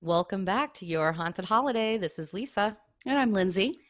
Welcome 0.00 0.44
back 0.44 0.74
to 0.74 0.86
your 0.86 1.10
haunted 1.10 1.46
holiday. 1.46 1.98
This 1.98 2.20
is 2.20 2.32
Lisa. 2.32 2.76
And 3.04 3.18
I'm 3.18 3.32
Lindsay. 3.32 3.80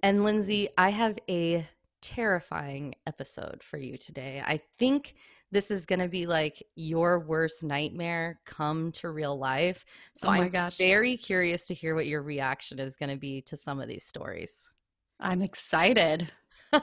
And 0.00 0.22
Lindsay, 0.22 0.68
I 0.78 0.90
have 0.90 1.18
a 1.28 1.66
terrifying 2.00 2.94
episode 3.08 3.64
for 3.64 3.76
you 3.76 3.96
today. 3.96 4.40
I 4.46 4.60
think 4.78 5.14
this 5.50 5.72
is 5.72 5.84
going 5.84 5.98
to 5.98 6.06
be 6.06 6.24
like 6.24 6.64
your 6.76 7.18
worst 7.18 7.64
nightmare 7.64 8.38
come 8.46 8.92
to 8.92 9.10
real 9.10 9.36
life. 9.36 9.84
So 10.14 10.28
Oh 10.28 10.30
I'm 10.30 10.50
gosh. 10.50 10.78
very 10.78 11.16
curious 11.16 11.66
to 11.66 11.74
hear 11.74 11.96
what 11.96 12.06
your 12.06 12.22
reaction 12.22 12.78
is 12.78 12.94
going 12.94 13.10
to 13.10 13.16
be 13.16 13.42
to 13.42 13.56
some 13.56 13.80
of 13.80 13.88
these 13.88 14.04
stories. 14.04 14.70
I'm 15.18 15.42
excited. 15.42 16.30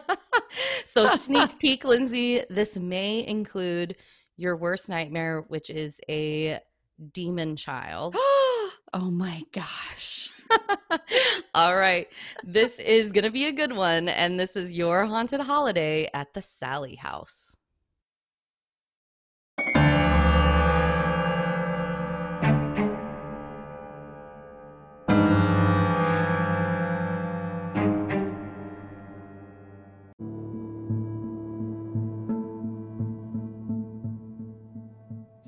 so, 0.86 1.08
sneak 1.16 1.58
peek, 1.60 1.86
Lindsay, 1.86 2.44
this 2.50 2.76
may 2.76 3.26
include 3.26 3.96
your 4.36 4.58
worst 4.58 4.90
nightmare, 4.90 5.46
which 5.48 5.70
is 5.70 6.02
a 6.10 6.60
demon 7.14 7.56
child. 7.56 8.18
oh 8.94 9.12
my 9.12 9.44
gosh. 9.52 10.32
All 11.54 11.76
right. 11.76 12.08
This 12.44 12.80
is 12.80 13.12
going 13.12 13.24
to 13.24 13.32
be 13.32 13.46
a 13.46 13.52
good 13.52 13.74
one. 13.74 14.08
And 14.08 14.40
this 14.40 14.56
is 14.56 14.72
your 14.72 15.06
haunted 15.06 15.42
holiday 15.42 16.10
at 16.14 16.34
the 16.34 16.42
Sally 16.42 16.96
House. 16.96 17.58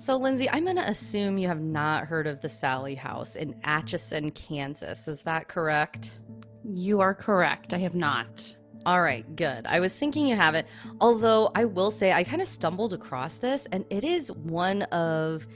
So, 0.05 0.18
Lindsay, 0.18 0.48
I'm 0.52 0.66
going 0.66 0.76
to 0.76 0.88
assume 0.88 1.40
you 1.40 1.48
have 1.48 1.62
not 1.62 2.05
heard 2.05 2.27
of 2.27 2.40
the 2.40 2.48
Sally 2.48 2.94
House 2.94 3.36
in 3.36 3.55
Atchison, 3.64 4.30
Kansas. 4.30 5.08
Is 5.08 5.23
that 5.23 5.48
correct? 5.48 6.20
You 6.64 7.02
are 7.02 7.16
correct. 7.16 7.73
I 7.73 7.80
have 7.80 7.95
not. 7.95 8.56
All 8.86 9.02
right, 9.02 9.26
good. 9.36 9.66
I 9.66 9.80
was 9.80 9.98
thinking 9.98 10.28
you 10.28 10.36
have 10.36 10.53
it. 10.53 10.67
Although 11.02 11.50
I 11.56 11.66
will 11.66 11.89
say 11.89 12.14
I 12.14 12.23
kind 12.23 12.39
of 12.39 12.48
stumbled 12.48 12.94
across 12.94 13.38
this, 13.38 13.66
and 13.72 13.83
it 13.89 14.03
is 14.03 14.31
one 14.31 14.83
of 14.83 15.48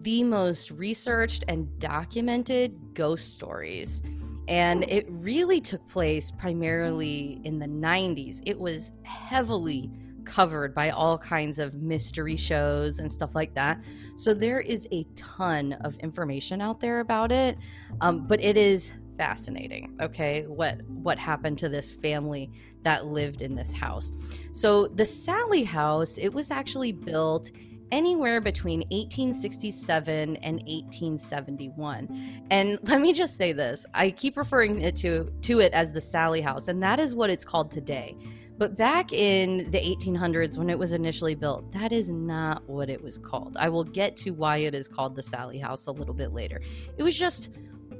the 0.00 0.24
most 0.24 0.72
researched 0.72 1.44
and 1.46 1.78
documented 1.78 2.94
ghost 2.94 3.32
stories. 3.32 4.02
And 4.48 4.82
it 4.90 5.06
really 5.08 5.60
took 5.60 5.86
place 5.86 6.32
primarily 6.32 7.40
in 7.44 7.60
the 7.60 7.68
90s. 7.68 8.42
It 8.44 8.58
was 8.58 8.90
heavily 9.04 9.92
covered 10.24 10.74
by 10.74 10.90
all 10.90 11.18
kinds 11.18 11.58
of 11.58 11.74
mystery 11.74 12.36
shows 12.36 12.98
and 12.98 13.10
stuff 13.10 13.34
like 13.34 13.54
that. 13.54 13.82
So 14.16 14.34
there 14.34 14.60
is 14.60 14.88
a 14.92 15.04
ton 15.14 15.74
of 15.84 15.96
information 15.98 16.60
out 16.60 16.80
there 16.80 17.00
about 17.00 17.32
it. 17.32 17.58
Um, 18.00 18.26
but 18.26 18.42
it 18.42 18.56
is 18.56 18.92
fascinating 19.16 19.96
okay 20.00 20.42
what 20.46 20.82
what 20.88 21.18
happened 21.18 21.56
to 21.58 21.68
this 21.68 21.92
family 21.92 22.50
that 22.82 23.06
lived 23.06 23.42
in 23.42 23.54
this 23.54 23.72
house 23.72 24.10
so 24.52 24.88
the 24.88 25.06
sally 25.06 25.62
house 25.62 26.18
it 26.18 26.30
was 26.30 26.50
actually 26.50 26.92
built 26.92 27.50
anywhere 27.92 28.40
between 28.40 28.80
1867 28.90 30.36
and 30.36 30.56
1871 30.56 32.44
and 32.50 32.78
let 32.88 33.00
me 33.00 33.12
just 33.12 33.36
say 33.36 33.52
this 33.52 33.86
i 33.94 34.10
keep 34.10 34.36
referring 34.36 34.80
it 34.80 34.96
to 34.96 35.30
to 35.42 35.60
it 35.60 35.72
as 35.72 35.92
the 35.92 36.00
sally 36.00 36.40
house 36.40 36.68
and 36.68 36.82
that 36.82 36.98
is 36.98 37.14
what 37.14 37.30
it's 37.30 37.44
called 37.44 37.70
today 37.70 38.16
but 38.56 38.76
back 38.76 39.12
in 39.12 39.70
the 39.70 39.78
1800s 39.78 40.56
when 40.56 40.70
it 40.70 40.78
was 40.78 40.92
initially 40.92 41.34
built 41.34 41.70
that 41.72 41.92
is 41.92 42.08
not 42.10 42.68
what 42.68 42.88
it 42.88 43.02
was 43.02 43.18
called 43.18 43.56
i 43.58 43.68
will 43.68 43.84
get 43.84 44.16
to 44.16 44.30
why 44.30 44.58
it 44.58 44.74
is 44.74 44.88
called 44.88 45.16
the 45.16 45.22
sally 45.22 45.58
house 45.58 45.86
a 45.86 45.92
little 45.92 46.14
bit 46.14 46.32
later 46.32 46.60
it 46.96 47.02
was 47.02 47.16
just 47.16 47.50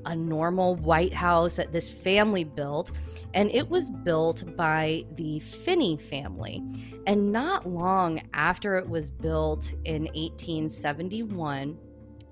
a 0.07 0.15
normal 0.15 0.77
white 0.77 1.13
house 1.13 1.57
that 1.57 1.73
this 1.73 1.91
family 1.91 2.45
built, 2.45 2.93
and 3.33 3.51
it 3.51 3.69
was 3.69 3.91
built 3.91 4.57
by 4.57 5.05
the 5.17 5.41
Finney 5.41 5.97
family. 5.97 6.63
And 7.07 7.33
not 7.33 7.67
long 7.67 8.23
after 8.33 8.77
it 8.77 8.89
was 8.89 9.11
built 9.11 9.73
in 9.85 10.05
1871, 10.15 11.79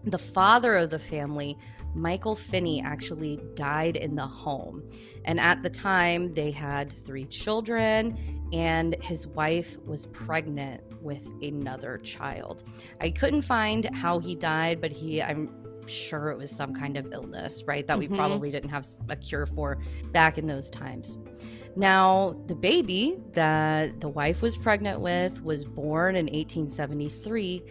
the 0.05 0.19
father 0.19 0.77
of 0.77 0.91
the 0.91 0.99
family, 0.99 1.57
Michael 1.95 2.37
Finney, 2.37 2.83
actually 2.83 3.39
died 3.55 3.97
in 3.97 4.15
the 4.15 4.27
home. 4.27 4.83
And 5.25 5.39
at 5.39 5.63
the 5.63 5.71
time, 5.71 6.33
they 6.35 6.51
had 6.51 6.93
three 6.93 7.27
children, 7.27 8.19
and 8.53 8.97
his 9.03 9.27
wife 9.27 9.77
was 9.87 10.07
pregnant 10.07 10.83
with 11.03 11.27
another 11.43 11.99
child. 11.99 12.65
I 13.01 13.11
couldn't 13.11 13.43
find 13.43 13.85
how 13.95 14.19
he 14.21 14.35
died, 14.35 14.81
but 14.81 14.93
he, 14.93 15.23
I'm 15.23 15.51
sure 15.87 16.31
it 16.31 16.39
was 16.39 16.51
some 16.51 16.73
kind 16.75 16.97
of 16.97 17.13
illness, 17.13 17.65
right? 17.67 17.87
That 17.87 17.99
we 17.99 18.09
Mhm. 18.09 18.17
probably 18.17 18.51
didn't 18.51 18.71
have 18.71 18.87
a 19.09 19.17
cure 19.17 19.47
for 19.47 19.79
back 20.13 20.39
in 20.39 20.47
those 20.47 20.71
times. 20.71 21.19
Now, 21.75 22.37
the 22.47 22.55
baby 22.55 23.19
that 23.33 24.01
the 24.01 24.09
wife 24.09 24.43
was 24.43 24.57
pregnant 24.57 25.01
with 25.01 25.43
was 25.43 25.65
born 25.65 26.17
in 26.17 26.27
1873, 26.27 27.63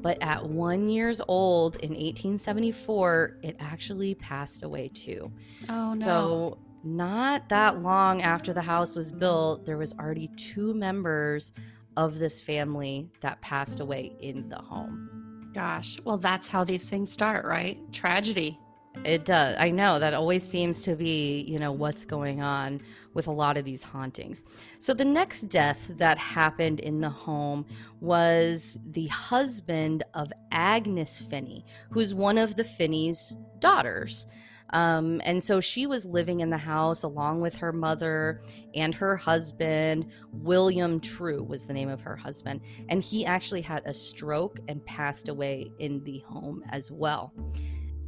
but 0.00 0.16
at 0.22 0.48
one 0.48 0.88
years 0.88 1.20
old 1.28 1.76
in 1.76 1.90
1874, 1.90 3.36
it 3.42 3.56
actually 3.60 4.14
passed 4.14 4.62
away 4.62 4.88
too. 4.88 5.30
Oh 5.68 5.94
no. 5.94 6.06
So, 6.06 6.58
not 6.82 7.50
that 7.50 7.82
long 7.82 8.22
after 8.22 8.54
the 8.54 8.62
house 8.62 8.96
was 8.96 9.12
built, 9.12 9.66
there 9.66 9.76
was 9.76 9.92
already 9.94 10.28
two 10.36 10.72
members 10.72 11.52
of 11.98 12.18
this 12.18 12.40
family 12.40 13.10
that 13.20 13.38
passed 13.42 13.80
away 13.80 14.16
in 14.20 14.48
the 14.48 14.56
home. 14.56 15.50
Gosh. 15.52 15.98
Well, 16.04 16.16
that's 16.16 16.48
how 16.48 16.64
these 16.64 16.88
things 16.88 17.12
start, 17.12 17.44
right? 17.44 17.78
Tragedy. 17.92 18.58
It 19.04 19.24
does. 19.24 19.56
I 19.58 19.70
know 19.70 19.98
that 19.98 20.14
always 20.14 20.42
seems 20.42 20.82
to 20.84 20.96
be, 20.96 21.42
you 21.42 21.58
know, 21.58 21.72
what's 21.72 22.04
going 22.04 22.40
on 22.40 22.80
with 23.14 23.26
a 23.26 23.32
lot 23.32 23.56
of 23.56 23.64
these 23.64 23.82
hauntings. 23.82 24.44
So 24.78 24.94
the 24.94 25.04
next 25.04 25.42
death 25.42 25.78
that 25.88 26.18
happened 26.18 26.80
in 26.80 27.00
the 27.00 27.10
home 27.10 27.66
was 28.00 28.78
the 28.90 29.06
husband 29.08 30.04
of 30.14 30.32
Agnes 30.52 31.18
Finney, 31.18 31.64
who's 31.90 32.14
one 32.14 32.38
of 32.38 32.56
the 32.56 32.64
Finney's 32.64 33.34
daughters. 33.58 34.26
Um, 34.72 35.20
and 35.24 35.42
so 35.42 35.60
she 35.60 35.86
was 35.86 36.06
living 36.06 36.40
in 36.40 36.50
the 36.50 36.56
house 36.56 37.02
along 37.02 37.40
with 37.40 37.56
her 37.56 37.72
mother 37.72 38.40
and 38.74 38.94
her 38.94 39.16
husband. 39.16 40.06
William 40.32 41.00
True 41.00 41.42
was 41.42 41.66
the 41.66 41.72
name 41.72 41.88
of 41.88 42.00
her 42.02 42.16
husband. 42.16 42.60
And 42.88 43.02
he 43.02 43.26
actually 43.26 43.62
had 43.62 43.82
a 43.84 43.94
stroke 43.94 44.60
and 44.68 44.84
passed 44.86 45.28
away 45.28 45.72
in 45.78 46.04
the 46.04 46.20
home 46.20 46.62
as 46.70 46.90
well. 46.90 47.32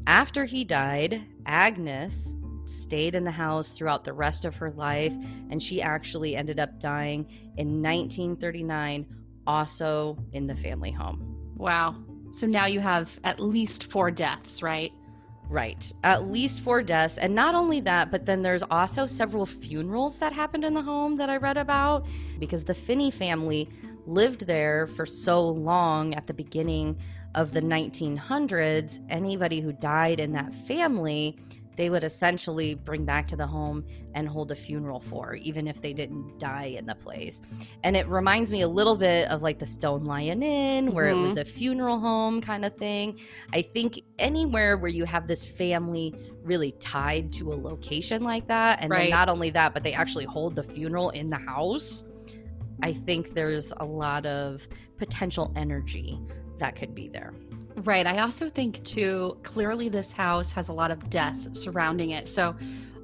After 0.06 0.44
he 0.44 0.64
died, 0.64 1.24
Agnes 1.46 2.34
stayed 2.66 3.14
in 3.14 3.24
the 3.24 3.30
house 3.30 3.72
throughout 3.72 4.04
the 4.04 4.12
rest 4.12 4.44
of 4.44 4.56
her 4.56 4.70
life, 4.72 5.14
and 5.50 5.62
she 5.62 5.82
actually 5.82 6.36
ended 6.36 6.58
up 6.58 6.80
dying 6.80 7.26
in 7.56 7.82
1939, 7.82 9.06
also 9.46 10.16
in 10.32 10.46
the 10.46 10.56
family 10.56 10.90
home. 10.90 11.54
Wow. 11.56 11.96
So 12.32 12.46
now 12.46 12.66
you 12.66 12.80
have 12.80 13.18
at 13.24 13.40
least 13.40 13.90
four 13.90 14.10
deaths, 14.10 14.62
right? 14.62 14.92
Right. 15.48 15.92
At 16.02 16.28
least 16.28 16.62
four 16.62 16.82
deaths. 16.82 17.18
And 17.18 17.34
not 17.34 17.54
only 17.54 17.80
that, 17.80 18.10
but 18.10 18.24
then 18.24 18.40
there's 18.42 18.62
also 18.62 19.04
several 19.04 19.44
funerals 19.44 20.18
that 20.20 20.32
happened 20.32 20.64
in 20.64 20.72
the 20.72 20.80
home 20.80 21.16
that 21.16 21.28
I 21.28 21.36
read 21.36 21.58
about 21.58 22.06
because 22.38 22.64
the 22.64 22.74
Finney 22.74 23.10
family 23.10 23.68
lived 24.06 24.46
there 24.46 24.86
for 24.86 25.04
so 25.04 25.46
long 25.46 26.14
at 26.14 26.26
the 26.26 26.32
beginning 26.34 26.98
of 27.34 27.52
the 27.52 27.60
1900s. 27.60 29.00
Anybody 29.10 29.60
who 29.60 29.72
died 29.72 30.20
in 30.20 30.32
that 30.32 30.54
family, 30.66 31.38
they 31.76 31.90
would 31.90 32.04
essentially 32.04 32.74
bring 32.74 33.04
back 33.04 33.26
to 33.28 33.36
the 33.36 33.46
home 33.46 33.84
and 34.14 34.28
hold 34.28 34.52
a 34.52 34.56
funeral 34.56 35.00
for, 35.00 35.34
even 35.34 35.66
if 35.66 35.80
they 35.80 35.92
didn't 35.92 36.38
die 36.38 36.74
in 36.76 36.86
the 36.86 36.94
place. 36.94 37.40
And 37.82 37.96
it 37.96 38.06
reminds 38.08 38.52
me 38.52 38.62
a 38.62 38.68
little 38.68 38.96
bit 38.96 39.28
of 39.30 39.42
like 39.42 39.58
the 39.58 39.66
Stone 39.66 40.04
Lion 40.04 40.42
Inn, 40.42 40.92
where 40.92 41.08
it 41.08 41.14
was 41.14 41.30
mm-hmm. 41.30 41.38
a 41.40 41.44
funeral 41.44 41.98
home 41.98 42.40
kind 42.40 42.64
of 42.64 42.76
thing. 42.76 43.18
I 43.52 43.62
think 43.62 44.00
anywhere 44.18 44.76
where 44.76 44.90
you 44.90 45.04
have 45.04 45.26
this 45.26 45.44
family 45.44 46.14
really 46.42 46.72
tied 46.72 47.32
to 47.32 47.52
a 47.52 47.56
location 47.56 48.22
like 48.22 48.46
that, 48.48 48.80
and 48.82 48.90
then 48.90 48.98
Right. 48.98 49.10
not 49.10 49.28
only 49.28 49.50
that, 49.50 49.74
but 49.74 49.82
they 49.82 49.92
actually 49.94 50.24
hold 50.24 50.56
the 50.56 50.62
funeral 50.62 51.10
in 51.10 51.30
the 51.30 51.36
house, 51.36 52.04
I 52.82 52.92
think 52.92 53.34
there's 53.34 53.72
a 53.78 53.84
lot 53.84 54.26
of 54.26 54.66
potential 54.98 55.52
energy 55.56 56.18
that 56.58 56.76
could 56.76 56.94
be 56.94 57.08
there. 57.08 57.32
Right. 57.84 58.06
I 58.06 58.18
also 58.18 58.48
think, 58.50 58.82
too, 58.84 59.36
clearly 59.42 59.88
this 59.88 60.12
house 60.12 60.52
has 60.52 60.68
a 60.68 60.72
lot 60.72 60.90
of 60.90 61.08
death 61.10 61.56
surrounding 61.56 62.10
it. 62.10 62.28
So 62.28 62.54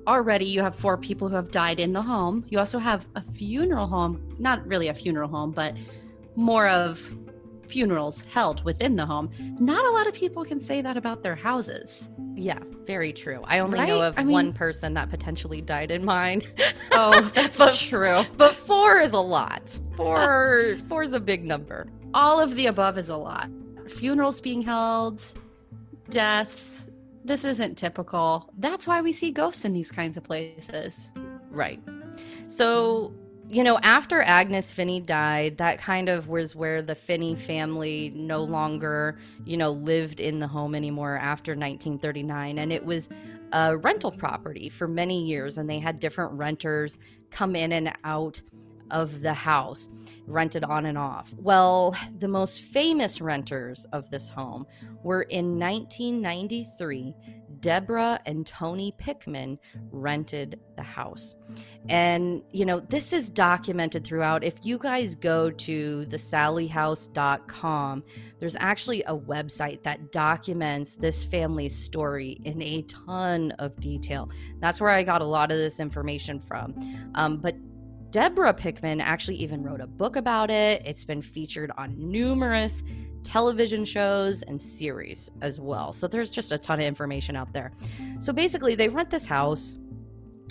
already 0.07 0.45
you 0.47 0.61
have 0.63 0.75
four 0.75 0.97
people 0.97 1.29
who 1.29 1.37
have 1.37 1.51
died 1.51 1.81
in 1.81 1.93
the 1.93 2.03
home. 2.03 2.45
You 2.49 2.59
also 2.59 2.79
have 2.79 3.07
a 3.15 3.23
funeral 3.35 3.87
home, 3.87 4.35
not 4.39 4.67
really 4.67 4.89
a 4.89 4.95
funeral 4.95 5.29
home, 5.29 5.51
but 5.53 5.75
more 6.37 6.69
of 6.69 7.03
funerals 7.69 8.25
held 8.25 8.65
within 8.65 8.97
the 8.97 9.05
home. 9.05 9.31
Not 9.61 9.85
a 9.85 9.91
lot 9.91 10.07
of 10.07 10.15
people 10.15 10.45
can 10.45 10.61
say 10.61 10.81
that 10.81 10.97
about 10.97 11.23
their 11.23 11.35
houses. 11.37 12.11
Yeah, 12.35 12.59
very 12.87 13.13
true. 13.13 13.43
I 13.45 13.59
only 13.59 13.79
know 13.85 14.01
of 14.01 14.15
I 14.17 14.23
one 14.25 14.55
person 14.55 14.95
that 14.95 15.11
potentially 15.11 15.61
died 15.61 15.91
in 15.91 16.05
mine. 16.05 16.43
Oh, 16.93 17.21
that's 17.35 17.59
But- 17.59 17.75
true. 17.77 18.23
but 18.39 18.55
four 18.55 18.99
is 18.99 19.13
a 19.13 19.21
lot. 19.21 19.79
Four 19.95 20.79
four 20.89 21.03
is 21.03 21.13
a 21.13 21.21
big 21.21 21.45
number. 21.45 21.87
All 22.15 22.41
of 22.41 22.55
the 22.57 22.67
above 22.67 22.97
is 22.99 23.09
a 23.11 23.17
lot. 23.17 23.51
Funerals 23.89 24.41
being 24.41 24.63
held, 24.63 25.23
deaths. 26.11 26.87
this 27.25 27.45
isn't 27.45 27.77
typical. 27.77 28.51
That's 28.59 28.87
why 28.87 29.03
we 29.03 29.13
see 29.13 29.31
ghosts 29.31 29.65
in 29.65 29.73
these 29.73 29.91
kinds 29.91 30.17
of 30.17 30.25
places. 30.25 31.13
Right. 31.51 31.81
So, 32.47 33.13
you 33.49 33.63
know, 33.65 33.79
after 33.83 34.23
Agnes 34.23 34.73
Finney 34.73 35.01
died, 35.01 35.59
that 35.59 35.79
kind 35.79 36.09
of 36.09 36.29
was 36.29 36.55
where 36.57 36.83
the 36.83 36.95
Finney 36.95 37.35
family 37.35 38.13
no 38.15 38.41
longer, 38.41 39.19
you 39.45 39.57
know, 39.57 39.71
lived 39.71 40.21
in 40.21 40.39
the 40.39 40.49
home 40.49 40.75
anymore 40.75 41.17
after 41.17 41.53
1939. 41.53 42.59
And 42.59 42.73
it 42.73 42.85
was 42.85 43.09
a 43.53 43.77
rental 43.77 44.13
property 44.13 44.69
for 44.69 44.87
many 44.89 45.25
years, 45.25 45.59
and 45.59 45.69
they 45.69 45.79
had 45.79 46.01
different 46.01 46.33
renters 46.33 46.99
come 47.31 47.57
in 47.57 47.73
and 47.73 47.93
out 48.05 48.41
of 48.91 49.21
the 49.21 49.35
house, 49.35 49.89
rented 50.27 50.65
on 50.65 50.87
and 50.87 50.99
off. 50.99 51.33
Well, 51.37 51.97
the 52.19 52.29
most 52.29 52.63
famous 52.63 53.21
renters 53.21 53.87
of 53.93 54.11
this 54.11 54.29
home 54.29 54.67
were 55.03 55.23
in 55.23 55.59
1993. 55.59 57.15
Deborah 57.61 58.21
and 58.27 58.47
Tony 58.47 58.95
Pickman 58.99 59.59
rented 59.91 60.61
the 60.77 60.83
house. 60.83 61.35
And, 61.89 62.43
you 62.53 62.65
know, 62.65 62.81
this 62.81 63.13
is 63.13 63.31
documented 63.31 64.05
throughout. 64.05 64.45
If 64.45 64.55
you 64.63 64.79
guys 64.79 65.15
go 65.15 65.51
to 65.51 66.05
the 66.07 66.17
sallyhouse.com, 66.17 68.05
there's 68.39 68.57
actually 68.61 69.03
a 69.05 69.17
website 69.17 69.83
that 69.85 70.13
documents 70.13 70.97
this 70.97 71.25
family's 71.25 71.75
story 71.75 72.39
in 72.45 72.61
a 72.63 72.83
ton 72.83 73.53
of 73.53 73.79
detail. 73.81 74.31
That's 74.61 74.81
where 74.81 74.91
I 74.91 75.03
got 75.03 75.23
a 75.23 75.27
lot 75.27 75.51
of 75.51 75.59
this 75.59 75.81
information 75.81 76.41
from. 76.41 76.75
Um, 77.15 77.39
but 77.39 77.57
Deborah 78.11 78.55
Pickman 78.55 79.01
actually 79.01 79.37
even 79.37 79.63
wrote 79.63 79.81
a 79.81 79.87
book 79.87 80.17
about 80.17 80.51
it. 80.51 80.83
It's 80.87 81.05
been 81.05 81.21
featured 81.21 81.71
on 81.77 81.95
numerous 81.99 82.83
television 83.23 83.85
shows 83.85 84.43
and 84.43 84.61
series 84.61 85.31
as 85.43 85.61
well. 85.61 85.93
So 85.93 86.09
there's 86.09 86.31
just 86.31 86.51
a 86.51 86.59
ton 86.59 86.81
of 86.81 86.87
information 86.87 87.37
out 87.37 87.53
there. 87.53 87.73
So 88.19 88.33
basically, 88.33 88.75
they 88.75 88.89
rent 88.89 89.11
this 89.11 89.27
house, 89.27 89.77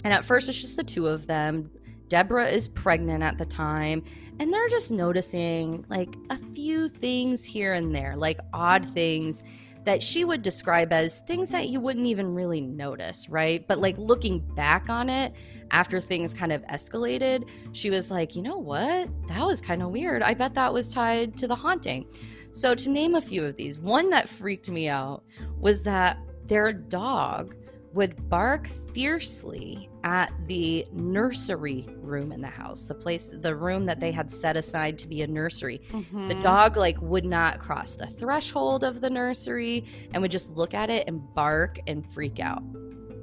and 0.04 0.14
at 0.14 0.24
first, 0.24 0.48
it's 0.50 0.62
just 0.62 0.78
the 0.78 0.84
two 0.84 1.08
of 1.08 1.26
them. 1.26 1.72
Deborah 2.10 2.48
is 2.48 2.68
pregnant 2.68 3.24
at 3.24 3.38
the 3.38 3.46
time, 3.46 4.04
and 4.40 4.54
they're 4.54 4.70
just 4.70 4.92
noticing 4.92 5.84
like 5.90 6.16
a 6.30 6.38
few 6.54 6.88
things 6.88 7.44
here 7.44 7.74
and 7.74 7.94
there, 7.94 8.16
like 8.16 8.40
odd 8.54 8.86
things 8.94 9.44
that 9.88 10.04
she 10.04 10.26
would 10.26 10.42
describe 10.42 10.92
as 10.92 11.22
things 11.22 11.50
that 11.50 11.70
you 11.70 11.80
wouldn't 11.80 12.08
even 12.08 12.36
really 12.36 12.60
notice, 12.60 13.30
right? 13.30 13.66
But 13.68 13.80
like 13.80 13.98
looking 13.98 14.40
back 14.40 14.90
on 14.90 15.10
it 15.10 15.34
after 15.72 16.02
things 16.02 16.34
kind 16.34 16.52
of 16.52 16.62
escalated, 16.64 17.48
she 17.72 17.90
was 17.90 18.12
like, 18.12 18.36
you 18.36 18.42
know 18.42 18.58
what? 18.58 19.08
That 19.30 19.46
was 19.46 19.62
kind 19.62 19.82
of 19.82 19.92
weird. 19.92 20.24
I 20.24 20.34
bet 20.34 20.56
that 20.56 20.74
was 20.74 20.94
tied 20.94 21.38
to 21.38 21.48
the 21.48 21.56
haunting. 21.56 22.06
So, 22.52 22.76
to 22.76 22.90
name 22.90 23.16
a 23.16 23.22
few 23.22 23.46
of 23.46 23.56
these, 23.56 23.80
one 23.80 24.10
that 24.10 24.28
freaked 24.28 24.70
me 24.70 24.90
out 24.90 25.24
was 25.58 25.84
that 25.84 26.18
their 26.48 26.74
dog 26.74 27.56
would 27.94 28.30
bark 28.30 28.70
fiercely 28.94 29.90
at 30.04 30.32
the 30.48 30.86
nursery 30.92 31.88
room 31.98 32.32
in 32.32 32.42
the 32.42 32.48
house 32.48 32.86
the 32.86 32.94
place 32.96 33.34
the 33.42 33.56
room 33.56 33.86
that 33.86 34.00
they 34.00 34.12
had 34.12 34.30
set 34.30 34.56
aside 34.58 34.98
to 34.98 35.08
be 35.08 35.22
a 35.22 35.28
nursery. 35.28 35.82
Mm-hmm. 35.92 36.30
the 36.30 36.36
dog 36.36 36.78
like 36.78 37.00
would 37.02 37.26
not 37.26 37.60
cross 37.60 37.96
the 37.96 38.08
threshold 38.08 38.84
of 38.84 39.02
the 39.02 39.10
nursery 39.10 39.86
and 40.14 40.22
would 40.22 40.32
just 40.32 40.56
look 40.56 40.74
at 40.74 40.90
it 40.90 41.08
and 41.08 41.22
bark 41.34 41.80
and 41.88 42.06
freak 42.14 42.40
out. 42.40 42.64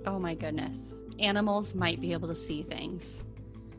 Oh 0.06 0.18
my 0.18 0.34
goodness. 0.34 0.94
Animals 1.18 1.74
might 1.74 2.00
be 2.00 2.12
able 2.12 2.28
to 2.28 2.34
see 2.34 2.62
things. 2.62 3.24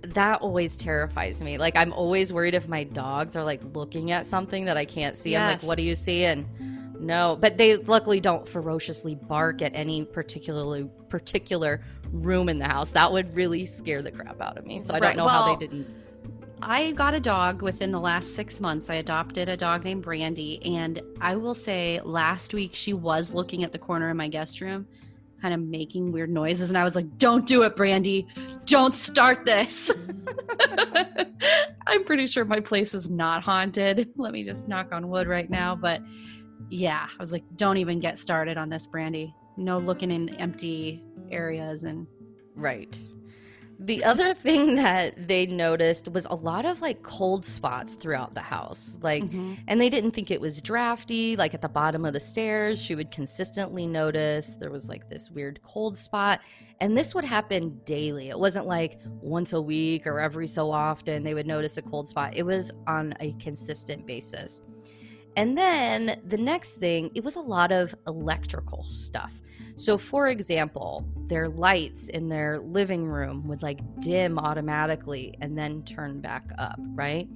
That 0.01 0.41
always 0.41 0.77
terrifies 0.77 1.41
me. 1.41 1.57
Like 1.57 1.75
i'm 1.75 1.93
always 1.93 2.33
worried 2.33 2.53
if 2.55 2.67
my 2.67 2.83
dogs 2.83 3.35
are 3.35 3.43
like 3.43 3.61
looking 3.73 4.11
at 4.11 4.25
something 4.25 4.65
that 4.65 4.77
i 4.77 4.85
can't 4.85 5.17
see. 5.17 5.31
Yes. 5.31 5.41
i'm 5.41 5.57
like 5.57 5.63
what 5.63 5.77
do 5.77 5.83
you 5.83 5.95
see? 5.95 6.25
And 6.25 6.45
no, 7.05 7.37
but 7.39 7.57
they 7.57 7.77
luckily 7.77 8.19
don't 8.19 8.47
ferociously 8.49 9.15
bark 9.15 9.61
at 9.61 9.73
any 9.75 10.05
particularly 10.05 10.89
particular 11.09 11.81
room 12.11 12.49
in 12.49 12.57
the 12.57 12.67
house. 12.67 12.91
That 12.91 13.11
would 13.11 13.33
really 13.35 13.65
scare 13.65 14.01
the 14.01 14.11
crap 14.11 14.41
out 14.41 14.57
of 14.57 14.65
me. 14.65 14.79
So 14.79 14.93
I 14.93 14.99
don't 14.99 15.15
know 15.15 15.25
well, 15.25 15.43
how 15.43 15.55
they 15.55 15.67
didn't. 15.67 15.87
I 16.61 16.93
got 16.93 17.13
a 17.13 17.19
dog 17.19 17.61
within 17.61 17.91
the 17.91 17.99
last 17.99 18.33
six 18.33 18.59
months. 18.59 18.89
I 18.89 18.95
adopted 18.95 19.49
a 19.49 19.57
dog 19.57 19.83
named 19.83 20.03
Brandy, 20.03 20.63
and 20.65 21.01
I 21.21 21.35
will 21.35 21.53
say 21.53 22.01
last 22.03 22.53
week 22.53 22.71
she 22.73 22.93
was 22.93 23.33
looking 23.33 23.63
at 23.63 23.71
the 23.71 23.77
corner 23.77 24.09
of 24.09 24.17
my 24.17 24.27
guest 24.27 24.61
room, 24.61 24.87
kind 25.41 25.53
of 25.53 25.59
making 25.59 26.11
weird 26.11 26.31
noises, 26.31 26.69
and 26.69 26.77
I 26.77 26.83
was 26.83 26.95
like, 26.95 27.17
"Don't 27.19 27.45
do 27.45 27.61
it, 27.63 27.75
Brandy! 27.75 28.25
Don't 28.65 28.95
start 28.95 29.45
this." 29.45 29.91
I'm 31.87 32.03
pretty 32.03 32.25
sure 32.25 32.45
my 32.45 32.61
place 32.61 32.95
is 32.95 33.09
not 33.11 33.43
haunted. 33.43 34.11
Let 34.15 34.33
me 34.33 34.43
just 34.43 34.67
knock 34.67 34.91
on 34.91 35.09
wood 35.09 35.27
right 35.27 35.49
now, 35.49 35.75
but 35.75 36.01
yeah, 36.75 37.07
I 37.07 37.21
was 37.21 37.31
like, 37.31 37.43
don't 37.55 37.77
even 37.77 37.99
get 37.99 38.19
started 38.19 38.57
on 38.57 38.69
this, 38.69 38.85
Brandy. 38.85 39.33
No 39.57 39.79
looking 39.79 40.11
in 40.11 40.29
empty 40.35 41.03
areas 41.31 41.83
and. 41.83 42.05
Right. 42.55 42.99
The 43.79 44.03
other 44.03 44.33
thing 44.33 44.75
that 44.75 45.27
they 45.27 45.45
noticed 45.45 46.09
was 46.09 46.25
a 46.25 46.35
lot 46.35 46.65
of 46.65 46.81
like 46.81 47.01
cold 47.01 47.45
spots 47.45 47.95
throughout 47.95 48.33
the 48.33 48.41
house. 48.41 48.97
Like, 49.01 49.23
mm-hmm. 49.23 49.53
and 49.67 49.79
they 49.79 49.89
didn't 49.89 50.11
think 50.11 50.31
it 50.31 50.39
was 50.39 50.61
drafty. 50.61 51.35
Like 51.35 51.53
at 51.53 51.61
the 51.61 51.69
bottom 51.69 52.05
of 52.05 52.13
the 52.13 52.19
stairs, 52.19 52.81
she 52.81 52.95
would 52.95 53.11
consistently 53.11 53.87
notice 53.87 54.55
there 54.55 54.71
was 54.71 54.89
like 54.89 55.09
this 55.09 55.31
weird 55.31 55.61
cold 55.63 55.97
spot. 55.97 56.41
And 56.81 56.97
this 56.97 57.15
would 57.15 57.23
happen 57.23 57.79
daily. 57.85 58.29
It 58.29 58.39
wasn't 58.39 58.65
like 58.65 58.99
once 59.21 59.53
a 59.53 59.61
week 59.61 60.07
or 60.07 60.19
every 60.19 60.47
so 60.47 60.71
often 60.71 61.23
they 61.23 61.33
would 61.33 61.47
notice 61.47 61.77
a 61.77 61.81
cold 61.81 62.09
spot, 62.09 62.35
it 62.35 62.43
was 62.43 62.71
on 62.85 63.13
a 63.21 63.33
consistent 63.39 64.05
basis. 64.05 64.61
And 65.35 65.57
then 65.57 66.21
the 66.25 66.37
next 66.37 66.75
thing, 66.75 67.11
it 67.13 67.23
was 67.23 67.35
a 67.35 67.41
lot 67.41 67.71
of 67.71 67.93
electrical 68.07 68.83
stuff. 68.89 69.41
So, 69.77 69.97
for 69.97 70.29
example, 70.29 71.05
their 71.27 71.49
lights 71.49 72.07
in 72.07 72.29
their 72.29 72.59
living 72.59 73.05
room 73.05 73.47
would 73.49 73.61
like 73.61 73.79
dim 73.99 74.39
automatically 74.39 75.35
and 75.41 75.57
then 75.57 75.83
turn 75.83 76.21
back 76.21 76.49
up, 76.57 76.79
right? 76.93 77.27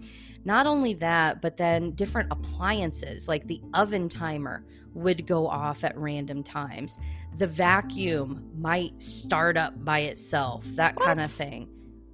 Not 0.46 0.66
only 0.66 0.94
that, 0.96 1.42
but 1.42 1.58
then 1.58 1.92
different 1.92 2.32
appliances 2.32 3.28
like 3.28 3.46
the 3.48 3.62
oven 3.74 4.08
timer 4.08 4.64
would 4.94 5.28
go 5.28 5.48
off 5.48 5.84
at 5.84 5.98
random 5.98 6.44
times. 6.44 6.98
The 7.38 7.48
vacuum 7.48 8.50
might 8.58 9.04
start 9.04 9.58
up 9.58 9.84
by 9.84 10.00
itself, 10.00 10.64
that 10.76 10.96
what? 10.96 11.06
kind 11.06 11.20
of 11.20 11.32
thing. 11.32 11.68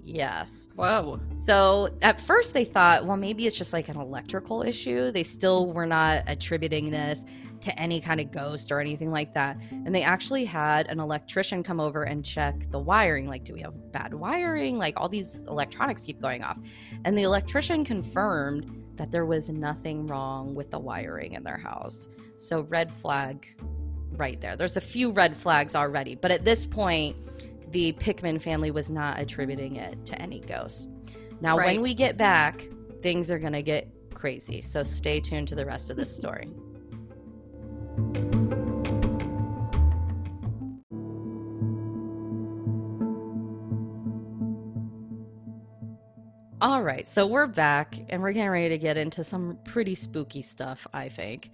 Yes. 0.06 0.68
Whoa. 0.76 1.20
So 1.46 1.90
at 2.02 2.22
first 2.22 2.54
they 2.54 2.64
thought, 2.64 3.06
well, 3.06 3.18
maybe 3.18 3.48
it's 3.48 3.56
just 3.56 3.74
like 3.74 3.90
an 3.90 3.98
electrical 3.98 4.62
issue. 4.62 5.12
They 5.12 5.24
still 5.24 5.74
were 5.74 5.88
not 5.88 6.24
attributing 6.28 6.92
this 6.92 7.26
to 7.62 7.80
any 7.80 8.00
kind 8.00 8.20
of 8.20 8.32
ghost 8.32 8.72
or 8.72 8.80
anything 8.80 9.10
like 9.10 9.34
that. 9.34 9.60
And 9.72 9.94
they 9.96 10.04
actually 10.04 10.46
had 10.46 10.88
an 10.88 11.00
electrician 11.00 11.64
come 11.64 11.80
over 11.80 12.04
and 12.04 12.24
check 12.24 12.70
the 12.70 12.80
wiring. 12.80 13.28
Like, 13.28 13.44
do 13.44 13.54
we 13.54 13.62
have 13.62 13.92
bad 13.92 14.14
wiring? 14.14 14.78
Like, 14.78 14.94
all 14.98 15.10
these 15.10 15.42
electronics 15.48 16.06
keep 16.06 16.22
going 16.22 16.44
off. 16.44 16.58
And 17.04 17.18
the 17.18 17.24
electrician 17.24 17.84
confirmed 17.84 18.84
that 18.98 19.12
there 19.12 19.26
was 19.26 19.50
nothing 19.50 20.06
wrong 20.06 20.54
with 20.54 20.70
the 20.70 20.80
wiring 20.80 21.34
in 21.34 21.44
their 21.44 21.58
house. 21.58 22.08
So, 22.38 22.62
red 22.62 22.92
flag 22.92 23.48
right 24.12 24.40
there. 24.40 24.56
There's 24.56 24.78
a 24.78 24.82
few 24.82 25.12
red 25.12 25.36
flags 25.36 25.76
already. 25.76 26.16
But 26.16 26.32
at 26.32 26.46
this 26.46 26.66
point, 26.66 27.16
the 27.76 27.92
Pickman 27.92 28.40
family 28.40 28.72
was 28.72 28.90
not 28.90 29.20
attributing 29.20 29.76
it 29.76 30.06
to 30.06 30.22
any 30.22 30.40
ghosts. 30.40 30.88
Now, 31.42 31.58
right. 31.58 31.74
when 31.74 31.82
we 31.82 31.94
get 31.94 32.16
back, 32.16 32.66
things 33.02 33.30
are 33.30 33.38
going 33.38 33.52
to 33.52 33.62
get 33.62 33.90
crazy. 34.14 34.62
So 34.62 34.82
stay 34.82 35.20
tuned 35.20 35.50
to 35.50 35.56
the 35.56 35.66
rest 35.66 35.90
of 35.90 35.98
this 35.98 36.16
story. 36.16 36.48
All 46.62 46.82
right, 46.82 47.06
so 47.06 47.28
we're 47.28 47.46
back 47.46 47.96
and 48.08 48.22
we're 48.22 48.32
getting 48.32 48.52
ready 48.52 48.70
to 48.70 48.78
get 48.78 48.96
into 48.96 49.26
some 49.26 49.60
pretty 49.66 49.96
spooky 49.96 50.42
stuff, 50.42 50.88
I 50.94 51.10
think. 51.10 51.52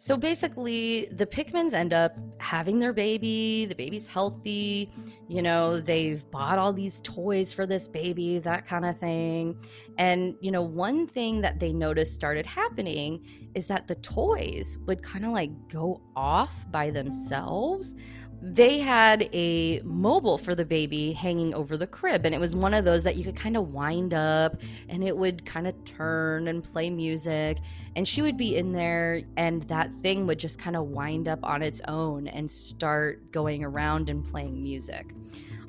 So 0.00 0.16
basically, 0.16 1.08
the 1.10 1.26
Pickmans 1.26 1.72
end 1.72 1.92
up 1.92 2.16
having 2.38 2.78
their 2.78 2.92
baby. 2.92 3.66
The 3.66 3.74
baby's 3.74 4.06
healthy. 4.06 4.92
You 5.26 5.42
know, 5.42 5.80
they've 5.80 6.22
bought 6.30 6.56
all 6.56 6.72
these 6.72 7.00
toys 7.00 7.52
for 7.52 7.66
this 7.66 7.88
baby, 7.88 8.38
that 8.38 8.64
kind 8.64 8.84
of 8.84 8.96
thing. 8.96 9.58
And, 9.98 10.36
you 10.40 10.52
know, 10.52 10.62
one 10.62 11.08
thing 11.08 11.40
that 11.40 11.58
they 11.58 11.72
noticed 11.72 12.14
started 12.14 12.46
happening 12.46 13.26
is 13.56 13.66
that 13.66 13.88
the 13.88 13.96
toys 13.96 14.78
would 14.86 15.02
kind 15.02 15.24
of 15.24 15.32
like 15.32 15.50
go 15.68 16.00
off 16.14 16.54
by 16.70 16.90
themselves 16.90 17.96
they 18.40 18.78
had 18.78 19.28
a 19.32 19.80
mobile 19.80 20.38
for 20.38 20.54
the 20.54 20.64
baby 20.64 21.12
hanging 21.12 21.52
over 21.54 21.76
the 21.76 21.86
crib 21.86 22.24
and 22.24 22.34
it 22.34 22.40
was 22.40 22.54
one 22.54 22.72
of 22.72 22.84
those 22.84 23.02
that 23.02 23.16
you 23.16 23.24
could 23.24 23.34
kind 23.34 23.56
of 23.56 23.72
wind 23.72 24.14
up 24.14 24.60
and 24.88 25.02
it 25.02 25.16
would 25.16 25.44
kind 25.44 25.66
of 25.66 25.74
turn 25.84 26.46
and 26.46 26.62
play 26.62 26.88
music 26.88 27.58
and 27.96 28.06
she 28.06 28.22
would 28.22 28.36
be 28.36 28.56
in 28.56 28.72
there 28.72 29.22
and 29.36 29.64
that 29.64 29.90
thing 30.02 30.24
would 30.26 30.38
just 30.38 30.58
kind 30.58 30.76
of 30.76 30.84
wind 30.84 31.26
up 31.26 31.40
on 31.42 31.62
its 31.62 31.80
own 31.88 32.28
and 32.28 32.48
start 32.48 33.30
going 33.32 33.64
around 33.64 34.08
and 34.08 34.24
playing 34.24 34.62
music. 34.62 35.14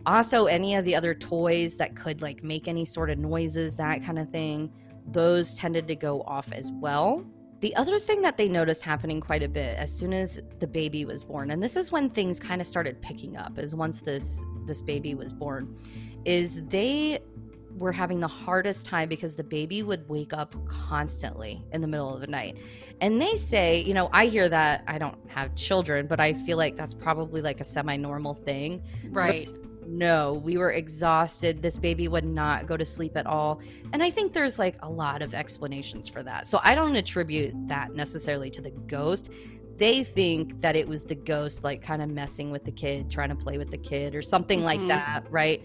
Also 0.05 0.45
any 0.45 0.75
of 0.75 0.85
the 0.85 0.95
other 0.95 1.15
toys 1.15 1.75
that 1.75 1.95
could 1.95 2.21
like 2.21 2.43
make 2.43 2.67
any 2.67 2.85
sort 2.85 3.09
of 3.09 3.17
noises 3.17 3.75
that 3.75 4.03
kind 4.03 4.19
of 4.19 4.29
thing 4.29 4.71
those 5.07 5.55
tended 5.55 5.87
to 5.87 5.95
go 5.95 6.21
off 6.21 6.51
as 6.51 6.71
well 6.73 7.25
The 7.59 7.75
other 7.75 7.99
thing 7.99 8.21
that 8.21 8.37
they 8.37 8.47
noticed 8.47 8.83
happening 8.83 9.19
quite 9.19 9.43
a 9.43 9.49
bit 9.49 9.77
as 9.77 9.91
soon 9.91 10.13
as 10.13 10.39
the 10.59 10.67
baby 10.67 11.03
was 11.03 11.23
born, 11.23 11.51
and 11.51 11.61
this 11.61 11.75
is 11.75 11.91
when 11.91 12.09
things 12.09 12.39
kind 12.39 12.61
of 12.61 12.67
started 12.67 13.01
picking 13.01 13.35
up, 13.35 13.59
is 13.59 13.75
once 13.75 13.99
this 13.99 14.43
this 14.65 14.81
baby 14.81 15.15
was 15.15 15.33
born, 15.33 15.75
is 16.25 16.63
they 16.67 17.19
were 17.77 17.91
having 17.91 18.19
the 18.19 18.27
hardest 18.27 18.85
time 18.85 19.09
because 19.09 19.35
the 19.35 19.43
baby 19.43 19.83
would 19.83 20.07
wake 20.09 20.33
up 20.33 20.55
constantly 20.67 21.63
in 21.71 21.81
the 21.81 21.87
middle 21.87 22.13
of 22.13 22.21
the 22.21 22.27
night. 22.27 22.57
And 23.01 23.21
they 23.21 23.35
say, 23.35 23.81
you 23.81 23.93
know, 23.93 24.09
I 24.11 24.25
hear 24.25 24.49
that 24.49 24.83
I 24.87 24.97
don't 24.97 25.17
have 25.29 25.55
children, 25.55 26.07
but 26.07 26.19
I 26.19 26.33
feel 26.33 26.57
like 26.57 26.75
that's 26.75 26.93
probably 26.93 27.41
like 27.41 27.61
a 27.61 27.63
semi 27.63 27.95
normal 27.95 28.33
thing. 28.33 28.83
Right. 29.09 29.47
But 29.51 29.68
no, 29.89 30.41
we 30.43 30.57
were 30.57 30.71
exhausted. 30.71 31.61
This 31.61 31.77
baby 31.77 32.07
would 32.07 32.25
not 32.25 32.67
go 32.67 32.77
to 32.77 32.85
sleep 32.85 33.17
at 33.17 33.25
all. 33.25 33.61
And 33.91 34.03
I 34.03 34.09
think 34.11 34.33
there's 34.33 34.59
like 34.59 34.75
a 34.81 34.89
lot 34.89 35.21
of 35.21 35.33
explanations 35.33 36.07
for 36.07 36.21
that. 36.23 36.47
So 36.47 36.59
I 36.63 36.75
don't 36.75 36.95
attribute 36.95 37.53
that 37.67 37.93
necessarily 37.95 38.49
to 38.51 38.61
the 38.61 38.71
ghost. 38.71 39.31
They 39.77 40.03
think 40.03 40.61
that 40.61 40.75
it 40.75 40.87
was 40.87 41.05
the 41.05 41.15
ghost, 41.15 41.63
like 41.63 41.81
kind 41.81 42.01
of 42.01 42.09
messing 42.09 42.51
with 42.51 42.65
the 42.65 42.71
kid, 42.71 43.09
trying 43.09 43.29
to 43.29 43.35
play 43.35 43.57
with 43.57 43.71
the 43.71 43.77
kid, 43.77 44.13
or 44.13 44.21
something 44.21 44.59
mm-hmm. 44.59 44.65
like 44.65 44.87
that, 44.89 45.23
right? 45.29 45.63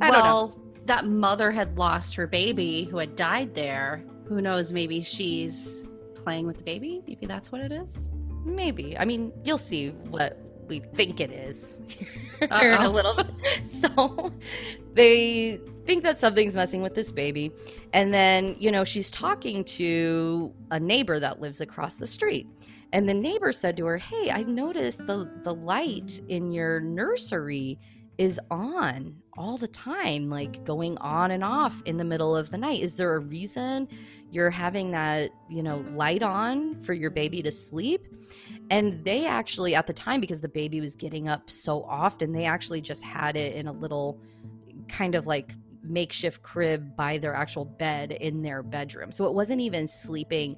I 0.00 0.10
well, 0.10 0.60
that 0.86 1.06
mother 1.06 1.50
had 1.50 1.78
lost 1.78 2.14
her 2.16 2.26
baby 2.26 2.84
who 2.84 2.98
had 2.98 3.16
died 3.16 3.54
there. 3.54 4.04
Who 4.28 4.42
knows? 4.42 4.72
Maybe 4.72 5.02
she's 5.02 5.86
playing 6.14 6.46
with 6.46 6.58
the 6.58 6.64
baby. 6.64 7.02
Maybe 7.06 7.26
that's 7.26 7.52
what 7.52 7.60
it 7.60 7.72
is. 7.72 8.08
Maybe. 8.44 8.98
I 8.98 9.04
mean, 9.04 9.32
you'll 9.44 9.56
see 9.56 9.90
what 9.90 10.38
we 10.68 10.80
think 10.80 11.20
it 11.20 11.30
is 11.30 11.78
a 12.50 12.88
little 12.88 13.14
bit. 13.14 13.26
So 13.64 14.32
they 14.94 15.60
think 15.86 16.02
that 16.04 16.18
something's 16.18 16.56
messing 16.56 16.82
with 16.82 16.94
this 16.94 17.12
baby. 17.12 17.52
And 17.92 18.12
then, 18.12 18.56
you 18.58 18.70
know, 18.70 18.84
she's 18.84 19.10
talking 19.10 19.64
to 19.64 20.52
a 20.70 20.80
neighbor 20.80 21.20
that 21.20 21.40
lives 21.40 21.60
across 21.60 21.96
the 21.96 22.06
street. 22.06 22.46
And 22.92 23.08
the 23.08 23.14
neighbor 23.14 23.52
said 23.52 23.76
to 23.78 23.86
her, 23.86 23.98
Hey, 23.98 24.30
I've 24.30 24.48
noticed 24.48 25.06
the, 25.06 25.30
the 25.42 25.54
light 25.54 26.20
in 26.28 26.52
your 26.52 26.80
nursery 26.80 27.78
is 28.18 28.38
on 28.50 29.16
all 29.36 29.56
the 29.56 29.68
time, 29.68 30.28
like 30.28 30.64
going 30.64 30.96
on 30.98 31.32
and 31.32 31.42
off 31.42 31.82
in 31.86 31.96
the 31.96 32.04
middle 32.04 32.36
of 32.36 32.50
the 32.50 32.58
night. 32.58 32.80
Is 32.80 32.96
there 32.96 33.14
a 33.14 33.18
reason 33.18 33.88
you're 34.30 34.50
having 34.50 34.92
that, 34.92 35.30
you 35.48 35.62
know, 35.62 35.84
light 35.94 36.22
on 36.22 36.80
for 36.82 36.92
your 36.92 37.10
baby 37.10 37.42
to 37.42 37.50
sleep? 37.50 38.06
And 38.70 39.04
they 39.04 39.26
actually, 39.26 39.74
at 39.74 39.86
the 39.86 39.92
time, 39.92 40.20
because 40.20 40.40
the 40.40 40.48
baby 40.48 40.80
was 40.80 40.96
getting 40.96 41.28
up 41.28 41.50
so 41.50 41.82
often, 41.84 42.32
they 42.32 42.44
actually 42.44 42.80
just 42.80 43.02
had 43.02 43.36
it 43.36 43.54
in 43.54 43.66
a 43.66 43.72
little 43.72 44.20
kind 44.88 45.14
of 45.14 45.26
like 45.26 45.52
makeshift 45.82 46.42
crib 46.42 46.96
by 46.96 47.18
their 47.18 47.34
actual 47.34 47.64
bed 47.64 48.12
in 48.12 48.42
their 48.42 48.62
bedroom. 48.62 49.12
So 49.12 49.26
it 49.26 49.34
wasn't 49.34 49.60
even 49.60 49.86
sleeping 49.86 50.56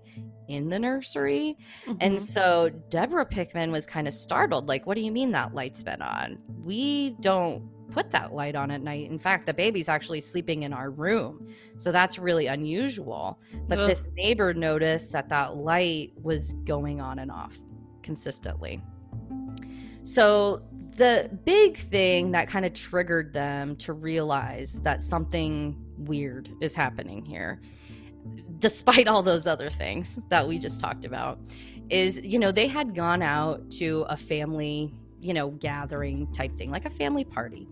in 0.49 0.69
the 0.69 0.79
nursery. 0.79 1.57
Mm-hmm. 1.85 1.99
And 2.01 2.23
so 2.23 2.71
Deborah 2.91 3.27
Pickman 3.27 3.73
was 3.73 3.87
kind 3.87 4.07
of 4.07 4.15
startled 4.15 4.69
like, 4.69 4.87
what 4.87 4.95
do 4.95 5.01
you 5.03 5.11
mean 5.11 5.33
that 5.33 5.55
light's 5.55 5.83
been 5.83 6.03
on? 6.03 6.39
We 6.63 7.17
don't 7.21 7.69
put 7.91 8.11
that 8.13 8.33
light 8.33 8.55
on 8.55 8.71
at 8.71 8.83
night. 8.83 9.11
In 9.11 9.19
fact, 9.19 9.47
the 9.47 9.55
baby's 9.55 9.89
actually 9.89 10.21
sleeping 10.21 10.63
in 10.63 10.73
our 10.73 10.91
room. 10.91 11.49
So 11.77 11.93
that's 11.93 12.19
really 12.19 12.47
unusual. 12.47 13.41
But 13.69 13.79
Ugh. 13.79 13.89
this 13.89 14.09
neighbor 14.15 14.55
noticed 14.55 15.13
that 15.13 15.29
that 15.31 15.57
light 15.57 16.13
was 16.23 16.53
going 16.65 17.01
on 17.01 17.19
and 17.19 17.31
off 17.31 17.59
consistently. 18.07 18.81
So 20.05 20.63
the 20.97 21.31
big 21.45 21.77
thing 21.77 22.31
that 22.31 22.49
kind 22.49 22.65
of 22.65 22.73
triggered 22.73 23.35
them 23.35 23.77
to 23.77 23.93
realize 23.93 24.81
that 24.81 25.03
something 25.03 25.77
weird 25.99 26.49
is 26.63 26.75
happening 26.75 27.25
here 27.25 27.61
despite 28.59 29.07
all 29.07 29.23
those 29.23 29.47
other 29.47 29.71
things 29.71 30.19
that 30.31 30.49
we 30.49 30.59
just 30.59 30.81
talked 30.81 31.05
about 31.05 31.39
is 31.91 32.19
you 32.25 32.39
know 32.39 32.51
they 32.51 32.67
had 32.67 32.95
gone 32.95 33.23
out 33.23 33.71
to 33.71 34.05
a 34.09 34.17
family 34.17 34.93
you 35.21 35.33
know 35.33 35.51
gathering 35.51 36.27
type 36.33 36.55
thing 36.55 36.71
like 36.71 36.85
a 36.85 36.91
family 36.91 37.25
party 37.25 37.69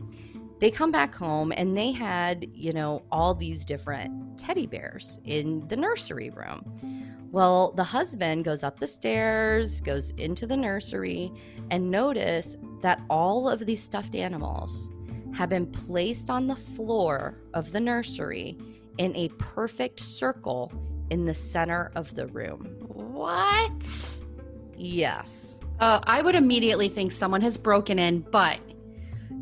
they 0.61 0.71
come 0.71 0.91
back 0.91 1.15
home 1.15 1.53
and 1.57 1.77
they 1.77 1.91
had 1.91 2.47
you 2.53 2.73
know 2.73 3.03
all 3.11 3.35
these 3.35 3.65
different 3.65 4.39
teddy 4.39 4.67
bears 4.67 5.19
in 5.25 5.67
the 5.69 5.77
nursery 5.77 6.31
room 6.31 6.63
well 7.35 7.73
the 7.73 7.85
husband 7.85 8.45
goes 8.45 8.63
up 8.63 8.79
the 8.79 8.87
stairs 8.87 9.81
goes 9.81 10.13
into 10.13 10.47
the 10.47 10.57
nursery 10.57 11.33
and 11.71 11.91
notice 11.91 12.57
that 12.81 13.01
all 13.11 13.49
of 13.49 13.67
these 13.67 13.83
stuffed 13.83 14.15
animals 14.15 14.91
have 15.35 15.49
been 15.49 15.67
placed 15.67 16.31
on 16.31 16.47
the 16.47 16.55
floor 16.55 17.37
of 17.53 17.73
the 17.73 17.81
nursery 17.81 18.57
in 18.99 19.15
a 19.17 19.29
perfect 19.31 19.99
circle 19.99 20.73
in 21.11 21.27
the 21.27 21.35
center 21.35 21.91
of 21.97 22.15
the 22.15 22.27
room. 22.29 22.65
What? 22.87 24.21
Yes. 24.77 25.59
Uh, 25.81 26.01
I 26.05 26.23
would 26.23 26.37
immediately 26.37 26.89
think 26.89 27.13
someone 27.13 27.41
has 27.41 27.59
broken 27.59 27.99
in, 27.99 28.21
but 28.21 28.61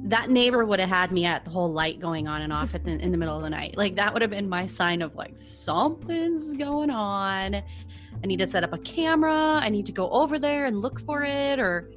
that 0.04 0.30
neighbor 0.30 0.64
would 0.64 0.80
have 0.80 0.88
had 0.88 1.12
me 1.12 1.24
at 1.24 1.44
the 1.44 1.50
whole 1.50 1.72
light 1.72 2.00
going 2.00 2.26
on 2.26 2.42
and 2.42 2.52
off 2.52 2.72
the, 2.72 2.90
in 2.90 3.12
the 3.12 3.18
middle 3.18 3.36
of 3.36 3.42
the 3.42 3.50
night. 3.50 3.76
Like 3.76 3.94
that 3.96 4.12
would 4.12 4.22
have 4.22 4.30
been 4.30 4.48
my 4.48 4.66
sign 4.66 5.00
of 5.00 5.14
like 5.14 5.38
something's 5.38 6.54
going 6.54 6.90
on. 6.90 7.54
I 7.54 8.26
need 8.26 8.38
to 8.38 8.46
set 8.46 8.64
up 8.64 8.72
a 8.72 8.78
camera. 8.78 9.60
I 9.62 9.68
need 9.68 9.86
to 9.86 9.92
go 9.92 10.10
over 10.10 10.38
there 10.38 10.66
and 10.66 10.80
look 10.80 11.00
for 11.00 11.22
it, 11.22 11.58
or 11.58 11.90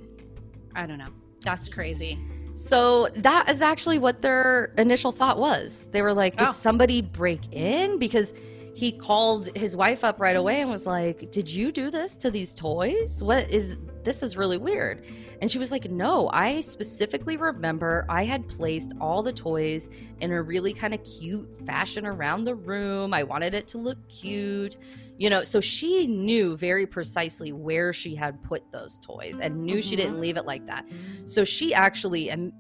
I 0.76 0.86
don't 0.86 0.98
know. 0.98 1.14
That's 1.42 1.70
crazy. 1.70 2.20
So 2.54 3.08
that 3.16 3.50
is 3.50 3.62
actually 3.62 4.00
what 4.00 4.22
their 4.22 4.74
initial 4.78 5.12
thought 5.12 5.38
was. 5.38 5.88
They 5.92 6.02
were 6.02 6.14
like, 6.14 6.38
did 6.38 6.50
oh. 6.50 6.52
somebody 6.52 7.02
break 7.02 7.52
in? 7.52 8.00
Because 8.00 8.34
he 8.76 8.92
called 8.92 9.50
his 9.56 9.76
wife 9.76 10.04
up 10.04 10.20
right 10.20 10.36
away 10.36 10.62
and 10.62 10.70
was 10.70 10.86
like, 10.86 11.32
Did 11.32 11.50
you 11.50 11.72
do 11.72 11.90
this 11.90 12.18
to 12.18 12.30
these 12.30 12.54
toys? 12.54 13.24
What 13.24 13.50
is 13.50 13.78
this 14.06 14.24
is 14.24 14.38
really 14.38 14.58
weird. 14.58 15.04
And 15.42 15.52
she 15.52 15.58
was 15.58 15.72
like, 15.72 15.90
No, 15.90 16.30
I 16.32 16.62
specifically 16.62 17.36
remember 17.36 18.06
I 18.08 18.24
had 18.24 18.48
placed 18.48 18.94
all 19.02 19.22
the 19.24 19.34
toys 19.34 19.90
in 20.22 20.32
a 20.32 20.42
really 20.42 20.74
kind 20.74 20.94
of 20.94 21.04
cute 21.04 21.50
fashion 21.66 22.06
around 22.06 22.46
the 22.46 22.56
room. 22.56 23.14
I 23.14 23.24
wanted 23.24 23.54
it 23.54 23.68
to 23.70 23.78
look 23.78 23.98
cute 24.08 24.78
you 25.18 25.30
know 25.30 25.44
so 25.44 25.62
she 25.62 26.08
knew 26.08 26.58
very 26.58 26.86
precisely 26.86 27.52
where 27.52 27.94
she 27.94 28.16
had 28.16 28.42
put 28.44 28.70
those 28.72 29.00
toys 29.00 29.40
and 29.40 29.64
knew 29.64 29.76
mm-hmm. 29.76 29.82
she 29.82 29.96
didn't 29.96 30.20
leave 30.20 30.38
it 30.38 30.46
like 30.46 30.66
that 30.66 30.86
so 31.26 31.44
she 31.44 31.74
actually 31.74 32.30
and 32.30 32.52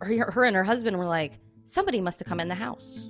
her, 0.00 0.30
her 0.30 0.44
and 0.44 0.56
her 0.56 0.64
husband 0.64 0.98
were 0.98 1.06
like 1.06 1.38
somebody 1.64 2.00
must 2.00 2.18
have 2.18 2.28
come 2.28 2.40
in 2.40 2.48
the 2.48 2.54
house 2.54 3.08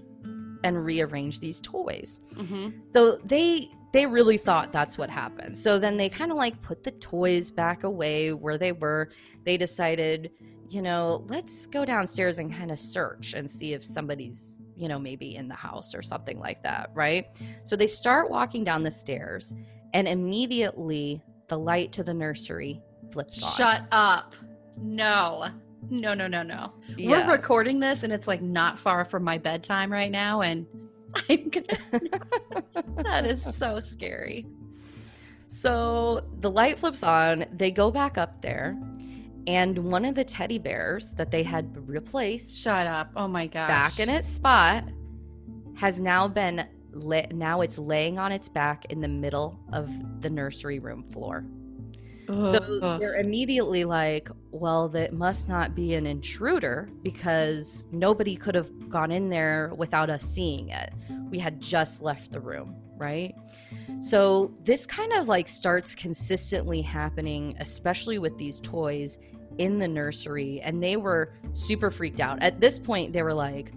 and 0.65 0.85
rearranged 0.85 1.41
these 1.41 1.61
toys 1.61 2.21
mm-hmm. 2.35 2.71
so 2.91 3.17
they 3.25 3.69
they 3.97 4.07
really 4.07 4.37
thought 4.37 4.73
that's 4.73 4.99
what 4.99 5.11
happened 5.11 5.57
so 5.57 5.79
then 5.79 5.97
they 5.97 6.09
kind 6.09 6.31
of 6.31 6.37
like 6.37 6.61
put 6.63 6.85
the 6.85 6.91
toys 6.93 7.51
back 7.51 7.85
away 7.85 8.33
where 8.33 8.59
they 8.59 8.73
were 8.73 9.11
they 9.45 9.57
decided 9.57 10.31
you 10.69 10.83
know 10.83 11.25
let's 11.29 11.67
go 11.67 11.85
downstairs 11.85 12.39
and 12.39 12.55
kind 12.55 12.71
of 12.71 12.79
search 12.79 13.35
and 13.35 13.51
see 13.51 13.73
if 13.73 13.85
somebody's 13.85 14.57
you 14.77 14.89
know, 14.89 14.99
maybe 14.99 15.35
in 15.35 15.49
the 15.49 15.55
house 15.55 15.95
or 15.95 16.03
something 16.03 16.39
like 16.39 16.63
that, 16.63 16.91
right? 16.95 17.27
So 17.65 17.75
they 17.77 17.87
start 17.87 18.31
walking 18.31 18.63
down 18.63 18.83
the 18.83 18.91
stairs, 18.91 19.55
and 19.95 20.07
immediately 20.07 21.23
the 21.49 21.59
light 21.59 21.93
to 21.93 22.05
the 22.05 22.15
nursery 22.15 22.81
flips 23.11 23.43
on. 23.43 23.53
Shut 23.53 23.83
up. 23.91 24.35
No. 24.77 25.49
No, 25.89 26.15
no, 26.15 26.27
no, 26.27 26.43
no. 26.43 26.73
Yes. 26.97 27.27
We're 27.27 27.33
recording 27.33 27.79
this 27.81 28.03
and 28.03 28.13
it's 28.13 28.27
like 28.27 28.43
not 28.43 28.79
far 28.79 29.05
from 29.05 29.23
my 29.23 29.39
bedtime 29.39 29.93
right 29.93 30.11
now 30.11 30.43
and 30.43 30.67
I'm 31.29 31.49
gonna 31.49 32.21
That 33.03 33.27
is 33.27 33.43
so 33.43 33.81
scary. 33.81 34.47
So 35.49 36.25
the 36.41 36.51
light 36.51 36.79
flips 36.79 37.03
on, 37.03 37.47
they 37.53 37.71
go 37.71 37.91
back 37.91 38.19
up 38.19 38.43
there 38.43 38.77
and 39.47 39.79
one 39.79 40.05
of 40.05 40.15
the 40.15 40.25
teddy 40.25 40.59
bears 40.59 41.13
that 41.13 41.31
they 41.31 41.43
had 41.43 41.89
replaced 41.89 42.51
shut 42.51 42.87
up. 42.87 43.13
Oh 43.15 43.29
my 43.29 43.47
gosh. 43.47 43.69
back 43.69 44.01
in 44.01 44.09
its 44.09 44.29
spot 44.29 44.85
has 45.77 46.01
now 46.01 46.27
been 46.27 46.67
lit 46.93 47.33
now 47.35 47.61
it's 47.61 47.79
laying 47.79 48.19
on 48.19 48.33
its 48.33 48.49
back 48.49 48.87
in 48.87 49.01
the 49.01 49.09
middle 49.09 49.61
of 49.73 49.91
the 50.23 50.31
nursery 50.31 50.79
room 50.79 51.03
floor 51.03 51.45
so 52.27 52.35
uh-huh. 52.35 52.99
they're 52.99 53.17
immediately 53.17 53.85
like 53.85 54.29
well 54.51 54.89
that 54.89 55.13
must 55.13 55.49
not 55.49 55.75
be 55.75 55.95
an 55.95 56.07
intruder 56.07 56.89
because 57.03 57.87
nobody 57.93 58.37
could 58.37 58.55
have 58.55 58.89
gone 58.89 59.11
in 59.11 59.29
there 59.29 59.73
without 59.77 60.11
us 60.11 60.25
seeing 60.25 60.69
it 60.71 60.93
we 61.31 61.39
had 61.39 61.61
just 61.61 62.03
left 62.03 62.33
the 62.33 62.41
room 62.41 62.75
right 62.97 63.35
so 64.01 64.53
this 64.65 64.87
kind 64.87 65.13
of 65.13 65.29
like 65.29 65.47
starts 65.47 65.95
consistently 65.95 66.83
happening 66.83 67.55
especially 67.61 68.19
with 68.19 68.37
these 68.39 68.61
toys 68.61 69.19
in 69.59 69.79
the 69.79 69.89
nursery 69.89 70.61
and 70.63 70.83
they 70.83 70.97
were 70.97 71.33
super 71.53 71.91
freaked 71.91 72.21
out. 72.21 72.43
At 72.43 72.61
this 72.61 72.79
point, 72.79 73.13
they 73.13 73.23
were 73.23 73.35
like, 73.35 73.73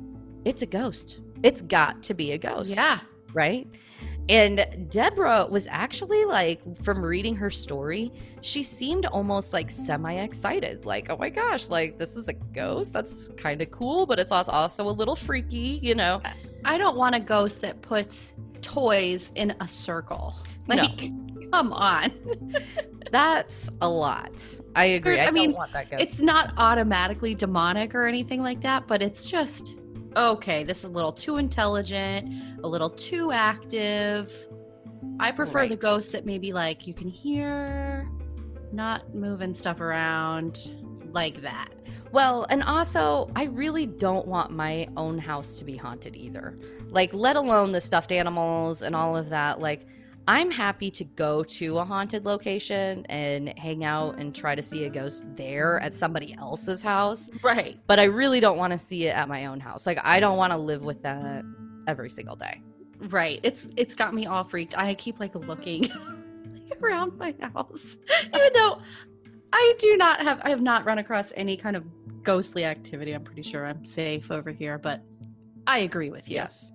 it's 0.45 0.61
a 0.61 0.65
ghost. 0.65 1.19
It's 1.43 1.61
got 1.61 2.03
to 2.03 2.13
be 2.13 2.31
a 2.31 2.37
ghost. 2.37 2.69
Yeah. 2.69 2.99
Right. 3.33 3.67
And 4.29 4.87
Deborah 4.89 5.47
was 5.49 5.67
actually 5.71 6.23
like, 6.23 6.61
from 6.83 7.03
reading 7.03 7.35
her 7.35 7.49
story, 7.49 8.13
she 8.41 8.61
seemed 8.61 9.07
almost 9.07 9.53
like 9.53 9.71
semi 9.71 10.13
excited. 10.13 10.85
Like, 10.85 11.09
oh 11.09 11.17
my 11.17 11.29
gosh, 11.29 11.67
like 11.67 11.97
this 11.97 12.15
is 12.15 12.29
a 12.29 12.33
ghost. 12.33 12.93
That's 12.93 13.29
kind 13.37 13.61
of 13.61 13.71
cool, 13.71 14.05
but 14.05 14.19
it's 14.19 14.31
also 14.31 14.87
a 14.87 14.91
little 14.91 15.15
freaky, 15.15 15.79
you 15.81 15.95
know? 15.95 16.21
I 16.63 16.77
don't 16.77 16.95
want 16.95 17.15
a 17.15 17.19
ghost 17.19 17.61
that 17.61 17.81
puts 17.81 18.35
toys 18.61 19.31
in 19.35 19.55
a 19.59 19.67
circle. 19.67 20.35
Like, 20.67 21.01
no 21.01 21.29
Come 21.51 21.73
on. 21.73 22.11
That's 23.11 23.71
a 23.81 23.89
lot. 23.89 24.45
I 24.75 24.85
agree. 24.85 25.19
I, 25.19 25.27
I 25.27 25.31
mean, 25.31 25.51
don't 25.51 25.57
want 25.57 25.73
that 25.73 25.89
ghost. 25.89 26.03
It's 26.03 26.19
not 26.19 26.53
automatically 26.57 27.33
demonic 27.33 27.95
or 27.95 28.05
anything 28.05 28.43
like 28.43 28.61
that, 28.61 28.87
but 28.87 29.01
it's 29.01 29.29
just 29.29 29.79
okay. 30.15 30.63
This 30.63 30.79
is 30.79 30.85
a 30.85 30.89
little 30.89 31.13
too 31.13 31.37
intelligent, 31.37 32.59
a 32.63 32.67
little 32.67 32.89
too 32.89 33.31
active. 33.31 34.33
I 35.19 35.31
prefer 35.31 35.67
the 35.67 35.75
ghosts 35.75 36.11
that 36.11 36.25
maybe 36.25 36.53
like 36.53 36.87
you 36.87 36.93
can 36.93 37.09
hear, 37.09 38.09
not 38.71 39.13
moving 39.13 39.53
stuff 39.53 39.79
around 39.81 40.71
like 41.11 41.41
that. 41.41 41.69
Well, 42.11 42.47
and 42.49 42.63
also, 42.63 43.29
I 43.35 43.43
really 43.45 43.85
don't 43.85 44.27
want 44.27 44.51
my 44.51 44.87
own 44.97 45.19
house 45.19 45.57
to 45.59 45.65
be 45.65 45.77
haunted 45.77 46.15
either. 46.15 46.57
Like, 46.87 47.13
let 47.13 47.35
alone 47.35 47.71
the 47.71 47.81
stuffed 47.81 48.11
animals 48.11 48.81
and 48.81 48.95
all 48.95 49.15
of 49.15 49.29
that. 49.29 49.59
Like, 49.59 49.85
I'm 50.27 50.51
happy 50.51 50.91
to 50.91 51.03
go 51.03 51.43
to 51.43 51.79
a 51.79 51.85
haunted 51.85 52.25
location 52.25 53.05
and 53.07 53.57
hang 53.57 53.83
out 53.83 54.19
and 54.19 54.33
try 54.33 54.53
to 54.53 54.61
see 54.61 54.85
a 54.85 54.89
ghost 54.89 55.23
there 55.35 55.79
at 55.79 55.93
somebody 55.93 56.35
else's 56.37 56.81
house. 56.81 57.29
Right. 57.43 57.79
But 57.87 57.99
I 57.99 58.05
really 58.05 58.39
don't 58.39 58.57
want 58.57 58.73
to 58.73 58.79
see 58.79 59.07
it 59.07 59.15
at 59.15 59.27
my 59.27 59.47
own 59.47 59.59
house. 59.59 59.87
Like, 59.87 59.99
I 60.03 60.19
don't 60.19 60.37
want 60.37 60.51
to 60.51 60.57
live 60.57 60.83
with 60.83 61.01
that 61.03 61.43
every 61.87 62.09
single 62.09 62.35
day. 62.35 62.61
Right. 63.09 63.39
It's 63.43 63.67
it's 63.77 63.95
got 63.95 64.13
me 64.13 64.25
all 64.25 64.43
freaked. 64.43 64.77
I 64.77 64.93
keep 64.93 65.19
like 65.19 65.33
looking 65.33 65.89
around 66.83 67.17
my 67.17 67.33
house. 67.41 67.97
Even 68.23 68.53
though 68.53 68.81
I 69.53 69.73
do 69.79 69.97
not 69.97 70.21
have 70.21 70.41
I 70.43 70.49
have 70.49 70.61
not 70.61 70.85
run 70.85 70.99
across 70.99 71.31
any 71.35 71.57
kind 71.57 71.75
of 71.75 71.85
ghostly 72.23 72.65
activity. 72.65 73.13
I'm 73.13 73.23
pretty 73.23 73.41
sure 73.41 73.65
I'm 73.65 73.85
safe 73.85 74.31
over 74.31 74.51
here, 74.51 74.77
but 74.77 75.01
I 75.65 75.79
agree 75.79 76.09
with 76.09 76.29
you. 76.29 76.35
Yes. 76.35 76.71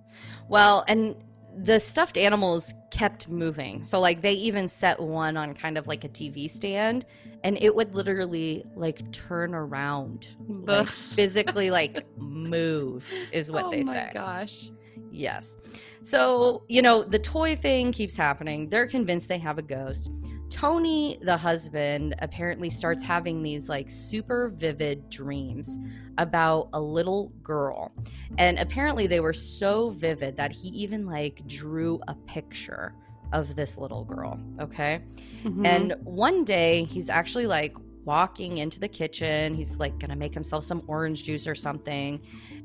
Well, 0.49 0.83
and 0.87 1.15
the 1.57 1.79
stuffed 1.79 2.17
animals 2.17 2.73
kept 2.91 3.29
moving. 3.29 3.83
So 3.83 3.99
like 3.99 4.21
they 4.21 4.33
even 4.33 4.67
set 4.67 4.99
one 4.99 5.37
on 5.37 5.53
kind 5.53 5.77
of 5.77 5.87
like 5.87 6.03
a 6.03 6.09
TV 6.09 6.49
stand 6.49 7.05
and 7.43 7.57
it 7.61 7.73
would 7.73 7.95
literally 7.95 8.65
like 8.75 9.11
turn 9.11 9.53
around. 9.53 10.27
Like 10.47 10.87
physically 11.15 11.69
like 11.71 12.05
move 12.17 13.05
is 13.31 13.51
what 13.51 13.65
oh 13.65 13.71
they 13.71 13.83
say. 13.83 13.89
Oh 13.89 14.07
my 14.07 14.11
gosh. 14.13 14.71
Yes. 15.11 15.57
So, 16.01 16.63
you 16.67 16.81
know, 16.81 17.03
the 17.03 17.19
toy 17.19 17.55
thing 17.55 17.91
keeps 17.91 18.17
happening. 18.17 18.69
They're 18.69 18.87
convinced 18.87 19.29
they 19.29 19.37
have 19.37 19.57
a 19.57 19.61
ghost. 19.61 20.09
Tony, 20.55 21.19
the 21.21 21.35
husband, 21.35 22.15
apparently 22.19 22.69
starts 22.69 23.03
having 23.03 23.43
these 23.43 23.67
like 23.67 23.89
super 23.89 24.53
vivid 24.55 25.09
dreams 25.09 25.77
about 26.17 26.69
a 26.71 26.79
little 26.79 27.33
girl. 27.43 27.91
And 28.37 28.57
apparently 28.57 29.05
they 29.05 29.19
were 29.19 29.33
so 29.33 29.89
vivid 29.89 30.37
that 30.37 30.53
he 30.53 30.69
even 30.69 31.05
like 31.05 31.45
drew 31.45 31.99
a 32.07 32.15
picture 32.25 32.93
of 33.33 33.57
this 33.57 33.77
little 33.77 34.05
girl. 34.05 34.39
Okay. 34.61 35.01
Mhm. 35.43 35.65
And 35.65 35.95
one 36.05 36.45
day 36.45 36.85
he's 36.85 37.09
actually 37.09 37.47
like 37.47 37.75
walking 38.05 38.59
into 38.59 38.79
the 38.79 38.87
kitchen. 38.87 39.53
He's 39.55 39.77
like 39.77 39.99
gonna 39.99 40.15
make 40.15 40.33
himself 40.33 40.63
some 40.63 40.83
orange 40.87 41.23
juice 41.23 41.47
or 41.47 41.55
something. 41.55 42.21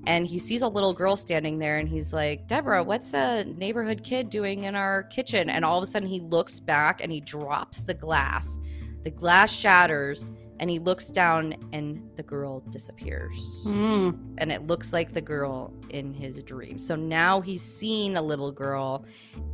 And 0.07 0.27
he 0.27 0.39
sees 0.39 0.63
a 0.63 0.69
little 0.69 0.95
girl 0.95 1.17
standing 1.17 1.59
there 1.59 1.79
and 1.79 1.89
he's 1.89 2.13
like, 2.13 2.47
Deborah, 2.47 2.85
what's 2.85 3.13
a 3.15 3.45
neighborhood 3.45 4.03
kid 4.05 4.31
doing 4.31 4.65
in 4.65 4.75
our 4.75 5.05
kitchen? 5.05 5.51
And 5.51 5.65
all 5.65 5.79
of 5.79 5.83
a 5.83 5.87
sudden 5.87 6.09
he 6.09 6.21
looks 6.21 6.61
back 6.61 7.03
and 7.03 7.11
he 7.11 7.21
drops 7.21 7.83
the 7.83 7.95
glass. 7.95 8.59
The 9.03 9.11
glass 9.11 9.53
shatters 9.53 10.31
and 10.61 10.69
he 10.69 10.79
looks 10.79 11.11
down 11.11 11.55
and 11.73 12.03
the 12.17 12.23
girl 12.23 12.61
disappears. 12.69 13.63
Mm. 13.65 14.35
And 14.39 14.53
it 14.53 14.67
looks 14.67 14.93
like 14.93 15.15
the 15.15 15.23
girl 15.23 15.73
in 15.89 16.13
his 16.13 16.43
dream. 16.43 16.79
So 16.79 16.95
now 16.95 17.41
he's 17.41 17.63
seen 17.63 18.17
a 18.17 18.23
little 18.23 18.53
girl 18.53 19.07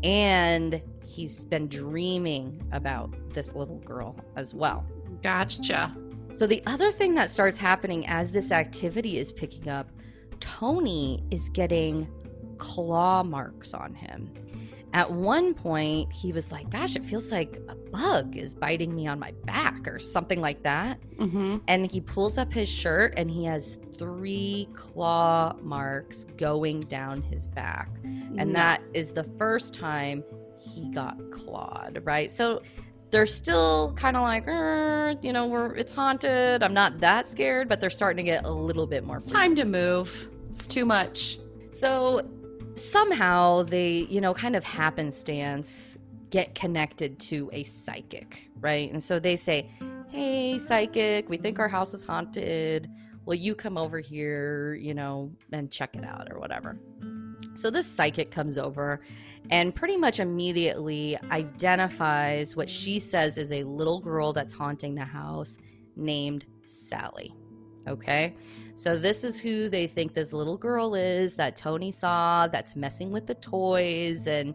and 0.02 0.82
he's 1.04 1.44
been 1.44 1.68
dreaming 1.68 2.60
about 2.72 3.14
this 3.32 3.54
little 3.54 3.78
girl 3.78 4.16
as 4.34 4.52
well. 4.52 4.84
Gotcha. 5.22 5.94
So 6.36 6.46
the 6.46 6.62
other 6.66 6.92
thing 6.92 7.14
that 7.14 7.30
starts 7.30 7.58
happening 7.58 8.06
as 8.06 8.30
this 8.30 8.52
activity 8.52 9.18
is 9.18 9.32
picking 9.32 9.68
up, 9.68 9.88
Tony 10.40 11.24
is 11.30 11.48
getting 11.48 12.08
claw 12.58 13.22
marks 13.22 13.74
on 13.74 13.94
him. 13.94 14.32
At 14.92 15.10
one 15.10 15.52
point, 15.52 16.12
he 16.12 16.32
was 16.32 16.52
like, 16.52 16.70
Gosh, 16.70 16.96
it 16.96 17.04
feels 17.04 17.30
like 17.30 17.58
a 17.68 17.74
bug 17.74 18.36
is 18.36 18.54
biting 18.54 18.94
me 18.94 19.06
on 19.06 19.18
my 19.18 19.32
back 19.44 19.86
or 19.86 19.98
something 19.98 20.40
like 20.40 20.62
that. 20.62 20.98
Mm-hmm. 21.18 21.58
And 21.68 21.90
he 21.90 22.00
pulls 22.00 22.38
up 22.38 22.52
his 22.52 22.68
shirt 22.68 23.14
and 23.16 23.30
he 23.30 23.44
has 23.44 23.78
three 23.98 24.68
claw 24.74 25.54
marks 25.60 26.24
going 26.36 26.80
down 26.80 27.22
his 27.22 27.48
back. 27.48 27.90
And 28.38 28.54
that 28.54 28.82
is 28.94 29.12
the 29.12 29.24
first 29.38 29.74
time 29.74 30.22
he 30.58 30.90
got 30.90 31.18
clawed, 31.30 32.00
right? 32.04 32.30
So 32.30 32.62
they're 33.10 33.26
still 33.26 33.92
kind 33.96 34.16
of 34.16 34.22
like, 34.22 34.46
"Er, 34.48 35.14
you 35.22 35.32
know, 35.32 35.46
we're 35.46 35.74
it's 35.74 35.92
haunted. 35.92 36.62
I'm 36.62 36.74
not 36.74 37.00
that 37.00 37.26
scared, 37.26 37.68
but 37.68 37.80
they're 37.80 37.90
starting 37.90 38.24
to 38.24 38.30
get 38.30 38.44
a 38.44 38.50
little 38.50 38.86
bit 38.86 39.04
more. 39.04 39.20
freaked 39.20 39.32
time 39.32 39.54
to 39.56 39.64
move. 39.64 40.28
It's 40.56 40.66
too 40.66 40.84
much. 40.84 41.38
so 41.70 42.22
somehow 42.76 43.62
they, 43.62 44.06
you 44.10 44.20
know, 44.20 44.34
kind 44.34 44.54
of 44.54 44.62
happenstance 44.62 45.96
get 46.30 46.54
connected 46.54 47.18
to 47.18 47.48
a 47.52 47.64
psychic, 47.64 48.50
right? 48.60 48.90
And 48.92 49.02
so 49.02 49.18
they 49.18 49.36
say, 49.36 49.68
Hey, 50.08 50.58
psychic, 50.58 51.28
we 51.28 51.36
think 51.36 51.58
our 51.58 51.68
house 51.68 51.94
is 51.94 52.04
haunted. 52.04 52.90
Will 53.24 53.34
you 53.34 53.54
come 53.54 53.76
over 53.76 53.98
here, 53.98 54.74
you 54.74 54.94
know, 54.94 55.32
and 55.52 55.70
check 55.70 55.96
it 55.96 56.04
out 56.04 56.28
or 56.30 56.38
whatever? 56.38 56.78
So 57.54 57.70
this 57.70 57.86
psychic 57.86 58.30
comes 58.30 58.58
over 58.58 59.00
and 59.50 59.74
pretty 59.74 59.96
much 59.96 60.20
immediately 60.20 61.18
identifies 61.30 62.56
what 62.56 62.68
she 62.68 62.98
says 62.98 63.38
is 63.38 63.52
a 63.52 63.64
little 63.64 64.00
girl 64.00 64.32
that's 64.32 64.52
haunting 64.54 64.94
the 64.94 65.04
house 65.04 65.58
named 65.96 66.46
Sally. 66.64 67.32
Okay. 67.88 68.34
So 68.74 68.98
this 68.98 69.22
is 69.22 69.40
who 69.40 69.68
they 69.68 69.86
think 69.86 70.12
this 70.12 70.32
little 70.32 70.58
girl 70.58 70.94
is 70.94 71.36
that 71.36 71.54
Tony 71.54 71.92
saw 71.92 72.48
that's 72.48 72.74
messing 72.74 73.12
with 73.12 73.26
the 73.26 73.34
toys 73.36 74.26
and 74.26 74.54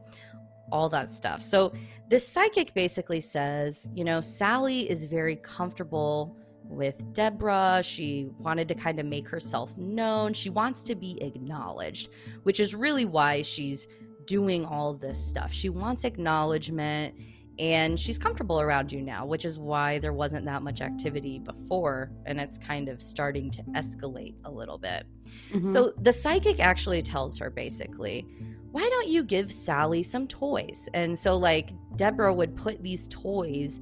all 0.72 0.90
that 0.90 1.10
stuff. 1.10 1.42
So 1.42 1.74
this 2.10 2.28
psychic 2.28 2.74
basically 2.74 3.22
says, 3.22 3.88
you 3.94 4.04
know, 4.04 4.22
Sally 4.22 4.90
is 4.90 5.06
very 5.06 5.38
comfortable 5.38 6.38
with 6.66 7.14
Deborah. 7.14 7.82
She 7.84 8.30
wanted 8.40 8.68
to 8.70 8.76
kind 8.76 9.00
of 9.00 9.06
make 9.06 9.28
herself 9.28 9.76
known. 9.78 10.34
She 10.34 10.50
wants 10.50 10.82
to 10.84 10.96
be 10.96 11.22
acknowledged, 11.22 12.10
which 12.44 12.60
is 12.60 12.74
really 12.74 13.06
why 13.06 13.42
she's 13.42 13.88
doing 14.32 14.66
all 14.66 14.94
this 14.94 15.20
stuff. 15.22 15.52
She 15.52 15.68
wants 15.68 16.06
acknowledgement 16.06 17.14
and 17.60 18.00
she's 18.00 18.18
comfortable 18.18 18.62
around 18.62 18.90
you 18.90 19.02
now, 19.02 19.26
which 19.26 19.44
is 19.44 19.60
why 19.60 20.00
there 20.00 20.14
wasn't 20.14 20.46
that 20.46 20.64
much 20.64 20.80
activity 20.80 21.38
before 21.38 22.14
and 22.26 22.40
it's 22.40 22.58
kind 22.58 22.88
of 22.88 23.02
starting 23.02 23.52
to 23.52 23.62
escalate 23.76 24.36
a 24.46 24.50
little 24.50 24.78
bit. 24.78 25.04
Mhm. 25.52 25.74
So 25.74 25.92
the 26.02 26.14
psychic 26.14 26.62
actually 26.62 27.02
tells 27.02 27.38
her 27.40 27.50
basically, 27.50 28.26
why 28.72 28.88
don't 28.90 29.10
you 29.10 29.22
give 29.22 29.52
Sally 29.52 30.02
some 30.02 30.28
toys? 30.28 30.88
And 30.94 31.20
so, 31.20 31.36
like, 31.36 31.74
Deborah 31.98 32.34
would 32.34 32.56
put 32.56 32.82
these 32.82 33.10
toys 33.10 33.82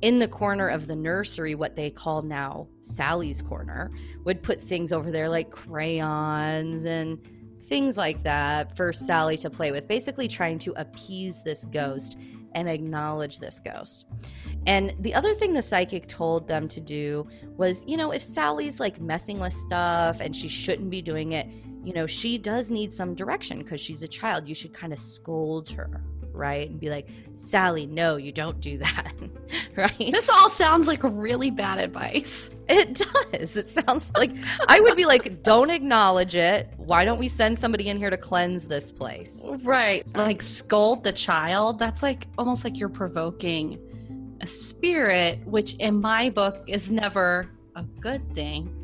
in 0.00 0.18
the 0.18 0.28
corner 0.28 0.68
of 0.68 0.86
the 0.86 0.96
nursery, 0.96 1.54
what 1.54 1.76
they 1.76 1.90
call 1.90 2.22
now 2.22 2.68
Sally's 2.80 3.42
corner, 3.42 3.90
would 4.24 4.42
put 4.42 4.58
things 4.58 4.94
over 4.94 5.10
there 5.10 5.28
like 5.28 5.50
crayons 5.50 6.86
and 6.86 7.18
things 7.70 7.96
like 7.96 8.22
that 8.24 8.76
for 8.76 8.92
Sally 8.92 9.36
to 9.38 9.48
play 9.48 9.70
with, 9.70 9.86
basically 9.86 10.26
trying 10.28 10.58
to 10.58 10.74
appease 10.76 11.42
this 11.42 11.64
ghost 11.66 12.18
and 12.56 12.68
acknowledge 12.68 13.38
this 13.38 13.60
ghost. 13.60 14.06
And 14.66 14.92
the 14.98 15.14
other 15.14 15.32
thing 15.32 15.54
the 15.54 15.62
psychic 15.62 16.08
told 16.08 16.48
them 16.48 16.66
to 16.66 16.80
do 16.80 17.28
was, 17.56 17.84
you 17.86 17.96
know, 17.96 18.10
if 18.10 18.22
Sally's 18.22 18.80
like 18.80 19.00
messing 19.00 19.38
with 19.38 19.52
stuff 19.52 20.20
and 20.20 20.34
she 20.34 20.48
shouldn't 20.48 20.90
be 20.90 21.00
doing 21.00 21.30
it, 21.32 21.46
you 21.84 21.92
know, 21.94 22.08
she 22.08 22.38
does 22.38 22.72
need 22.72 22.92
some 22.92 23.14
direction 23.14 23.58
because 23.58 23.80
she's 23.80 24.02
a 24.02 24.08
child. 24.08 24.48
You 24.48 24.54
should 24.56 24.74
kind 24.74 24.92
of 24.92 24.98
scold 24.98 25.70
her, 25.70 26.02
right? 26.40 26.68
And 26.68 26.80
be 26.80 26.88
like, 26.88 27.08
Sally, 27.36 27.86
no, 27.86 28.16
you 28.16 28.32
don't 28.32 28.60
do 28.60 28.78
that, 28.78 29.12
right? 29.76 29.96
this 29.98 30.28
all 30.28 30.50
sounds 30.50 30.88
like 30.88 31.00
really 31.04 31.50
bad 31.50 31.78
advice. 31.78 32.50
It 32.68 33.02
does. 33.32 33.56
It 33.56 33.66
sounds 33.66 34.12
like 34.16 34.30
I 34.68 34.80
would 34.80 34.96
be 34.96 35.04
like, 35.04 35.42
don't 35.42 35.70
acknowledge 35.70 36.36
it. 36.36 36.72
Why 36.76 37.04
don't 37.04 37.18
we 37.18 37.26
send 37.26 37.58
somebody 37.58 37.88
in 37.88 37.98
here 37.98 38.10
to 38.10 38.16
cleanse 38.16 38.66
this 38.66 38.92
place? 38.92 39.44
Right. 39.64 40.08
Like 40.16 40.40
scold 40.40 41.02
the 41.02 41.12
child. 41.12 41.80
That's 41.80 42.02
like 42.02 42.28
almost 42.38 42.62
like 42.62 42.78
you're 42.78 42.88
provoking 42.88 43.78
a 44.40 44.46
spirit, 44.46 45.44
which 45.46 45.74
in 45.74 46.00
my 46.00 46.30
book 46.30 46.64
is 46.68 46.90
never 46.92 47.50
a 47.74 47.82
good 47.82 48.34
thing. 48.34 48.79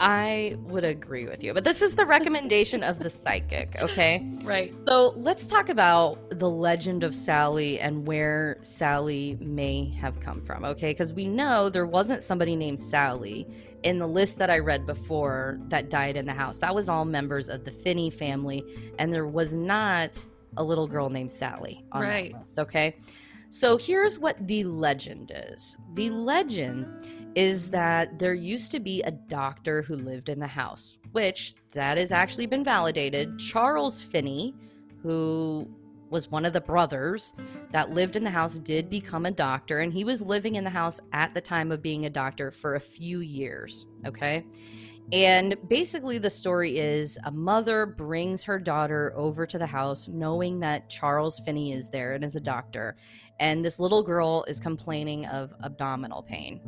I 0.00 0.56
would 0.62 0.84
agree 0.84 1.24
with 1.24 1.42
you, 1.42 1.52
but 1.52 1.64
this 1.64 1.82
is 1.82 1.94
the 1.94 2.06
recommendation 2.06 2.84
of 2.84 3.00
the 3.00 3.10
psychic, 3.10 3.74
okay? 3.80 4.24
Right. 4.44 4.72
So 4.86 5.12
let's 5.16 5.48
talk 5.48 5.68
about 5.68 6.38
the 6.38 6.48
legend 6.48 7.02
of 7.02 7.14
Sally 7.14 7.80
and 7.80 8.06
where 8.06 8.58
Sally 8.62 9.36
may 9.40 9.90
have 10.00 10.20
come 10.20 10.40
from, 10.40 10.64
okay? 10.64 10.92
Because 10.92 11.12
we 11.12 11.26
know 11.26 11.68
there 11.68 11.86
wasn't 11.86 12.22
somebody 12.22 12.54
named 12.54 12.78
Sally 12.78 13.46
in 13.82 13.98
the 13.98 14.06
list 14.06 14.38
that 14.38 14.50
I 14.50 14.58
read 14.58 14.86
before 14.86 15.58
that 15.68 15.90
died 15.90 16.16
in 16.16 16.26
the 16.26 16.32
house. 16.32 16.58
That 16.58 16.74
was 16.74 16.88
all 16.88 17.04
members 17.04 17.48
of 17.48 17.64
the 17.64 17.72
Finney 17.72 18.10
family, 18.10 18.64
and 18.98 19.12
there 19.12 19.26
was 19.26 19.52
not 19.54 20.24
a 20.56 20.62
little 20.64 20.86
girl 20.86 21.10
named 21.10 21.32
Sally 21.32 21.84
on 21.92 22.02
Right. 22.02 22.32
that 22.32 22.38
list, 22.38 22.58
okay? 22.60 22.96
So 23.50 23.78
here's 23.78 24.18
what 24.18 24.46
the 24.46 24.64
legend 24.64 25.32
is 25.34 25.76
the 25.94 26.10
legend 26.10 26.86
is 27.34 27.70
that 27.70 28.18
there 28.18 28.34
used 28.34 28.70
to 28.72 28.80
be 28.80 29.02
a 29.02 29.10
doctor 29.10 29.82
who 29.82 29.94
lived 29.94 30.28
in 30.28 30.38
the 30.38 30.46
house, 30.46 30.98
which 31.12 31.54
that 31.72 31.96
has 31.96 32.12
actually 32.12 32.46
been 32.46 32.64
validated. 32.64 33.38
Charles 33.38 34.02
Finney, 34.02 34.54
who 35.02 35.68
was 36.10 36.30
one 36.30 36.44
of 36.44 36.52
the 36.52 36.60
brothers 36.60 37.34
that 37.70 37.90
lived 37.90 38.16
in 38.16 38.24
the 38.24 38.30
house, 38.30 38.58
did 38.58 38.90
become 38.90 39.26
a 39.26 39.30
doctor, 39.30 39.80
and 39.80 39.92
he 39.92 40.04
was 40.04 40.22
living 40.22 40.56
in 40.56 40.64
the 40.64 40.70
house 40.70 41.00
at 41.12 41.34
the 41.34 41.40
time 41.40 41.70
of 41.70 41.82
being 41.82 42.06
a 42.06 42.10
doctor 42.10 42.50
for 42.50 42.74
a 42.74 42.80
few 42.80 43.20
years. 43.20 43.86
Okay. 44.06 44.44
And 45.12 45.56
basically, 45.68 46.18
the 46.18 46.28
story 46.28 46.78
is 46.78 47.18
a 47.24 47.30
mother 47.30 47.86
brings 47.86 48.44
her 48.44 48.58
daughter 48.58 49.14
over 49.16 49.46
to 49.46 49.56
the 49.56 49.66
house 49.66 50.06
knowing 50.06 50.60
that 50.60 50.90
Charles 50.90 51.40
Finney 51.40 51.72
is 51.72 51.88
there 51.88 52.12
and 52.12 52.22
is 52.22 52.36
a 52.36 52.40
doctor. 52.40 52.94
And 53.40 53.64
this 53.64 53.80
little 53.80 54.02
girl 54.02 54.44
is 54.48 54.60
complaining 54.60 55.24
of 55.26 55.54
abdominal 55.62 56.22
pain. 56.22 56.60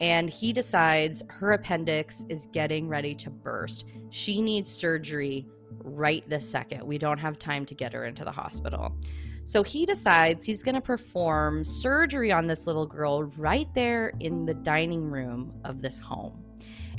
And 0.00 0.30
he 0.30 0.52
decides 0.52 1.24
her 1.28 1.52
appendix 1.52 2.24
is 2.28 2.46
getting 2.52 2.88
ready 2.88 3.16
to 3.16 3.30
burst. 3.30 3.86
She 4.10 4.40
needs 4.40 4.70
surgery 4.70 5.46
right 5.82 6.28
this 6.28 6.48
second. 6.48 6.84
We 6.84 6.98
don't 6.98 7.18
have 7.18 7.36
time 7.38 7.66
to 7.66 7.74
get 7.74 7.92
her 7.94 8.04
into 8.04 8.24
the 8.24 8.30
hospital. 8.30 8.96
So 9.44 9.64
he 9.64 9.86
decides 9.86 10.46
he's 10.46 10.62
going 10.62 10.76
to 10.76 10.80
perform 10.80 11.64
surgery 11.64 12.30
on 12.30 12.46
this 12.46 12.64
little 12.64 12.86
girl 12.86 13.24
right 13.36 13.68
there 13.74 14.12
in 14.20 14.46
the 14.46 14.54
dining 14.54 15.02
room 15.02 15.52
of 15.64 15.82
this 15.82 15.98
home 15.98 16.44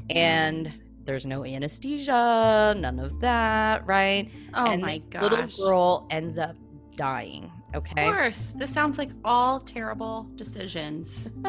and 0.09 0.71
there's 1.05 1.25
no 1.25 1.45
anesthesia, 1.45 2.73
none 2.77 2.99
of 2.99 3.19
that, 3.21 3.85
right? 3.85 4.29
Oh 4.53 4.71
and 4.71 4.81
my 4.81 5.01
the 5.11 5.19
gosh. 5.19 5.57
Little 5.57 5.67
girl 5.67 6.07
ends 6.09 6.37
up 6.37 6.55
dying. 6.95 7.51
Okay. 7.75 8.07
Of 8.07 8.13
course. 8.13 8.53
This 8.57 8.71
sounds 8.71 8.97
like 8.97 9.11
all 9.25 9.59
terrible 9.59 10.29
decisions. 10.35 11.31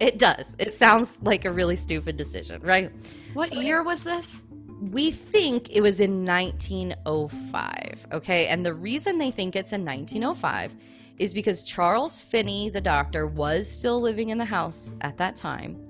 It 0.00 0.18
does. 0.18 0.54
It 0.58 0.74
sounds 0.74 1.18
like 1.22 1.44
a 1.44 1.50
really 1.50 1.74
stupid 1.74 2.16
decision, 2.16 2.62
right? 2.62 2.92
What 3.34 3.48
So 3.48 3.60
year 3.60 3.82
was 3.82 4.04
this? 4.04 4.44
We 4.80 5.10
think 5.10 5.70
it 5.70 5.80
was 5.80 5.98
in 5.98 6.24
1905. 6.24 8.06
Okay. 8.12 8.46
And 8.46 8.64
the 8.64 8.74
reason 8.74 9.18
they 9.18 9.32
think 9.32 9.56
it's 9.56 9.72
in 9.72 9.84
1905 9.84 10.72
is 11.18 11.34
because 11.34 11.62
Charles 11.62 12.20
Finney, 12.20 12.70
the 12.70 12.80
doctor, 12.80 13.26
was 13.26 13.68
still 13.68 14.00
living 14.00 14.28
in 14.28 14.38
the 14.38 14.44
house 14.44 14.92
at 15.00 15.16
that 15.16 15.34
time. 15.34 15.87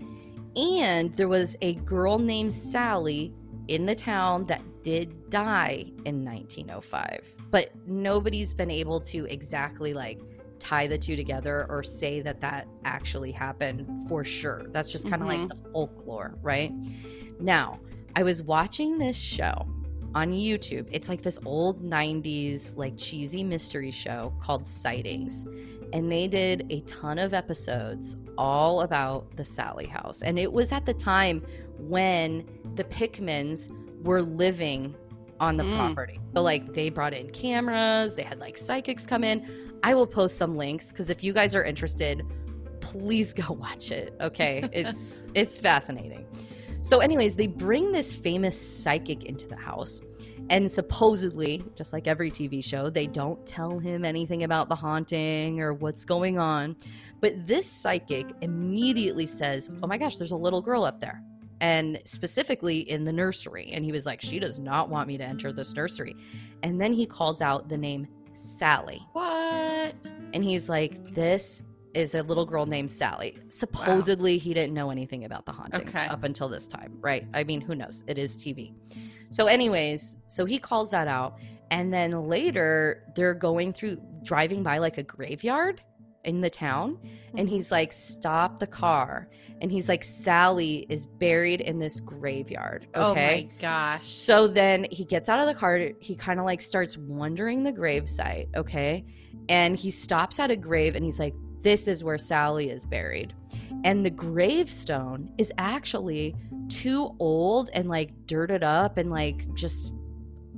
And 0.56 1.14
there 1.16 1.28
was 1.28 1.56
a 1.62 1.74
girl 1.74 2.18
named 2.18 2.52
Sally 2.52 3.32
in 3.68 3.86
the 3.86 3.94
town 3.94 4.46
that 4.46 4.62
did 4.82 5.30
die 5.30 5.84
in 6.04 6.24
1905. 6.24 7.34
But 7.50 7.70
nobody's 7.86 8.54
been 8.54 8.70
able 8.70 9.00
to 9.02 9.26
exactly 9.26 9.94
like 9.94 10.20
tie 10.58 10.86
the 10.86 10.98
two 10.98 11.16
together 11.16 11.66
or 11.68 11.82
say 11.82 12.20
that 12.22 12.40
that 12.40 12.66
actually 12.84 13.32
happened 13.32 13.86
for 14.08 14.24
sure. 14.24 14.66
That's 14.70 14.90
just 14.90 15.08
kind 15.08 15.22
of 15.22 15.28
like 15.28 15.40
mm-hmm. 15.40 15.62
the 15.62 15.70
folklore, 15.72 16.34
right? 16.42 16.72
Now, 17.40 17.80
I 18.16 18.22
was 18.22 18.42
watching 18.42 18.98
this 18.98 19.16
show 19.16 19.66
on 20.14 20.32
YouTube. 20.32 20.88
It's 20.90 21.08
like 21.08 21.22
this 21.22 21.38
old 21.44 21.82
90s, 21.82 22.76
like 22.76 22.96
cheesy 22.96 23.44
mystery 23.44 23.90
show 23.90 24.32
called 24.40 24.66
Sightings. 24.66 25.46
And 25.92 26.10
they 26.12 26.28
did 26.28 26.66
a 26.70 26.80
ton 26.82 27.18
of 27.18 27.32
episodes 27.34 28.16
all 28.36 28.82
about 28.82 29.36
the 29.36 29.44
Sally 29.44 29.86
house. 29.86 30.22
And 30.22 30.38
it 30.38 30.52
was 30.52 30.70
at 30.72 30.84
the 30.86 30.94
time 30.94 31.44
when 31.78 32.46
the 32.74 32.84
Pickmans 32.84 33.68
were 34.04 34.22
living 34.22 34.94
on 35.40 35.56
the 35.56 35.64
Mm. 35.64 35.76
property. 35.78 36.20
So, 36.34 36.42
like, 36.42 36.74
they 36.74 36.88
brought 36.90 37.14
in 37.14 37.30
cameras, 37.30 38.14
they 38.16 38.22
had 38.24 38.38
like 38.38 38.56
psychics 38.56 39.06
come 39.06 39.24
in. 39.24 39.46
I 39.82 39.94
will 39.94 40.06
post 40.06 40.36
some 40.36 40.56
links 40.56 40.90
because 40.92 41.10
if 41.10 41.22
you 41.22 41.32
guys 41.32 41.54
are 41.54 41.62
interested, 41.64 42.22
please 42.80 43.32
go 43.32 43.52
watch 43.60 43.90
it. 43.90 44.14
Okay. 44.20 44.68
It's 44.72 45.24
it's 45.34 45.58
fascinating. 45.60 46.26
So, 46.88 47.00
anyways, 47.00 47.36
they 47.36 47.48
bring 47.48 47.92
this 47.92 48.14
famous 48.14 48.58
psychic 48.58 49.26
into 49.26 49.46
the 49.46 49.56
house. 49.56 50.00
And 50.48 50.72
supposedly, 50.72 51.62
just 51.76 51.92
like 51.92 52.06
every 52.06 52.30
TV 52.30 52.64
show, 52.64 52.88
they 52.88 53.06
don't 53.06 53.44
tell 53.44 53.78
him 53.78 54.06
anything 54.06 54.44
about 54.44 54.70
the 54.70 54.74
haunting 54.74 55.60
or 55.60 55.74
what's 55.74 56.06
going 56.06 56.38
on. 56.38 56.76
But 57.20 57.46
this 57.46 57.70
psychic 57.70 58.24
immediately 58.40 59.26
says, 59.26 59.70
Oh 59.82 59.86
my 59.86 59.98
gosh, 59.98 60.16
there's 60.16 60.30
a 60.30 60.36
little 60.36 60.62
girl 60.62 60.84
up 60.84 60.98
there. 60.98 61.22
And 61.60 62.00
specifically 62.06 62.78
in 62.78 63.04
the 63.04 63.12
nursery. 63.12 63.68
And 63.70 63.84
he 63.84 63.92
was 63.92 64.06
like, 64.06 64.22
She 64.22 64.38
does 64.38 64.58
not 64.58 64.88
want 64.88 65.08
me 65.08 65.18
to 65.18 65.24
enter 65.24 65.52
this 65.52 65.74
nursery. 65.74 66.16
And 66.62 66.80
then 66.80 66.94
he 66.94 67.04
calls 67.04 67.42
out 67.42 67.68
the 67.68 67.76
name 67.76 68.08
Sally. 68.32 69.06
What? 69.12 69.94
And 70.32 70.42
he's 70.42 70.70
like, 70.70 71.14
This 71.14 71.62
is 71.94 72.14
a 72.14 72.22
little 72.22 72.44
girl 72.44 72.66
named 72.66 72.90
Sally. 72.90 73.36
Supposedly, 73.48 74.38
he 74.38 74.54
didn't 74.54 74.74
know 74.74 74.90
anything 74.90 75.24
about 75.24 75.46
the 75.46 75.52
haunting 75.52 75.88
Okay. 75.88 76.06
up 76.06 76.24
until 76.24 76.48
this 76.48 76.68
time, 76.68 76.96
right? 77.00 77.26
I 77.34 77.44
mean, 77.44 77.60
who 77.60 77.74
knows? 77.74 78.04
It 78.06 78.18
is 78.18 78.36
TV. 78.36 78.74
So, 79.30 79.46
anyways, 79.46 80.16
so 80.26 80.44
he 80.44 80.58
calls 80.58 80.90
that 80.90 81.08
out. 81.08 81.38
And 81.70 81.92
then 81.92 82.28
later, 82.28 83.04
they're 83.14 83.34
going 83.34 83.72
through, 83.72 84.00
driving 84.22 84.62
by 84.62 84.78
like 84.78 84.98
a 84.98 85.02
graveyard 85.02 85.82
in 86.24 86.40
the 86.40 86.50
town. 86.50 86.98
And 87.36 87.46
mm-hmm. 87.46 87.54
he's 87.54 87.70
like, 87.70 87.92
Stop 87.92 88.58
the 88.58 88.66
car. 88.66 89.28
And 89.60 89.70
he's 89.70 89.88
like, 89.88 90.04
Sally 90.04 90.86
is 90.88 91.06
buried 91.06 91.60
in 91.60 91.78
this 91.78 92.00
graveyard. 92.00 92.86
Okay. 92.94 93.00
Oh 93.00 93.14
my 93.14 93.48
gosh. 93.60 94.08
So 94.08 94.46
then 94.46 94.86
he 94.90 95.04
gets 95.04 95.28
out 95.28 95.40
of 95.40 95.46
the 95.46 95.54
car. 95.54 95.90
He 96.00 96.14
kind 96.14 96.38
of 96.38 96.46
like 96.46 96.60
starts 96.60 96.96
wandering 96.96 97.64
the 97.64 97.72
gravesite, 97.72 98.48
okay? 98.56 99.04
And 99.48 99.76
he 99.76 99.90
stops 99.90 100.38
at 100.38 100.50
a 100.50 100.56
grave 100.56 100.96
and 100.96 101.04
he's 101.04 101.18
like, 101.18 101.34
This 101.62 101.88
is 101.88 102.04
where 102.04 102.18
Sally 102.18 102.70
is 102.70 102.84
buried. 102.84 103.34
And 103.84 104.04
the 104.04 104.10
gravestone 104.10 105.32
is 105.38 105.52
actually 105.58 106.34
too 106.68 107.14
old 107.18 107.70
and 107.72 107.88
like 107.88 108.10
dirted 108.26 108.62
up 108.62 108.96
and 108.98 109.10
like 109.10 109.52
just 109.54 109.92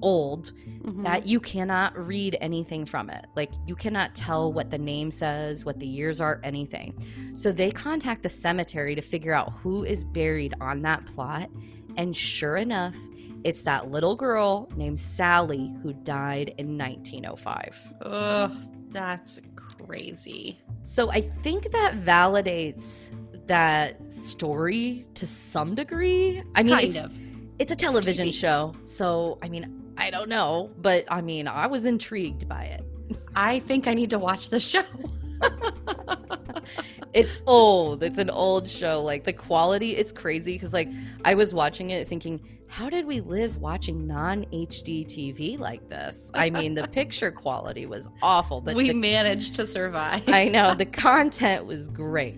old 0.03 0.53
Mhm. 0.83 1.05
that 1.05 1.27
you 1.27 1.39
cannot 1.41 1.95
read 1.99 2.37
anything 2.41 2.87
from 2.87 3.11
it. 3.11 3.27
Like 3.37 3.53
you 3.67 3.75
cannot 3.75 4.15
tell 4.15 4.51
what 4.53 4.71
the 4.71 4.79
name 4.79 5.11
says, 5.11 5.65
what 5.67 5.79
the 5.79 5.87
years 5.87 6.21
are, 6.23 6.41
anything. 6.43 6.95
So 7.35 7.53
they 7.53 7.71
contact 7.71 8.23
the 8.23 8.31
cemetery 8.31 8.95
to 8.95 9.03
figure 9.03 9.35
out 9.35 9.53
who 9.63 9.85
is 9.85 10.05
buried 10.05 10.55
on 10.61 10.81
that 10.83 11.05
plot. 11.05 11.51
And 11.99 12.17
sure 12.17 12.57
enough, 12.57 12.97
it's 13.45 13.63
that 13.63 13.91
little 13.91 14.17
girl 14.17 14.71
named 14.75 14.99
Sally 15.01 15.71
who 15.83 15.93
died 15.93 16.55
in 16.57 16.79
1905. 16.79 17.77
Ugh, 18.03 18.53
that's 18.91 19.41
crazy. 19.57 20.61
So 20.83 21.11
I 21.11 21.23
think 21.43 21.71
that 21.73 21.95
validates 22.05 23.11
that 23.47 24.13
story 24.13 25.07
to 25.15 25.27
some 25.27 25.75
degree. 25.75 26.43
I 26.55 26.63
mean, 26.63 26.75
kind 26.75 26.87
it's, 26.87 26.99
of. 26.99 27.13
it's 27.59 27.73
a 27.73 27.77
television 27.77 28.29
TV. 28.29 28.35
show. 28.35 28.75
So, 28.85 29.39
I 29.43 29.49
mean, 29.49 29.93
I 29.97 30.11
don't 30.11 30.29
know, 30.29 30.71
but 30.79 31.05
I 31.09 31.21
mean, 31.21 31.49
I 31.49 31.67
was 31.67 31.85
intrigued 31.85 32.49
by 32.49 32.65
it. 32.65 32.83
I 33.35 33.59
think 33.61 33.87
I 33.87 33.95
need 33.95 34.11
to 34.11 34.19
watch 34.19 34.51
the 34.51 34.61
show. 34.61 34.83
It's 37.13 37.35
old. 37.47 38.03
It's 38.03 38.19
an 38.19 38.31
old 38.31 38.69
show. 38.69 39.03
Like 39.03 39.25
the 39.25 39.33
quality, 39.33 39.97
it's 39.97 40.13
crazy 40.13 40.55
because 40.55 40.73
like 40.73 40.89
I 41.25 41.35
was 41.35 41.53
watching 41.53 41.91
it 41.91 42.07
thinking, 42.07 42.41
how 42.69 42.89
did 42.89 43.05
we 43.05 43.21
live 43.21 43.57
watching 43.57 44.07
non 44.07 44.45
HD 44.47 45.05
TV 45.05 45.59
like 45.59 45.89
this? 45.89 46.31
I 46.35 46.51
mean, 46.51 46.75
the 46.75 46.87
picture 46.87 47.33
quality 47.33 47.85
was 47.87 48.09
awful, 48.23 48.61
but 48.61 48.77
we 48.77 48.91
the, 48.91 48.95
managed 48.95 49.57
to 49.57 49.67
survive. 49.67 50.23
I 50.29 50.45
know 50.47 50.75
the 50.75 50.87
content 50.87 51.67
was 51.67 51.89
great. 51.89 52.37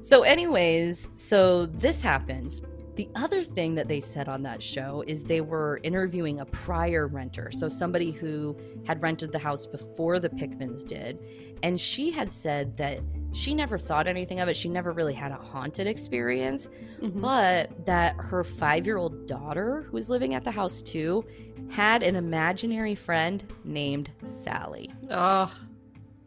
So, 0.00 0.22
anyways, 0.22 1.08
so 1.16 1.66
this 1.66 2.02
happens. 2.02 2.62
The 2.96 3.08
other 3.16 3.42
thing 3.42 3.74
that 3.74 3.88
they 3.88 4.00
said 4.00 4.28
on 4.28 4.42
that 4.44 4.62
show 4.62 5.02
is 5.06 5.24
they 5.24 5.40
were 5.40 5.80
interviewing 5.82 6.40
a 6.40 6.46
prior 6.46 7.08
renter. 7.08 7.50
So, 7.50 7.68
somebody 7.68 8.12
who 8.12 8.56
had 8.86 9.02
rented 9.02 9.32
the 9.32 9.38
house 9.38 9.66
before 9.66 10.20
the 10.20 10.28
Pickmans 10.28 10.86
did. 10.86 11.18
And 11.62 11.80
she 11.80 12.10
had 12.12 12.30
said 12.32 12.76
that 12.76 13.00
she 13.32 13.52
never 13.52 13.78
thought 13.78 14.06
anything 14.06 14.38
of 14.38 14.48
it. 14.48 14.54
She 14.54 14.68
never 14.68 14.92
really 14.92 15.14
had 15.14 15.32
a 15.32 15.36
haunted 15.36 15.88
experience, 15.88 16.68
Mhm. 17.00 17.20
but 17.20 17.84
that 17.86 18.14
her 18.16 18.44
five 18.44 18.86
year 18.86 18.96
old 18.96 19.26
daughter, 19.26 19.82
who 19.82 19.92
was 19.92 20.08
living 20.08 20.34
at 20.34 20.44
the 20.44 20.52
house 20.52 20.80
too, 20.80 21.24
had 21.70 22.04
an 22.04 22.14
imaginary 22.14 22.94
friend 22.94 23.42
named 23.64 24.10
Sally. 24.26 24.92
Oh, 25.10 25.52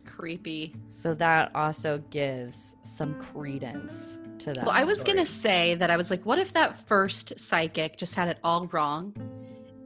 creepy. 0.06 0.76
So 0.88 1.14
that 1.14 1.52
also 1.56 2.00
gives 2.10 2.76
some 2.82 3.14
credence 3.22 4.20
to 4.42 4.54
that. 4.54 4.66
Well, 4.66 4.76
I 4.76 4.84
was 4.84 5.04
going 5.04 5.18
to 5.18 5.26
say 5.26 5.76
that 5.76 5.90
I 5.90 5.98
was 5.98 6.10
like, 6.10 6.26
what 6.26 6.40
if 6.40 6.54
that 6.54 6.88
first 6.88 7.40
psychic 7.40 7.98
just 7.98 8.16
had 8.16 8.28
it 8.28 8.38
all 8.44 8.68
wrong 8.68 9.16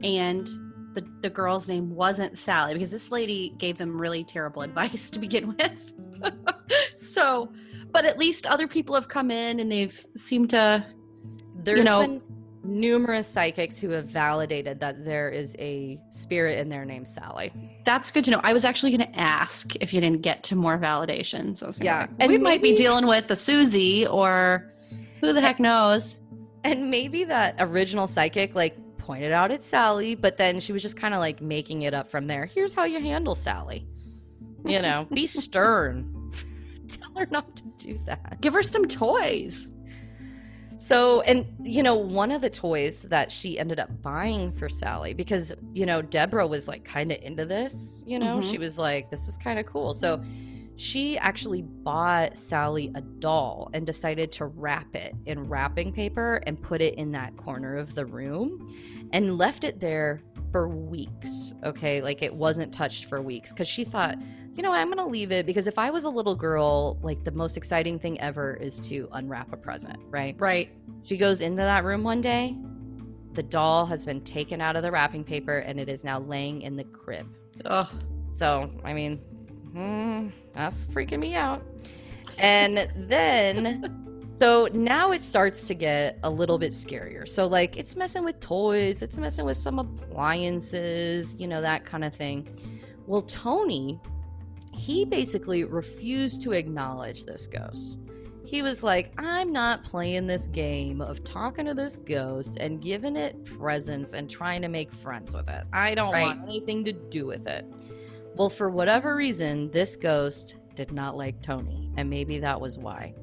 and 0.02 0.46
the, 0.94 1.06
the 1.20 1.30
girl's 1.30 1.68
name 1.68 1.94
wasn't 1.94 2.38
Sally? 2.38 2.74
Because 2.74 2.90
this 2.90 3.10
lady 3.10 3.54
gave 3.58 3.78
them 3.78 4.00
really 4.00 4.24
terrible 4.24 4.62
advice 4.68 5.10
to 5.10 5.18
begin 5.18 5.56
with. 5.56 5.92
so, 6.98 7.52
but 7.90 8.04
at 8.04 8.18
least 8.18 8.46
other 8.46 8.68
people 8.68 8.94
have 8.94 9.08
come 9.08 9.30
in 9.30 9.60
and 9.60 9.70
they've 9.70 10.06
seemed 10.16 10.50
to, 10.50 10.86
There's 11.54 11.84
know, 11.84 12.00
been 12.00 12.22
numerous 12.64 13.26
psychics 13.26 13.78
who 13.78 13.90
have 13.90 14.06
validated 14.06 14.80
that 14.80 15.04
there 15.04 15.28
is 15.28 15.56
a 15.58 16.00
spirit 16.10 16.58
in 16.58 16.68
there 16.68 16.84
named 16.84 17.08
Sally. 17.08 17.52
That's 17.84 18.10
good 18.10 18.24
to 18.24 18.30
know. 18.30 18.40
I 18.42 18.52
was 18.52 18.64
actually 18.64 18.96
going 18.96 19.12
to 19.12 19.18
ask 19.18 19.74
if 19.76 19.92
you 19.92 20.00
didn't 20.00 20.22
get 20.22 20.42
to 20.44 20.56
more 20.56 20.78
validation. 20.78 21.56
So 21.56 21.70
Yeah, 21.80 22.00
like, 22.00 22.10
and 22.20 22.30
we 22.30 22.38
might 22.38 22.62
be 22.62 22.74
dealing 22.74 23.06
with 23.06 23.28
the 23.28 23.36
Susie 23.36 24.06
or 24.06 24.70
who 25.20 25.32
the 25.32 25.40
heck 25.40 25.58
knows. 25.58 26.20
And 26.64 26.90
maybe 26.90 27.24
that 27.24 27.56
original 27.58 28.06
psychic 28.06 28.54
like 28.54 28.76
pointed 28.98 29.32
out 29.32 29.50
it's 29.50 29.66
Sally, 29.66 30.14
but 30.14 30.38
then 30.38 30.60
she 30.60 30.72
was 30.72 30.82
just 30.82 30.96
kind 30.96 31.14
of 31.14 31.20
like 31.20 31.40
making 31.40 31.82
it 31.82 31.94
up 31.94 32.10
from 32.10 32.28
there. 32.28 32.46
Here's 32.46 32.74
how 32.74 32.84
you 32.84 33.00
handle 33.00 33.34
Sally. 33.34 33.86
You 34.64 34.80
know, 34.80 35.08
be 35.12 35.26
stern. 35.26 36.32
Tell 36.88 37.12
her 37.16 37.26
not 37.30 37.56
to 37.56 37.64
do 37.78 38.00
that. 38.06 38.40
Give 38.40 38.52
her 38.52 38.62
some 38.62 38.86
toys. 38.86 39.70
So, 40.82 41.20
and 41.20 41.46
you 41.62 41.80
know, 41.80 41.94
one 41.94 42.32
of 42.32 42.40
the 42.40 42.50
toys 42.50 43.02
that 43.02 43.30
she 43.30 43.56
ended 43.56 43.78
up 43.78 44.02
buying 44.02 44.50
for 44.50 44.68
Sally, 44.68 45.14
because 45.14 45.54
you 45.72 45.86
know, 45.86 46.02
Deborah 46.02 46.46
was 46.46 46.66
like 46.66 46.84
kind 46.84 47.12
of 47.12 47.18
into 47.22 47.46
this, 47.46 48.02
you 48.04 48.18
know, 48.18 48.38
Mhm. 48.38 48.50
she 48.50 48.58
was 48.58 48.78
like, 48.78 49.08
this 49.08 49.28
is 49.28 49.38
kind 49.38 49.60
of 49.60 49.66
cool. 49.66 49.94
So, 49.94 50.20
she 50.74 51.18
actually 51.18 51.62
bought 51.62 52.36
Sally 52.36 52.90
a 52.96 53.00
doll 53.02 53.70
and 53.74 53.86
decided 53.86 54.32
to 54.32 54.46
wrap 54.46 54.96
it 54.96 55.14
in 55.26 55.48
wrapping 55.48 55.92
paper 55.92 56.42
and 56.46 56.60
put 56.60 56.80
it 56.80 56.94
in 56.94 57.12
that 57.12 57.36
corner 57.36 57.76
of 57.76 57.94
the 57.94 58.06
room 58.06 58.74
and 59.12 59.36
left 59.38 59.62
it 59.64 59.78
there 59.80 60.22
for 60.50 60.68
weeks. 60.68 61.52
Okay. 61.62 62.00
Like 62.00 62.22
it 62.22 62.34
wasn't 62.34 62.72
touched 62.72 63.04
for 63.04 63.20
weeks 63.22 63.52
because 63.52 63.68
she 63.68 63.84
thought, 63.84 64.18
you 64.54 64.62
know, 64.62 64.72
I'm 64.72 64.88
going 64.88 64.98
to 64.98 65.06
leave 65.06 65.32
it 65.32 65.46
because 65.46 65.66
if 65.66 65.78
I 65.78 65.90
was 65.90 66.04
a 66.04 66.10
little 66.10 66.34
girl, 66.34 66.98
like 67.02 67.24
the 67.24 67.30
most 67.32 67.56
exciting 67.56 67.98
thing 67.98 68.20
ever 68.20 68.54
is 68.54 68.80
to 68.80 69.08
unwrap 69.12 69.52
a 69.52 69.56
present, 69.56 69.98
right? 70.10 70.36
Right. 70.38 70.70
She 71.04 71.16
goes 71.16 71.40
into 71.40 71.62
that 71.62 71.84
room 71.84 72.04
one 72.04 72.20
day. 72.20 72.56
The 73.32 73.42
doll 73.42 73.86
has 73.86 74.04
been 74.04 74.20
taken 74.20 74.60
out 74.60 74.76
of 74.76 74.82
the 74.82 74.90
wrapping 74.90 75.24
paper 75.24 75.58
and 75.58 75.80
it 75.80 75.88
is 75.88 76.04
now 76.04 76.20
laying 76.20 76.62
in 76.62 76.76
the 76.76 76.84
crib. 76.84 77.26
Ugh. 77.64 77.88
So, 78.34 78.70
I 78.84 78.92
mean, 78.92 79.18
hmm, 79.72 80.28
that's 80.52 80.84
freaking 80.86 81.18
me 81.18 81.34
out. 81.34 81.62
And 82.38 82.90
then, 82.94 84.32
so 84.36 84.68
now 84.74 85.12
it 85.12 85.22
starts 85.22 85.66
to 85.68 85.74
get 85.74 86.18
a 86.24 86.30
little 86.30 86.58
bit 86.58 86.72
scarier. 86.72 87.26
So, 87.26 87.46
like, 87.46 87.78
it's 87.78 87.96
messing 87.96 88.22
with 88.22 88.38
toys, 88.40 89.00
it's 89.00 89.16
messing 89.16 89.46
with 89.46 89.56
some 89.56 89.78
appliances, 89.78 91.36
you 91.38 91.48
know, 91.48 91.62
that 91.62 91.86
kind 91.86 92.04
of 92.04 92.14
thing. 92.14 92.48
Well, 93.06 93.22
Tony, 93.22 93.98
he 94.72 95.04
basically 95.04 95.64
refused 95.64 96.42
to 96.42 96.52
acknowledge 96.52 97.24
this 97.24 97.46
ghost. 97.46 97.98
He 98.44 98.60
was 98.62 98.82
like, 98.82 99.12
I'm 99.18 99.52
not 99.52 99.84
playing 99.84 100.26
this 100.26 100.48
game 100.48 101.00
of 101.00 101.22
talking 101.22 101.66
to 101.66 101.74
this 101.74 101.96
ghost 101.96 102.56
and 102.58 102.82
giving 102.82 103.14
it 103.16 103.44
presents 103.44 104.14
and 104.14 104.28
trying 104.28 104.62
to 104.62 104.68
make 104.68 104.92
friends 104.92 105.34
with 105.34 105.48
it. 105.48 105.64
I 105.72 105.94
don't 105.94 106.12
Right. 106.12 106.22
want 106.22 106.42
anything 106.42 106.84
to 106.86 106.92
do 106.92 107.24
with 107.26 107.46
it. 107.46 107.64
Well, 108.34 108.50
for 108.50 108.68
whatever 108.70 109.14
reason, 109.14 109.70
this 109.70 109.94
ghost 109.94 110.56
did 110.74 110.90
not 110.90 111.16
like 111.16 111.40
Tony, 111.42 111.90
and 111.96 112.10
maybe 112.10 112.40
that 112.40 112.60
was 112.60 112.78
why. 112.78 113.14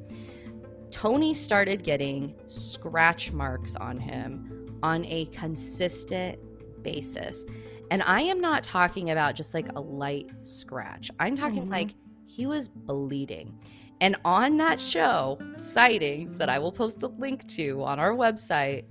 Tony 0.91 1.33
started 1.33 1.83
getting 1.83 2.33
scratch 2.47 3.31
marks 3.31 3.75
on 3.75 3.97
him 3.99 4.77
on 4.81 5.03
a 5.05 5.25
consistent 5.25 6.39
basis. 6.83 7.43
And 7.91 8.03
I 8.03 8.21
am 8.21 8.39
not 8.39 8.63
talking 8.63 9.11
about 9.11 9.35
just 9.35 9.53
like 9.53 9.67
a 9.75 9.81
light 9.81 10.29
scratch. 10.41 11.09
I'm 11.19 11.35
talking 11.35 11.65
Mhm. 11.65 11.71
like 11.71 11.95
he 12.25 12.45
was 12.45 12.67
bleeding. 12.67 13.57
And 14.01 14.15
on 14.23 14.57
that 14.57 14.79
show, 14.79 15.37
Sightings, 15.55 16.37
that 16.37 16.49
I 16.49 16.59
will 16.59 16.71
post 16.71 17.03
a 17.03 17.07
link 17.07 17.47
to 17.49 17.83
on 17.83 17.99
our 17.99 18.11
website, 18.11 18.85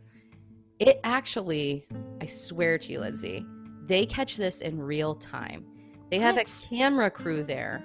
it 0.78 1.00
actually, 1.04 1.86
I 2.20 2.26
swear 2.26 2.78
to 2.78 2.92
you, 2.92 3.00
Lindsay, 3.00 3.44
they 3.86 4.04
catch 4.04 4.36
this 4.36 4.60
in 4.60 4.78
real 4.80 5.14
time. 5.14 5.64
They 6.10 6.18
have 6.18 6.36
What? 6.36 6.48
a 6.48 6.66
camera 6.68 7.10
crew 7.10 7.42
there 7.42 7.82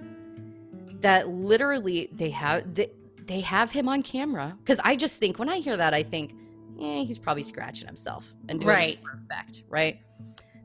that 1.02 1.28
literally 1.28 2.10
they 2.14 2.30
have 2.30 2.74
they, 2.76 2.90
they 3.26 3.42
have 3.42 3.72
him 3.72 3.90
on 3.90 4.02
camera 4.04 4.56
because 4.60 4.80
I 4.84 4.96
just 4.96 5.20
think 5.20 5.38
when 5.40 5.50
I 5.50 5.58
hear 5.60 5.76
that 5.78 5.94
I 5.94 6.04
think, 6.04 6.34
yeah, 6.78 7.00
he's 7.02 7.18
probably 7.18 7.44
scratching 7.44 7.88
himself 7.88 8.34
and 8.50 8.60
doing 8.60 8.70
Right. 8.70 9.00
effect, 9.30 9.64
right? 9.70 10.00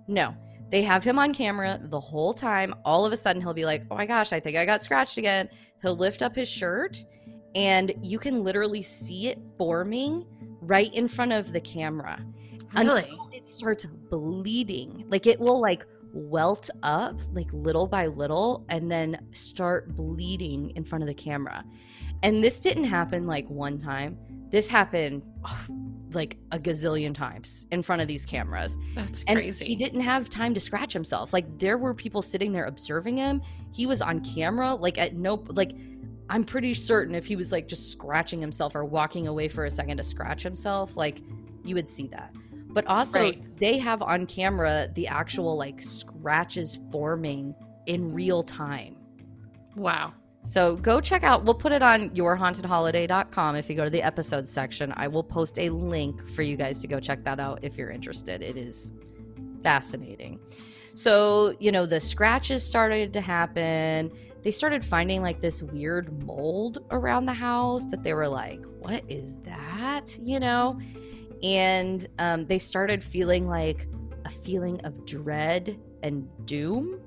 No, 0.08 0.34
they 0.70 0.82
have 0.82 1.04
him 1.04 1.18
on 1.18 1.32
camera 1.32 1.78
the 1.80 2.00
whole 2.00 2.34
time. 2.34 2.74
All 2.84 3.06
of 3.06 3.12
a 3.12 3.16
sudden, 3.16 3.40
he'll 3.40 3.54
be 3.54 3.64
like, 3.64 3.84
"Oh 3.90 3.96
my 3.96 4.06
gosh, 4.06 4.32
I 4.32 4.40
think 4.40 4.56
I 4.56 4.64
got 4.64 4.82
scratched 4.82 5.18
again." 5.18 5.48
He'll 5.82 5.96
lift 5.96 6.22
up 6.22 6.34
his 6.34 6.48
shirt, 6.48 7.04
and 7.54 7.94
you 8.02 8.18
can 8.18 8.42
literally 8.42 8.82
see 8.82 9.28
it 9.28 9.38
forming 9.56 10.26
right 10.60 10.92
in 10.92 11.08
front 11.08 11.32
of 11.32 11.52
the 11.52 11.60
camera 11.60 12.24
Really? 12.76 13.02
until 13.02 13.28
it 13.32 13.44
starts 13.46 13.86
bleeding. 14.10 15.04
Like 15.08 15.26
it 15.26 15.38
will 15.38 15.60
like 15.60 15.84
welt 16.12 16.70
up 16.82 17.20
like 17.32 17.48
little 17.52 17.86
by 17.86 18.06
little 18.06 18.64
and 18.70 18.90
then 18.90 19.18
start 19.32 19.94
bleeding 19.94 20.70
in 20.70 20.84
front 20.84 21.02
of 21.02 21.08
the 21.08 21.14
camera. 21.14 21.64
And 22.22 22.42
this 22.42 22.60
didn't 22.60 22.84
happen 22.84 23.26
like 23.26 23.48
one 23.48 23.78
time. 23.78 24.18
This 24.50 24.68
happened 24.68 25.22
oh, 25.44 25.66
like 26.14 26.38
a 26.52 26.58
gazillion 26.58 27.14
times 27.14 27.66
in 27.70 27.82
front 27.82 28.02
of 28.02 28.08
these 28.08 28.24
cameras. 28.26 28.76
That's 28.94 29.24
And 29.26 29.38
crazy. 29.38 29.64
he 29.66 29.76
didn't 29.76 30.00
have 30.00 30.28
time 30.30 30.54
to 30.54 30.60
scratch 30.60 30.92
himself. 30.92 31.32
Like 31.32 31.58
there 31.58 31.78
were 31.78 31.94
people 31.94 32.22
sitting 32.22 32.52
there 32.52 32.64
observing 32.64 33.16
him. 33.18 33.42
He 33.72 33.86
was 33.86 34.00
on 34.00 34.20
camera. 34.20 34.74
Like 34.74 34.98
at 34.98 35.14
no 35.14 35.44
like 35.48 35.72
I'm 36.30 36.44
pretty 36.44 36.74
certain 36.74 37.14
if 37.14 37.26
he 37.26 37.36
was 37.36 37.52
like 37.52 37.68
just 37.68 37.90
scratching 37.90 38.40
himself 38.40 38.74
or 38.74 38.84
walking 38.84 39.26
away 39.28 39.48
for 39.48 39.64
a 39.64 39.70
second 39.70 39.96
to 39.96 40.02
scratch 40.04 40.42
himself, 40.42 40.96
like 40.96 41.22
you 41.64 41.74
would 41.74 41.88
see 41.88 42.06
that. 42.08 42.34
But 42.70 42.86
also 42.86 43.18
Right. 43.20 43.56
they 43.58 43.78
have 43.78 44.02
on 44.02 44.26
camera 44.26 44.88
the 44.94 45.06
actual 45.08 45.56
like 45.56 45.82
scratches 45.82 46.78
forming 46.92 47.54
in 47.86 48.12
real 48.12 48.42
time. 48.42 48.96
wow. 49.76 50.12
So 50.44 50.76
go 50.76 51.00
check 51.00 51.22
out, 51.24 51.44
we'll 51.44 51.54
put 51.54 51.72
it 51.72 51.82
on 51.82 52.10
yourhauntedholiday.com. 52.10 53.56
If 53.56 53.68
you 53.68 53.76
go 53.76 53.84
to 53.84 53.90
the 53.90 54.02
episode 54.02 54.48
section, 54.48 54.92
I 54.96 55.08
will 55.08 55.24
post 55.24 55.58
a 55.58 55.68
link 55.70 56.26
for 56.34 56.42
you 56.42 56.56
guys 56.56 56.80
to 56.80 56.88
go 56.88 57.00
check 57.00 57.22
that 57.24 57.38
out 57.38 57.58
if 57.62 57.76
you're 57.76 57.90
interested. 57.90 58.42
It 58.42 58.56
is 58.56 58.92
fascinating. 59.62 60.40
So, 60.94 61.54
you 61.60 61.70
know, 61.70 61.86
the 61.86 62.00
scratches 62.00 62.64
started 62.64 63.12
to 63.12 63.20
happen. 63.20 64.10
They 64.42 64.50
started 64.50 64.84
finding 64.84 65.22
like 65.22 65.40
this 65.40 65.62
weird 65.62 66.24
mold 66.24 66.78
around 66.90 67.26
the 67.26 67.34
house 67.34 67.86
that 67.86 68.02
they 68.02 68.14
were 68.14 68.28
like, 68.28 68.60
what 68.78 69.04
is 69.08 69.36
that? 69.44 70.18
You 70.22 70.40
know? 70.40 70.80
And 71.42 72.06
um, 72.18 72.46
they 72.46 72.58
started 72.58 73.04
feeling 73.04 73.46
like 73.46 73.86
a 74.24 74.30
feeling 74.30 74.80
of 74.80 75.04
dread 75.06 75.78
and 76.02 76.28
doom. 76.46 77.00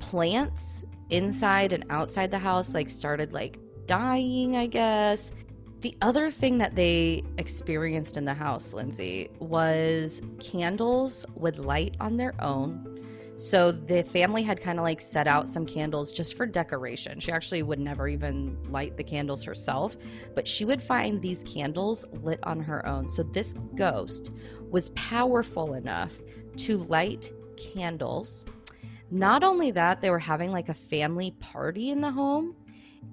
Plants 0.00 0.84
inside 1.14 1.72
and 1.72 1.84
outside 1.90 2.30
the 2.30 2.38
house 2.38 2.74
like 2.74 2.88
started 2.88 3.32
like 3.32 3.58
dying, 3.86 4.56
I 4.56 4.66
guess. 4.66 5.32
The 5.80 5.96
other 6.00 6.30
thing 6.30 6.58
that 6.58 6.74
they 6.74 7.22
experienced 7.38 8.16
in 8.16 8.24
the 8.24 8.34
house, 8.34 8.72
Lindsay, 8.72 9.28
was 9.38 10.22
candles 10.40 11.26
would 11.34 11.58
light 11.58 11.96
on 12.00 12.16
their 12.16 12.34
own. 12.40 12.90
So 13.36 13.72
the 13.72 14.02
family 14.04 14.42
had 14.42 14.60
kind 14.60 14.78
of 14.78 14.84
like 14.84 15.00
set 15.00 15.26
out 15.26 15.48
some 15.48 15.66
candles 15.66 16.12
just 16.12 16.36
for 16.36 16.46
decoration. 16.46 17.18
She 17.18 17.32
actually 17.32 17.62
would 17.64 17.80
never 17.80 18.06
even 18.06 18.56
light 18.70 18.96
the 18.96 19.02
candles 19.02 19.42
herself, 19.42 19.96
but 20.34 20.46
she 20.46 20.64
would 20.64 20.80
find 20.80 21.20
these 21.20 21.42
candles 21.42 22.04
lit 22.22 22.38
on 22.44 22.60
her 22.60 22.86
own. 22.86 23.10
So 23.10 23.24
this 23.24 23.54
ghost 23.74 24.30
was 24.70 24.88
powerful 24.90 25.74
enough 25.74 26.12
to 26.58 26.78
light 26.78 27.32
candles. 27.56 28.44
Not 29.14 29.44
only 29.44 29.70
that, 29.70 30.00
they 30.00 30.10
were 30.10 30.18
having 30.18 30.50
like 30.50 30.68
a 30.68 30.74
family 30.74 31.36
party 31.38 31.90
in 31.90 32.00
the 32.00 32.10
home 32.10 32.56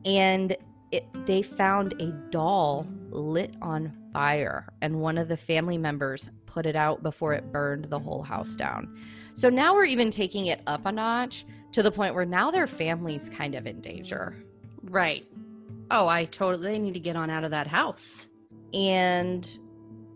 and 0.03 0.57
it, 0.91 1.05
they 1.27 1.43
found 1.43 1.93
a 2.01 2.07
doll 2.31 2.87
lit 3.11 3.53
on 3.61 3.93
fire 4.11 4.67
and 4.81 4.99
one 4.99 5.19
of 5.19 5.27
the 5.27 5.37
family 5.37 5.77
members 5.77 6.31
put 6.47 6.65
it 6.65 6.75
out 6.75 7.03
before 7.03 7.33
it 7.33 7.51
burned 7.51 7.85
the 7.85 7.99
whole 7.99 8.23
house 8.23 8.55
down. 8.55 8.97
So 9.35 9.47
now 9.47 9.75
we're 9.75 9.85
even 9.85 10.09
taking 10.09 10.47
it 10.47 10.61
up 10.65 10.87
a 10.87 10.91
notch 10.91 11.45
to 11.73 11.83
the 11.83 11.91
point 11.91 12.15
where 12.15 12.25
now 12.25 12.49
their 12.49 12.65
family's 12.65 13.29
kind 13.29 13.53
of 13.53 13.67
in 13.67 13.79
danger. 13.79 14.35
Right. 14.81 15.27
Oh, 15.91 16.07
I 16.07 16.25
totally 16.25 16.71
they 16.71 16.79
need 16.79 16.95
to 16.95 16.99
get 16.99 17.15
on 17.15 17.29
out 17.29 17.43
of 17.43 17.51
that 17.51 17.67
house. 17.67 18.27
And 18.73 19.47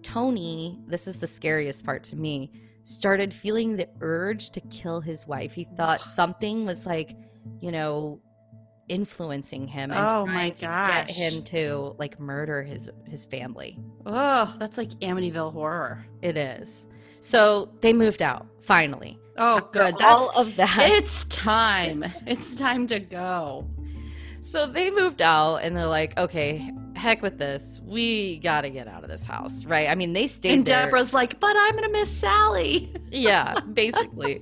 Tony, 0.01 0.79
this 0.87 1.07
is 1.07 1.19
the 1.19 1.27
scariest 1.27 1.85
part 1.85 2.03
to 2.05 2.15
me, 2.15 2.51
started 2.85 3.33
feeling 3.33 3.75
the 3.75 3.89
urge 3.99 4.51
to 4.51 4.61
kill 4.61 5.01
his 5.01 5.27
wife. 5.27 5.53
He 5.53 5.65
thought 5.75 6.01
something 6.05 6.65
was 6.65 6.85
like, 6.85 7.17
you 7.59 7.71
know, 7.71 8.21
influencing 8.87 9.67
him 9.67 9.89
and 9.91 9.99
Oh 9.99 10.25
trying 10.25 10.35
my 10.35 10.49
to 10.51 10.61
get 10.61 11.09
him 11.09 11.43
to 11.45 11.95
like 11.97 12.19
murder 12.19 12.63
his 12.63 12.89
his 13.05 13.25
family. 13.25 13.77
Oh, 14.05 14.55
that's 14.59 14.77
like 14.77 14.91
Amityville 15.01 15.51
horror. 15.51 16.05
It 16.21 16.37
is. 16.37 16.87
So 17.19 17.71
they 17.81 17.91
moved 17.91 18.21
out 18.21 18.45
finally. 18.61 19.17
Oh, 19.37 19.57
After 19.57 19.79
good. 19.79 20.01
all 20.01 20.29
of 20.35 20.55
that. 20.55 20.77
it's 20.91 21.25
time. 21.25 22.05
It's 22.25 22.55
time 22.55 22.87
to 22.87 22.99
go. 22.99 23.67
So 24.41 24.67
they 24.67 24.91
moved 24.91 25.21
out 25.21 25.57
and 25.57 25.75
they're 25.75 25.87
like, 25.87 26.17
okay, 26.19 26.71
heck 27.05 27.21
with 27.21 27.37
this. 27.37 27.79
We 27.85 28.39
got 28.39 28.61
to 28.61 28.69
get 28.69 28.87
out 28.87 29.03
of 29.03 29.09
this 29.09 29.25
house, 29.25 29.63
right? 29.65 29.87
I 29.87 29.95
mean, 29.95 30.13
they 30.13 30.27
stayed 30.27 30.53
And 30.55 30.65
there. 30.65 30.85
Deborah's 30.85 31.13
like, 31.13 31.39
but 31.39 31.55
I'm 31.57 31.75
gonna 31.75 31.89
miss 31.89 32.09
Sally. 32.09 32.91
yeah, 33.11 33.59
basically. 33.73 34.41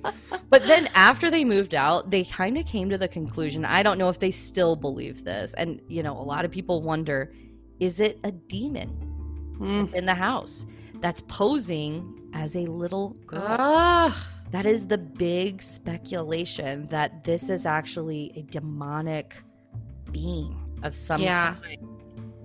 but 0.50 0.62
then 0.66 0.88
after 0.94 1.30
they 1.30 1.44
moved 1.44 1.74
out, 1.74 2.10
they 2.10 2.24
kind 2.24 2.58
of 2.58 2.66
came 2.66 2.88
to 2.90 2.98
the 2.98 3.06
conclusion. 3.08 3.64
I 3.64 3.82
don't 3.82 3.98
know 3.98 4.08
if 4.08 4.18
they 4.18 4.30
still 4.30 4.74
believe 4.76 5.24
this. 5.24 5.54
And, 5.54 5.80
you 5.88 6.02
know, 6.02 6.16
a 6.18 6.24
lot 6.24 6.44
of 6.44 6.50
people 6.50 6.82
wonder 6.82 7.32
is 7.80 8.00
it 8.00 8.18
a 8.24 8.32
demon 8.32 9.10
Mm. 9.60 9.80
that's 9.82 9.92
in 9.92 10.04
the 10.06 10.14
house 10.14 10.66
that's 11.00 11.20
posing 11.28 12.28
as 12.32 12.56
a 12.56 12.62
little 12.66 13.10
girl? 13.26 14.12
That 14.50 14.66
is 14.66 14.86
the 14.88 14.98
big 14.98 15.62
speculation 15.62 16.86
that 16.88 17.24
this 17.24 17.50
is 17.50 17.66
actually 17.66 18.32
a 18.36 18.42
demonic 18.42 19.36
being 20.12 20.56
of 20.82 20.94
some 20.94 21.20
Yeah. 21.22 21.54
kind 21.54 21.88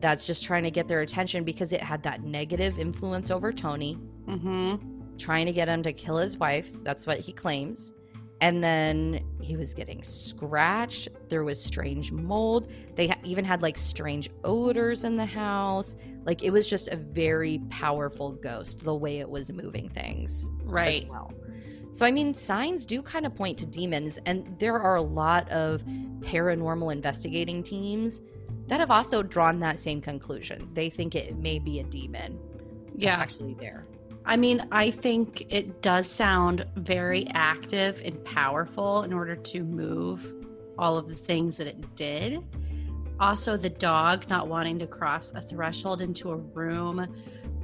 that's 0.02 0.26
just 0.26 0.44
trying 0.44 0.64
to 0.64 0.72
get 0.72 0.88
their 0.88 1.02
attention 1.02 1.44
because 1.44 1.74
it 1.74 1.82
had 1.82 2.04
that 2.04 2.24
negative 2.24 2.80
influence 2.80 3.32
over 3.32 3.52
Tony, 3.52 3.98
Mm-hmm. 4.28 5.18
trying 5.18 5.46
to 5.48 5.52
get 5.54 5.68
him 5.68 5.82
to 5.84 5.92
kill 5.94 6.18
his 6.18 6.38
wife. 6.38 6.70
That's 6.84 7.06
what 7.08 7.20
he 7.20 7.32
claims. 7.34 7.94
And 8.42 8.64
then 8.64 9.20
he 9.42 9.58
was 9.58 9.74
getting 9.74 10.02
scratched. 10.04 11.10
There 11.28 11.44
was 11.44 11.62
strange 11.62 12.12
mold. 12.14 12.72
They 12.96 13.12
even 13.26 13.44
had 13.44 13.62
like 13.62 13.78
strange 13.78 14.30
odors 14.46 15.04
in 15.04 15.18
the 15.18 15.26
house. 15.26 15.96
Like 16.24 16.42
it 16.44 16.52
was 16.52 16.70
just 16.70 16.88
a 16.90 16.96
very 16.96 17.60
powerful 17.70 18.32
ghost, 18.34 18.80
the 18.84 18.96
way 18.96 19.20
it 19.20 19.30
was 19.30 19.52
moving 19.52 19.90
things 19.90 20.50
as 20.62 20.66
Right. 20.68 21.10
well. 21.10 21.34
So, 21.92 22.06
I 22.06 22.12
mean, 22.12 22.34
signs 22.36 22.86
do 22.86 23.02
kind 23.02 23.26
of 23.26 23.34
point 23.36 23.58
to 23.58 23.66
demons, 23.66 24.20
and 24.28 24.56
there 24.60 24.80
are 24.80 24.96
a 24.96 25.02
lot 25.02 25.50
of 25.50 25.82
paranormal 26.20 26.92
investigating 26.94 27.64
teams 27.64 28.22
that 28.70 28.80
have 28.80 28.92
also 28.92 29.22
drawn 29.22 29.60
that 29.60 29.80
same 29.80 30.00
conclusion. 30.00 30.70
They 30.74 30.90
think 30.90 31.16
it 31.16 31.38
may 31.38 31.60
be 31.60 31.80
a 31.80 31.84
demon 31.84 32.40
that's 32.94 33.04
Yeah. 33.04 33.20
actually 33.20 33.56
there. 33.56 33.86
I 34.26 34.38
mean, 34.38 34.68
I 34.72 34.92
think 34.92 35.46
it 35.50 35.82
does 35.82 36.08
sound 36.08 36.66
very 36.76 37.28
active 37.34 38.02
and 38.06 38.24
powerful 38.26 39.04
in 39.04 39.12
order 39.12 39.36
to 39.36 39.64
move 39.64 40.34
all 40.78 40.98
of 40.98 41.08
the 41.08 41.16
things 41.16 41.58
that 41.58 41.68
it 41.68 41.96
did. 41.96 42.44
Also, 43.20 43.58
the 43.58 43.70
dog 43.70 44.30
not 44.30 44.48
wanting 44.48 44.78
to 44.80 44.88
cross 44.88 45.34
a 45.34 45.42
threshold 45.42 46.02
into 46.02 46.32
a 46.32 46.38
room 46.38 47.06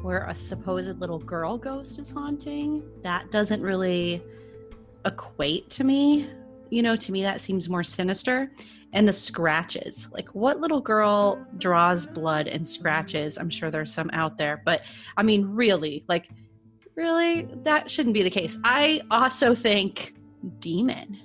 where 0.01 0.25
a 0.25 0.35
supposed 0.35 0.99
little 0.99 1.19
girl 1.19 1.57
ghost 1.57 1.99
is 1.99 2.11
haunting. 2.11 2.83
That 3.03 3.31
doesn't 3.31 3.61
really 3.61 4.21
equate 5.05 5.69
to 5.71 5.83
me. 5.83 6.27
You 6.69 6.81
know, 6.81 6.95
to 6.95 7.11
me, 7.11 7.21
that 7.21 7.41
seems 7.41 7.69
more 7.69 7.83
sinister. 7.83 8.51
And 8.95 9.05
the 9.05 9.13
scratches 9.13 10.09
like, 10.13 10.29
what 10.29 10.61
little 10.61 10.79
girl 10.79 11.45
draws 11.57 12.05
blood 12.05 12.47
and 12.47 12.65
scratches? 12.65 13.37
I'm 13.37 13.49
sure 13.49 13.69
there's 13.69 13.93
some 13.93 14.09
out 14.13 14.37
there, 14.37 14.61
but 14.65 14.83
I 15.17 15.21
mean, 15.21 15.45
really, 15.45 16.05
like, 16.07 16.29
really, 16.95 17.47
that 17.63 17.91
shouldn't 17.91 18.13
be 18.13 18.23
the 18.23 18.29
case. 18.29 18.57
I 18.63 19.01
also 19.11 19.53
think 19.53 20.15
demon. 20.59 21.19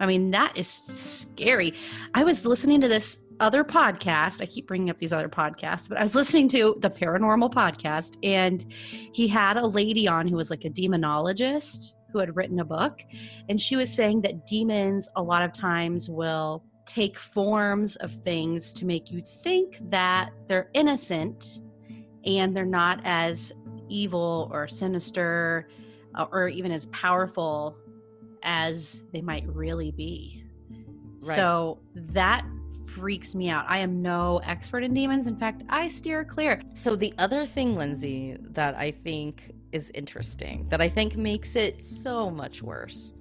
I 0.00 0.06
mean, 0.06 0.30
that 0.30 0.56
is 0.56 0.66
scary. 0.66 1.74
I 2.14 2.24
was 2.24 2.46
listening 2.46 2.80
to 2.80 2.88
this 2.88 3.18
other 3.38 3.64
podcast. 3.64 4.40
I 4.40 4.46
keep 4.46 4.66
bringing 4.66 4.88
up 4.88 4.96
these 4.96 5.12
other 5.12 5.28
podcasts, 5.28 5.90
but 5.90 5.98
I 5.98 6.02
was 6.02 6.14
listening 6.14 6.48
to 6.48 6.76
the 6.80 6.88
paranormal 6.88 7.52
podcast, 7.52 8.16
and 8.22 8.64
he 9.12 9.28
had 9.28 9.58
a 9.58 9.66
lady 9.66 10.08
on 10.08 10.26
who 10.26 10.36
was 10.36 10.48
like 10.48 10.64
a 10.64 10.70
demonologist 10.70 11.96
who 12.12 12.18
had 12.18 12.34
written 12.34 12.60
a 12.60 12.64
book. 12.64 13.02
And 13.50 13.60
she 13.60 13.76
was 13.76 13.92
saying 13.92 14.22
that 14.22 14.46
demons, 14.46 15.08
a 15.16 15.22
lot 15.22 15.42
of 15.42 15.52
times, 15.52 16.08
will 16.08 16.64
take 16.90 17.18
forms 17.18 17.96
of 17.96 18.12
things 18.24 18.72
to 18.72 18.84
make 18.84 19.10
you 19.10 19.22
think 19.22 19.78
that 19.90 20.30
they're 20.46 20.70
innocent 20.74 21.60
and 22.24 22.56
they're 22.56 22.64
not 22.64 23.00
as 23.04 23.52
evil 23.88 24.50
or 24.52 24.66
sinister 24.66 25.68
uh, 26.16 26.26
or 26.32 26.48
even 26.48 26.72
as 26.72 26.86
powerful 26.86 27.76
as 28.42 29.04
they 29.12 29.20
might 29.20 29.46
really 29.46 29.92
be. 29.92 30.44
Right. 31.22 31.36
So 31.36 31.78
that 31.94 32.44
freaks 32.86 33.34
me 33.34 33.48
out. 33.48 33.64
I 33.68 33.78
am 33.78 34.02
no 34.02 34.40
expert 34.44 34.82
in 34.82 34.92
demons. 34.92 35.26
In 35.26 35.36
fact, 35.36 35.62
I 35.68 35.86
steer 35.88 36.24
clear. 36.24 36.60
So, 36.74 36.96
the 36.96 37.14
other 37.18 37.46
thing, 37.46 37.76
Lindsay, 37.76 38.36
that 38.40 38.74
I 38.74 38.90
think 38.90 39.54
is 39.70 39.92
interesting, 39.94 40.66
that 40.70 40.80
I 40.80 40.88
think 40.88 41.16
makes 41.16 41.54
it 41.54 41.84
so 41.84 42.30
much 42.30 42.62
worse, 42.62 43.12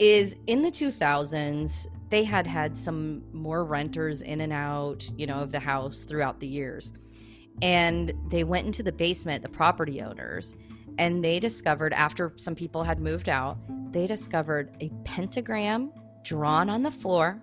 is 0.00 0.36
in 0.48 0.62
the 0.62 0.70
2000s, 0.70 1.86
they 2.10 2.24
had 2.24 2.46
had 2.46 2.76
some 2.78 3.22
more 3.32 3.64
renters 3.64 4.22
in 4.22 4.40
and 4.40 4.52
out, 4.52 5.08
you 5.16 5.26
know, 5.26 5.36
of 5.40 5.52
the 5.52 5.58
house 5.60 6.04
throughout 6.04 6.40
the 6.40 6.46
years. 6.46 6.92
And 7.62 8.12
they 8.30 8.44
went 8.44 8.66
into 8.66 8.82
the 8.82 8.92
basement, 8.92 9.42
the 9.42 9.48
property 9.48 10.02
owners, 10.02 10.56
and 10.98 11.24
they 11.24 11.40
discovered, 11.40 11.92
after 11.92 12.32
some 12.36 12.54
people 12.54 12.82
had 12.84 13.00
moved 13.00 13.28
out, 13.28 13.58
they 13.92 14.06
discovered 14.06 14.76
a 14.80 14.90
pentagram 15.04 15.92
drawn 16.22 16.68
on 16.70 16.82
the 16.82 16.90
floor 16.90 17.40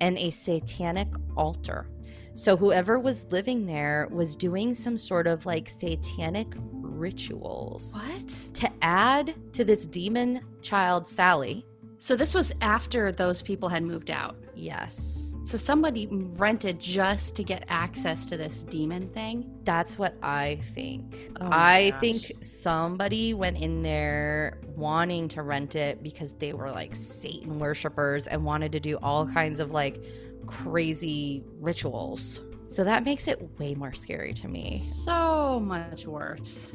and 0.00 0.16
a 0.18 0.30
satanic 0.30 1.08
altar. 1.36 1.88
So 2.34 2.56
whoever 2.56 3.00
was 3.00 3.24
living 3.30 3.66
there 3.66 4.08
was 4.12 4.36
doing 4.36 4.74
some 4.74 4.96
sort 4.96 5.26
of 5.26 5.44
like 5.44 5.68
satanic 5.68 6.46
rituals 6.72 7.94
What? 7.94 8.28
to 8.54 8.70
add 8.82 9.34
to 9.54 9.64
this 9.64 9.86
demon 9.86 10.40
child 10.62 11.08
Sally. 11.08 11.64
So 11.98 12.14
this 12.14 12.34
was 12.34 12.52
after 12.60 13.10
those 13.12 13.42
people 13.42 13.68
had 13.68 13.82
moved 13.82 14.10
out. 14.10 14.36
Yes. 14.54 15.32
So 15.44 15.56
somebody 15.56 16.06
rented 16.10 16.78
just 16.78 17.34
to 17.36 17.42
get 17.42 17.64
access 17.68 18.26
to 18.26 18.36
this 18.36 18.64
demon 18.64 19.08
thing. 19.08 19.50
That's 19.64 19.98
what 19.98 20.14
I 20.22 20.60
think. 20.74 21.30
Oh 21.40 21.48
I 21.50 21.90
gosh. 21.90 22.00
think 22.00 22.44
somebody 22.44 23.32
went 23.32 23.56
in 23.56 23.82
there 23.82 24.60
wanting 24.76 25.26
to 25.28 25.42
rent 25.42 25.74
it 25.74 26.02
because 26.02 26.34
they 26.34 26.52
were 26.52 26.70
like 26.70 26.94
Satan 26.94 27.58
worshippers 27.58 28.26
and 28.26 28.44
wanted 28.44 28.72
to 28.72 28.80
do 28.80 28.98
all 29.02 29.26
kinds 29.26 29.58
of 29.58 29.70
like 29.70 30.04
crazy 30.46 31.42
rituals. 31.58 32.42
So 32.66 32.84
that 32.84 33.04
makes 33.04 33.26
it 33.26 33.58
way 33.58 33.74
more 33.74 33.94
scary 33.94 34.34
to 34.34 34.48
me. 34.48 34.80
So 34.80 35.58
much 35.58 36.06
worse. 36.06 36.74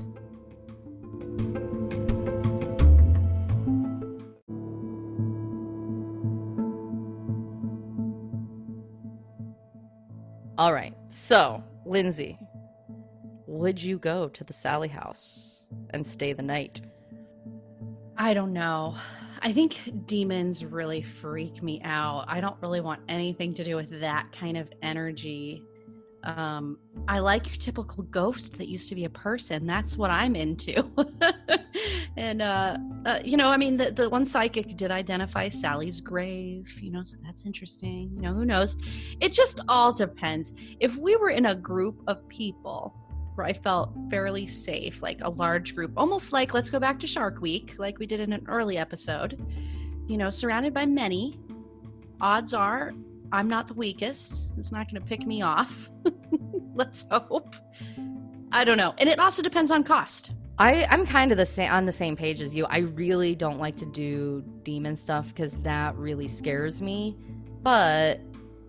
All 10.57 10.73
right. 10.73 10.95
So, 11.09 11.63
Lindsay, 11.85 12.37
would 13.47 13.81
you 13.81 13.97
go 13.97 14.29
to 14.29 14.43
the 14.43 14.53
Sally 14.53 14.87
house 14.87 15.65
and 15.89 16.05
stay 16.05 16.33
the 16.33 16.43
night? 16.43 16.81
I 18.17 18.33
don't 18.33 18.53
know. 18.53 18.95
I 19.41 19.51
think 19.51 20.05
demons 20.05 20.63
really 20.63 21.01
freak 21.01 21.63
me 21.63 21.81
out. 21.83 22.25
I 22.27 22.39
don't 22.39 22.55
really 22.61 22.81
want 22.81 23.01
anything 23.09 23.53
to 23.55 23.63
do 23.63 23.75
with 23.75 23.99
that 23.99 24.31
kind 24.31 24.55
of 24.55 24.71
energy. 24.81 25.63
Um, 26.23 26.77
I 27.07 27.19
like 27.19 27.47
your 27.47 27.57
typical 27.57 28.03
ghost 28.03 28.57
that 28.57 28.69
used 28.69 28.87
to 28.89 28.95
be 28.95 29.05
a 29.05 29.09
person. 29.09 29.65
That's 29.65 29.97
what 29.97 30.11
I'm 30.11 30.35
into. 30.35 30.89
and 32.15 32.41
uh, 32.41 32.77
uh, 33.05 33.19
you 33.23 33.37
know, 33.37 33.47
I 33.47 33.57
mean, 33.57 33.77
the 33.77 33.91
the 33.91 34.09
one 34.09 34.25
psychic 34.25 34.75
did 34.77 34.91
identify 34.91 35.49
Sally's 35.49 36.01
grave. 36.01 36.79
You 36.81 36.91
know, 36.91 37.03
so 37.03 37.17
that's 37.23 37.45
interesting. 37.45 38.11
You 38.15 38.21
know, 38.21 38.33
who 38.33 38.45
knows? 38.45 38.77
It 39.19 39.31
just 39.31 39.61
all 39.67 39.93
depends. 39.93 40.53
If 40.79 40.95
we 40.95 41.15
were 41.15 41.29
in 41.29 41.47
a 41.47 41.55
group 41.55 42.01
of 42.07 42.27
people 42.27 42.93
where 43.35 43.47
I 43.47 43.53
felt 43.53 43.91
fairly 44.11 44.45
safe, 44.45 45.01
like 45.01 45.21
a 45.23 45.29
large 45.29 45.73
group, 45.73 45.91
almost 45.97 46.31
like 46.33 46.53
let's 46.53 46.69
go 46.69 46.79
back 46.79 46.99
to 46.99 47.07
Shark 47.07 47.41
Week, 47.41 47.75
like 47.79 47.97
we 47.97 48.05
did 48.05 48.19
in 48.19 48.31
an 48.31 48.45
early 48.47 48.77
episode. 48.77 49.43
You 50.07 50.17
know, 50.17 50.29
surrounded 50.29 50.73
by 50.73 50.85
many. 50.85 51.39
Odds 52.21 52.53
are 52.53 52.93
I'm 53.33 53.47
not 53.47 53.67
the 53.67 53.73
weakest. 53.73 54.51
It's 54.59 54.71
not 54.71 54.89
going 54.89 55.01
to 55.01 55.07
pick 55.07 55.25
me 55.25 55.41
off. 55.41 55.89
let's 56.75 57.07
hope. 57.09 57.55
I 58.51 58.63
don't 58.63 58.77
know. 58.77 58.93
And 58.99 59.09
it 59.09 59.17
also 59.17 59.41
depends 59.41 59.71
on 59.71 59.83
cost. 59.83 60.31
I, 60.63 60.87
I'm 60.89 61.05
kind 61.05 61.33
of 61.33 61.37
the 61.37 61.45
same 61.45 61.69
on 61.69 61.85
the 61.85 61.91
same 61.91 62.15
page 62.15 62.39
as 62.39 62.55
you. 62.55 62.65
I 62.65 62.79
really 62.79 63.35
don't 63.35 63.59
like 63.59 63.75
to 63.77 63.85
do 63.85 64.41
demon 64.63 64.95
stuff 64.95 65.27
because 65.27 65.51
that 65.55 65.93
really 65.97 66.29
scares 66.29 66.81
me. 66.81 67.17
But 67.61 68.21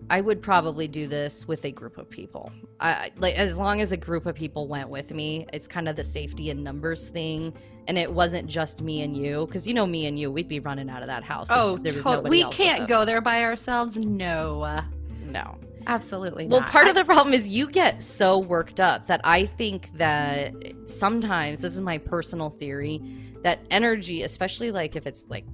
I 0.09 0.19
would 0.19 0.41
probably 0.41 0.89
do 0.89 1.07
this 1.07 1.47
with 1.47 1.63
a 1.63 1.71
group 1.71 1.97
of 1.97 2.09
people. 2.09 2.51
I 2.81 3.11
like 3.15 3.35
as 3.35 3.57
long 3.57 3.79
as 3.79 3.93
a 3.93 3.97
group 3.97 4.25
of 4.25 4.35
people 4.35 4.67
went 4.67 4.89
with 4.89 5.11
me. 5.11 5.47
It's 5.53 5.69
kind 5.69 5.87
of 5.87 5.95
the 5.95 6.03
safety 6.03 6.49
and 6.49 6.61
numbers 6.61 7.09
thing, 7.11 7.53
and 7.87 7.97
it 7.97 8.11
wasn't 8.11 8.47
just 8.47 8.81
me 8.81 9.03
and 9.03 9.15
you 9.15 9.45
because 9.45 9.65
you 9.65 9.73
know 9.73 9.87
me 9.87 10.07
and 10.07 10.19
you, 10.19 10.29
we'd 10.29 10.49
be 10.49 10.59
running 10.59 10.89
out 10.89 11.01
of 11.01 11.07
that 11.07 11.23
house. 11.23 11.49
if 11.49 11.55
oh, 11.55 11.77
there 11.77 11.93
was 11.93 12.03
to- 12.03 12.11
nobody 12.11 12.29
we 12.29 12.41
else 12.43 12.57
can't 12.57 12.89
go 12.89 13.05
there 13.05 13.21
by 13.21 13.43
ourselves. 13.43 13.95
No, 13.95 14.81
No. 15.23 15.57
Absolutely 15.87 16.47
Well, 16.47 16.61
not. 16.61 16.69
part 16.69 16.87
of 16.87 16.95
the 16.95 17.05
problem 17.05 17.33
is 17.33 17.47
you 17.47 17.69
get 17.69 18.03
so 18.03 18.39
worked 18.39 18.79
up 18.79 19.07
that 19.07 19.21
I 19.23 19.45
think 19.45 19.91
that 19.97 20.53
sometimes 20.85 21.61
this 21.61 21.73
is 21.73 21.81
my 21.81 21.97
personal 21.97 22.49
theory 22.49 23.01
that 23.43 23.59
energy, 23.69 24.23
especially 24.23 24.71
like 24.71 24.95
if 24.95 25.05
it's 25.05 25.25
like 25.29 25.45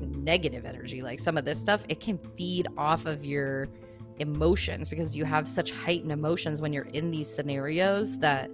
negative 0.00 0.64
energy, 0.64 1.02
like 1.02 1.18
some 1.18 1.36
of 1.36 1.44
this 1.44 1.60
stuff, 1.60 1.84
it 1.88 2.00
can 2.00 2.18
feed 2.36 2.68
off 2.76 3.06
of 3.06 3.24
your 3.24 3.66
emotions 4.18 4.88
because 4.88 5.16
you 5.16 5.24
have 5.24 5.48
such 5.48 5.70
heightened 5.70 6.12
emotions 6.12 6.60
when 6.60 6.72
you're 6.72 6.88
in 6.92 7.10
these 7.10 7.32
scenarios 7.32 8.18
that 8.18 8.50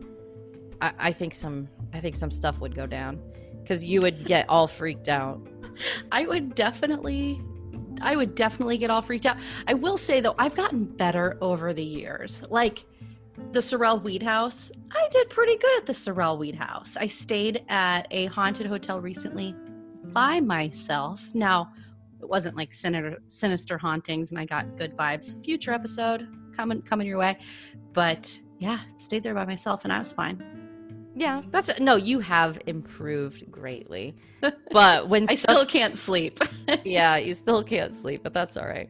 I, 0.80 0.92
I 0.98 1.12
think 1.12 1.34
some 1.34 1.68
I 1.92 2.00
think 2.00 2.16
some 2.16 2.30
stuff 2.30 2.60
would 2.60 2.74
go 2.74 2.86
down 2.86 3.20
because 3.62 3.84
you 3.84 4.00
would 4.02 4.24
get 4.24 4.48
all 4.48 4.66
freaked 4.66 5.08
out. 5.08 5.40
I 6.12 6.26
would 6.26 6.54
definitely 6.54 7.40
I 8.02 8.16
would 8.16 8.34
definitely 8.34 8.78
get 8.78 8.90
all 8.90 9.02
freaked 9.02 9.26
out. 9.26 9.36
I 9.66 9.74
will 9.74 9.96
say 9.96 10.20
though, 10.20 10.34
I've 10.38 10.54
gotten 10.54 10.84
better 10.84 11.38
over 11.40 11.72
the 11.72 11.84
years. 11.84 12.42
Like 12.50 12.84
the 13.52 13.62
Sorrel 13.62 14.00
Weed 14.00 14.22
House, 14.22 14.70
I 14.92 15.08
did 15.10 15.30
pretty 15.30 15.56
good 15.56 15.78
at 15.78 15.86
the 15.86 15.94
Sorrel 15.94 16.38
Weed 16.38 16.54
House. 16.54 16.96
I 16.96 17.06
stayed 17.06 17.64
at 17.68 18.06
a 18.10 18.26
haunted 18.26 18.66
hotel 18.66 19.00
recently 19.00 19.54
by 20.04 20.40
myself. 20.40 21.22
Now, 21.32 21.72
it 22.20 22.28
wasn't 22.28 22.56
like 22.56 22.72
sinister, 22.72 23.20
sinister 23.26 23.78
hauntings 23.78 24.30
and 24.30 24.38
I 24.38 24.44
got 24.44 24.76
good 24.76 24.96
vibes. 24.96 25.42
Future 25.44 25.72
episode 25.72 26.28
coming 26.54 26.82
coming 26.82 27.06
your 27.06 27.18
way. 27.18 27.38
But 27.92 28.38
yeah, 28.58 28.80
stayed 28.98 29.22
there 29.22 29.34
by 29.34 29.44
myself 29.44 29.84
and 29.84 29.92
I 29.92 29.98
was 29.98 30.12
fine. 30.12 30.61
Yeah, 31.14 31.42
that's 31.50 31.70
no. 31.78 31.96
You 31.96 32.20
have 32.20 32.58
improved 32.66 33.50
greatly, 33.50 34.14
but 34.70 35.08
when 35.08 35.24
I 35.28 35.34
stuff, 35.34 35.56
still 35.56 35.66
can't 35.66 35.98
sleep. 35.98 36.40
yeah, 36.84 37.16
you 37.16 37.34
still 37.34 37.62
can't 37.62 37.94
sleep, 37.94 38.22
but 38.22 38.32
that's 38.32 38.56
all 38.56 38.66
right. 38.66 38.88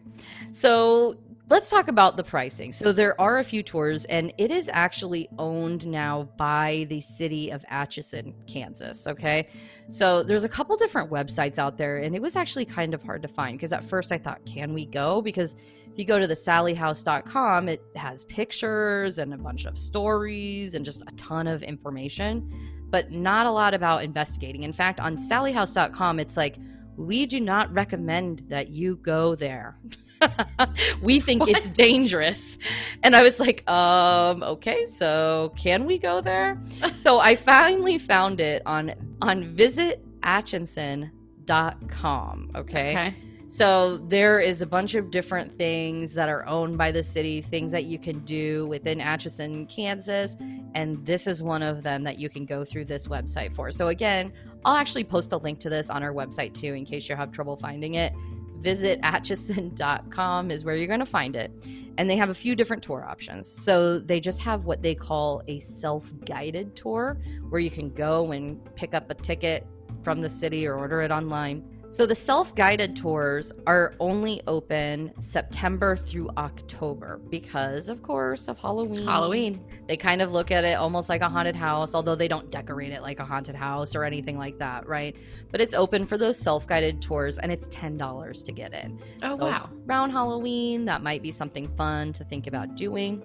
So 0.53 1.17
let's 1.49 1.69
talk 1.69 1.89
about 1.89 2.17
the 2.17 2.23
pricing. 2.23 2.73
So 2.73 2.93
there 2.93 3.21
are 3.21 3.39
a 3.39 3.45
few 3.45 3.63
tours, 3.63 4.05
and 4.07 4.33
it 4.39 4.51
is 4.51 4.71
actually 4.73 5.29
owned 5.39 5.87
now 5.87 6.29
by 6.37 6.87
the 6.89 7.01
city 7.01 7.51
of 7.51 7.65
Atchison, 7.69 8.35
Kansas. 8.47 9.07
Okay, 9.07 9.49
so 9.89 10.23
there's 10.23 10.45
a 10.45 10.49
couple 10.49 10.77
different 10.77 11.11
websites 11.11 11.59
out 11.59 11.77
there, 11.77 11.99
and 11.99 12.15
it 12.15 12.23
was 12.23 12.37
actually 12.37 12.65
kind 12.65 12.95
of 12.95 13.03
hard 13.03 13.23
to 13.23 13.29
find 13.29 13.59
because 13.59 13.73
at 13.73 13.85
first 13.85 14.13
I 14.13 14.19
thought, 14.19 14.45
can 14.47 14.73
we 14.75 14.87
go? 14.87 15.21
Because 15.23 15.57
if 15.93 15.99
you 15.99 16.07
go 16.07 16.19
to 16.19 16.27
the 16.27 16.35
sallyhouse.com, 16.35 17.69
it 17.69 17.83
has 17.97 18.25
pictures 18.25 19.19
and 19.19 19.35
a 19.35 19.37
bunch 19.37 19.67
of 19.67 19.79
stories 19.79 20.75
and 20.75 20.87
just 20.87 21.03
a 21.03 21.13
ton 21.17 21.47
of 21.47 21.63
information, 21.63 22.51
but 22.89 23.13
not 23.13 23.45
a 23.45 23.51
lot 23.51 23.75
about 23.75 24.03
investigating. 24.03 24.63
In 24.63 24.73
fact, 24.73 25.01
on 25.01 25.17
sallyhouse.com, 25.17 26.19
it's 26.19 26.35
like, 26.35 26.57
we 26.97 27.27
do 27.27 27.41
not 27.41 27.71
recommend 27.75 28.43
that 28.49 28.69
you 28.69 28.97
go 28.97 29.35
there. 29.35 29.77
we 31.03 31.21
think 31.21 31.41
what? 31.41 31.51
it's 31.51 31.69
dangerous. 31.69 32.59
And 33.03 33.15
I 33.15 33.21
was 33.21 33.39
like, 33.39 33.71
um, 33.71 34.43
okay, 34.43 34.87
so 34.87 35.53
can 35.59 35.85
we 35.85 35.99
go 35.99 36.23
there? 36.23 36.59
so 36.97 37.19
I 37.19 37.37
finally 37.37 37.99
found 37.99 38.41
it 38.41 38.63
on 38.65 38.95
on 39.21 39.55
visitatchison.com. 39.55 42.51
Okay. 42.55 42.93
okay. 42.93 43.15
So 43.53 43.99
there 43.99 44.41
is 44.41 44.63
a 44.63 44.67
bunch 44.67 44.95
of 44.95 45.11
different 45.11 45.59
things 45.59 46.15
that 46.15 46.31
are 46.31 46.47
owned 46.47 46.79
by 46.79 46.91
the 46.91 47.03
city, 47.03 47.43
things 47.43 47.71
that 47.73 47.85
you 47.85 47.99
can 47.99 48.21
do 48.21 48.67
within 48.69 48.99
Atchison, 48.99 49.67
Kansas, 49.67 50.39
and 50.75 51.05
this 51.05 51.27
is 51.27 51.43
one 51.43 51.63
of 51.63 51.83
them 51.83 52.03
that 52.05 52.19
you 52.19 52.31
can 52.31 52.47
go 52.47 52.65
through 52.65 52.87
this 52.87 53.09
website 53.09 53.55
for. 53.55 53.71
So 53.71 53.89
again, 53.89 54.33
I'll 54.65 54.77
actually 54.77 55.05
post 55.05 55.35
a 55.35 55.37
link 55.37 55.59
to 55.59 55.69
this 55.69 55.91
on 55.91 56.03
our 56.03 56.15
website 56.15 56.55
too 56.55 56.73
in 56.73 56.87
case 56.87 57.11
you 57.11 57.15
have 57.15 57.31
trouble 57.31 57.59
finding 57.59 57.93
it. 57.93 58.15
Visit 58.63 59.01
atchison.com 59.03 60.51
is 60.51 60.65
where 60.65 60.75
you're 60.75 60.87
going 60.87 61.01
to 61.01 61.05
find 61.05 61.37
it. 61.37 61.53
And 61.99 62.09
they 62.09 62.17
have 62.17 62.31
a 62.31 62.35
few 62.35 62.57
different 62.57 62.83
tour 62.83 63.05
options. 63.07 63.47
So 63.49 63.99
they 63.99 64.19
just 64.19 64.41
have 64.41 64.65
what 64.65 64.81
they 64.81 64.95
call 64.95 65.43
a 65.47 65.59
self-guided 65.59 66.75
tour 66.75 67.19
where 67.51 67.61
you 67.61 67.71
can 67.71 67.91
go 67.91 68.33
and 68.33 68.65
pick 68.77 68.95
up 68.95 69.11
a 69.11 69.15
ticket 69.15 69.67
from 70.03 70.23
the 70.23 70.31
city 70.31 70.67
or 70.67 70.79
order 70.79 71.03
it 71.03 71.11
online 71.11 71.63
so 71.93 72.07
the 72.07 72.15
self 72.15 72.55
guided 72.55 72.97
tours 72.97 73.53
are 73.67 73.95
only 74.01 74.41
open 74.47 75.13
September 75.21 75.95
through 75.95 76.31
October 76.39 77.21
because, 77.29 77.91
of 77.91 78.03
course, 78.03 78.49
of 78.49 78.57
Halloween. 78.59 79.07
Halloween. 79.07 79.63
They 79.89 79.99
kind 79.99 80.23
of 80.23 80.33
look 80.33 80.51
at 80.51 80.65
it 80.65 80.79
almost 80.79 81.11
like 81.11 81.21
a 81.21 81.29
haunted 81.29 81.55
house, 81.55 81.95
although 81.95 82.15
they 82.15 82.29
don't 82.29 82.51
decorate 82.51 82.93
it 82.93 83.03
like 83.03 83.21
a 83.21 83.27
haunted 83.27 83.55
house 83.55 83.95
or 83.95 84.05
anything 84.05 84.39
like 84.39 84.59
that, 84.59 84.89
right? 84.89 85.15
But 85.51 85.61
it's 85.61 85.75
open 85.75 86.07
for 86.07 86.17
those 86.17 86.39
self 86.39 86.67
guided 86.67 87.03
tours 87.03 87.39
and 87.39 87.53
it's 87.53 87.69
$10 87.69 88.43
to 88.43 88.53
get 88.53 88.73
in. 88.73 88.99
Oh, 89.23 89.37
so 89.37 89.45
wow. 89.45 89.69
Around 89.87 90.13
Halloween, 90.13 90.87
that 90.87 91.03
might 91.03 91.23
be 91.23 91.31
something 91.31 91.69
fun 91.77 92.15
to 92.15 92.25
think 92.25 92.47
about 92.47 92.75
doing. 92.75 93.23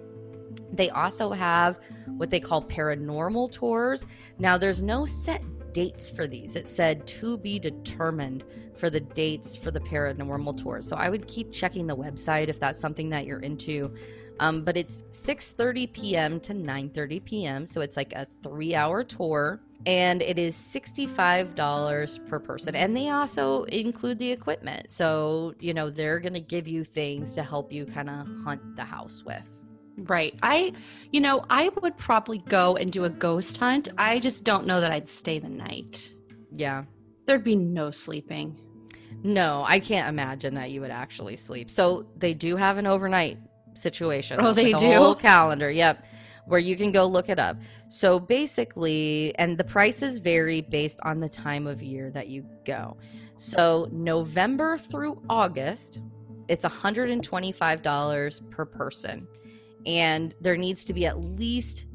They 0.74 0.90
also 0.90 1.30
have 1.32 1.78
what 2.18 2.28
they 2.28 2.38
call 2.38 2.62
paranormal 2.62 3.50
tours. 3.50 4.06
Now, 4.38 4.58
there's 4.58 4.82
no 4.82 5.06
set 5.06 5.42
dates 5.78 6.10
for 6.10 6.26
these. 6.26 6.56
It 6.56 6.66
said 6.66 7.06
to 7.06 7.38
be 7.38 7.60
determined 7.60 8.42
for 8.76 8.90
the 8.90 8.98
dates 8.98 9.56
for 9.56 9.70
the 9.70 9.78
paranormal 9.78 10.60
tour. 10.60 10.82
So 10.82 10.96
I 10.96 11.08
would 11.08 11.28
keep 11.28 11.52
checking 11.52 11.86
the 11.86 11.96
website 11.96 12.48
if 12.48 12.58
that's 12.58 12.80
something 12.80 13.10
that 13.10 13.26
you're 13.26 13.38
into. 13.38 13.94
Um, 14.40 14.64
but 14.64 14.76
it's 14.76 15.02
6:30 15.10 15.92
p.m. 15.92 16.40
to 16.40 16.52
9:30 16.52 17.24
p.m. 17.24 17.64
So 17.64 17.80
it's 17.80 17.96
like 17.96 18.12
a 18.12 18.26
three-hour 18.42 19.04
tour, 19.04 19.60
and 19.86 20.20
it 20.20 20.38
is 20.38 20.56
$65 20.56 22.28
per 22.28 22.40
person. 22.40 22.74
And 22.74 22.96
they 22.96 23.10
also 23.10 23.62
include 23.64 24.18
the 24.18 24.32
equipment. 24.32 24.90
So 24.90 25.54
you 25.60 25.74
know 25.74 25.90
they're 25.90 26.18
gonna 26.18 26.40
give 26.40 26.66
you 26.66 26.82
things 26.82 27.34
to 27.34 27.44
help 27.44 27.72
you 27.72 27.86
kind 27.86 28.10
of 28.10 28.26
hunt 28.44 28.76
the 28.76 28.84
house 28.84 29.24
with. 29.24 29.57
Right. 30.06 30.38
I, 30.42 30.72
you 31.10 31.20
know, 31.20 31.44
I 31.50 31.70
would 31.82 31.96
probably 31.96 32.38
go 32.38 32.76
and 32.76 32.92
do 32.92 33.04
a 33.04 33.10
ghost 33.10 33.58
hunt. 33.58 33.88
I 33.98 34.20
just 34.20 34.44
don't 34.44 34.66
know 34.66 34.80
that 34.80 34.92
I'd 34.92 35.08
stay 35.08 35.38
the 35.38 35.48
night. 35.48 36.12
Yeah. 36.52 36.84
There'd 37.26 37.44
be 37.44 37.56
no 37.56 37.90
sleeping. 37.90 38.60
No, 39.22 39.64
I 39.66 39.80
can't 39.80 40.08
imagine 40.08 40.54
that 40.54 40.70
you 40.70 40.80
would 40.80 40.90
actually 40.90 41.36
sleep. 41.36 41.70
So 41.70 42.06
they 42.16 42.34
do 42.34 42.56
have 42.56 42.78
an 42.78 42.86
overnight 42.86 43.38
situation. 43.74 44.38
Oh, 44.40 44.52
they 44.52 44.72
do. 44.72 44.92
Whole 44.92 45.14
calendar. 45.14 45.70
Yep. 45.70 46.04
Where 46.46 46.60
you 46.60 46.76
can 46.76 46.92
go 46.92 47.04
look 47.04 47.28
it 47.28 47.38
up. 47.38 47.56
So 47.88 48.20
basically, 48.20 49.34
and 49.36 49.58
the 49.58 49.64
prices 49.64 50.18
vary 50.18 50.62
based 50.62 51.00
on 51.02 51.20
the 51.20 51.28
time 51.28 51.66
of 51.66 51.82
year 51.82 52.10
that 52.12 52.28
you 52.28 52.46
go. 52.64 52.96
So 53.36 53.88
November 53.92 54.78
through 54.78 55.20
August, 55.28 56.00
it's 56.48 56.64
$125 56.64 58.50
per 58.50 58.64
person 58.64 59.26
and 59.86 60.34
there 60.40 60.56
needs 60.56 60.84
to 60.86 60.92
be 60.92 61.06
at 61.06 61.18
least 61.18 61.86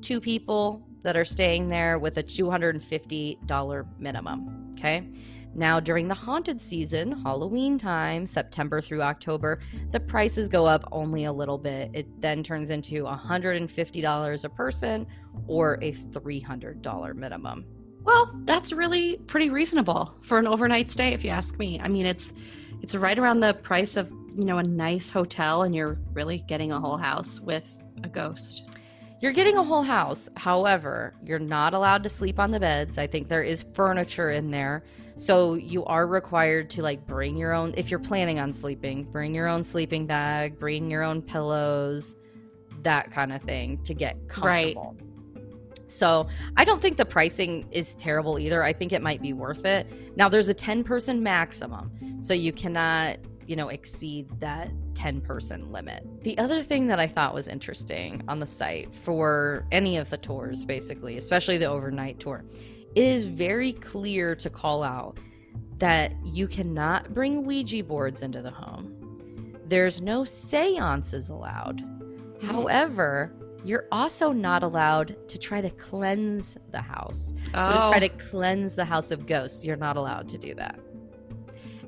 two 0.00 0.20
people 0.20 0.86
that 1.02 1.16
are 1.16 1.24
staying 1.24 1.68
there 1.68 1.98
with 1.98 2.18
a 2.18 2.22
$250 2.22 3.86
minimum. 3.98 4.72
Okay. 4.76 5.08
Now, 5.54 5.80
during 5.80 6.08
the 6.08 6.14
haunted 6.14 6.62
season, 6.62 7.12
Halloween 7.22 7.76
time, 7.76 8.26
September 8.26 8.80
through 8.80 9.02
October, 9.02 9.60
the 9.90 10.00
prices 10.00 10.48
go 10.48 10.64
up 10.64 10.88
only 10.92 11.24
a 11.24 11.32
little 11.32 11.58
bit. 11.58 11.90
It 11.92 12.20
then 12.22 12.42
turns 12.42 12.70
into 12.70 13.04
$150 13.04 14.44
a 14.44 14.48
person 14.48 15.06
or 15.46 15.78
a 15.82 15.92
$300 15.92 17.14
minimum. 17.14 17.66
Well, 18.02 18.32
that's 18.44 18.72
really 18.72 19.18
pretty 19.18 19.50
reasonable 19.50 20.14
for 20.22 20.38
an 20.38 20.46
overnight 20.46 20.88
stay 20.88 21.12
if 21.12 21.22
you 21.22 21.30
ask 21.30 21.58
me. 21.58 21.78
I 21.80 21.88
mean, 21.88 22.06
it's 22.06 22.32
it's 22.80 22.96
right 22.96 23.16
around 23.16 23.40
the 23.40 23.54
price 23.54 23.96
of 23.96 24.10
you 24.34 24.44
know, 24.44 24.58
a 24.58 24.62
nice 24.62 25.10
hotel 25.10 25.62
and 25.62 25.74
you're 25.74 25.98
really 26.12 26.38
getting 26.48 26.72
a 26.72 26.80
whole 26.80 26.96
house 26.96 27.40
with 27.40 27.64
a 28.02 28.08
ghost. 28.08 28.64
You're 29.20 29.32
getting 29.32 29.56
a 29.56 29.62
whole 29.62 29.82
house. 29.84 30.28
However, 30.36 31.14
you're 31.24 31.38
not 31.38 31.74
allowed 31.74 32.02
to 32.02 32.08
sleep 32.08 32.40
on 32.40 32.50
the 32.50 32.58
beds. 32.58 32.98
I 32.98 33.06
think 33.06 33.28
there 33.28 33.44
is 33.44 33.64
furniture 33.72 34.30
in 34.30 34.50
there. 34.50 34.82
So 35.16 35.54
you 35.54 35.84
are 35.84 36.06
required 36.06 36.70
to 36.70 36.82
like 36.82 37.06
bring 37.06 37.36
your 37.36 37.52
own 37.52 37.74
if 37.76 37.90
you're 37.90 38.00
planning 38.00 38.40
on 38.40 38.52
sleeping, 38.52 39.04
bring 39.04 39.34
your 39.34 39.46
own 39.46 39.62
sleeping 39.62 40.06
bag, 40.06 40.58
bring 40.58 40.90
your 40.90 41.04
own 41.04 41.22
pillows, 41.22 42.16
that 42.82 43.12
kind 43.12 43.32
of 43.32 43.42
thing 43.42 43.82
to 43.84 43.94
get 43.94 44.16
comfortable. 44.28 44.96
Right. 44.98 45.08
So 45.92 46.26
I 46.56 46.64
don't 46.64 46.80
think 46.80 46.96
the 46.96 47.04
pricing 47.04 47.68
is 47.70 47.94
terrible 47.94 48.38
either. 48.38 48.62
I 48.62 48.72
think 48.72 48.92
it 48.92 49.02
might 49.02 49.20
be 49.20 49.34
worth 49.34 49.66
it. 49.66 49.86
Now 50.16 50.28
there's 50.28 50.48
a 50.48 50.54
10 50.54 50.84
person 50.84 51.22
maximum. 51.22 51.92
So 52.22 52.32
you 52.32 52.52
cannot 52.52 53.18
you 53.46 53.56
know, 53.56 53.68
exceed 53.68 54.28
that 54.40 54.70
10 54.94 55.20
person 55.20 55.72
limit. 55.72 56.04
The 56.22 56.36
other 56.38 56.62
thing 56.62 56.86
that 56.88 56.98
I 56.98 57.06
thought 57.06 57.34
was 57.34 57.48
interesting 57.48 58.22
on 58.28 58.40
the 58.40 58.46
site 58.46 58.94
for 58.94 59.66
any 59.72 59.96
of 59.96 60.10
the 60.10 60.18
tours, 60.18 60.64
basically, 60.64 61.16
especially 61.16 61.58
the 61.58 61.66
overnight 61.66 62.20
tour, 62.20 62.44
is 62.94 63.24
very 63.24 63.72
clear 63.72 64.34
to 64.36 64.50
call 64.50 64.82
out 64.82 65.18
that 65.78 66.12
you 66.24 66.46
cannot 66.46 67.12
bring 67.12 67.44
Ouija 67.44 67.82
boards 67.82 68.22
into 68.22 68.42
the 68.42 68.50
home. 68.50 69.56
There's 69.66 70.00
no 70.00 70.24
seances 70.24 71.28
allowed. 71.28 71.80
Hmm. 72.40 72.46
However, 72.46 73.32
you're 73.64 73.86
also 73.90 74.32
not 74.32 74.62
allowed 74.62 75.16
to 75.28 75.38
try 75.38 75.60
to 75.60 75.70
cleanse 75.70 76.58
the 76.70 76.80
house. 76.80 77.32
Oh. 77.54 77.62
So 77.62 77.68
to 77.68 77.74
try 77.74 77.96
oh. 77.96 78.00
to 78.00 78.08
cleanse 78.08 78.76
the 78.76 78.84
house 78.84 79.10
of 79.10 79.26
ghosts, 79.26 79.64
you're 79.64 79.76
not 79.76 79.96
allowed 79.96 80.28
to 80.30 80.38
do 80.38 80.54
that. 80.54 80.78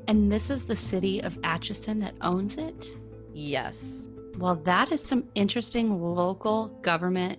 And 0.09 0.31
this 0.31 0.51
is 0.51 0.65
the 0.65 0.77
city 0.77 1.23
of 1.23 1.39
Atchison 1.45 2.01
that 2.01 2.15
owns 2.21 2.59
it? 2.59 2.89
Yes. 3.33 4.09
Well, 4.39 4.57
that 4.65 4.93
is 4.93 5.03
some 5.03 5.25
interesting 5.35 6.01
local 6.01 6.69
government 6.83 7.39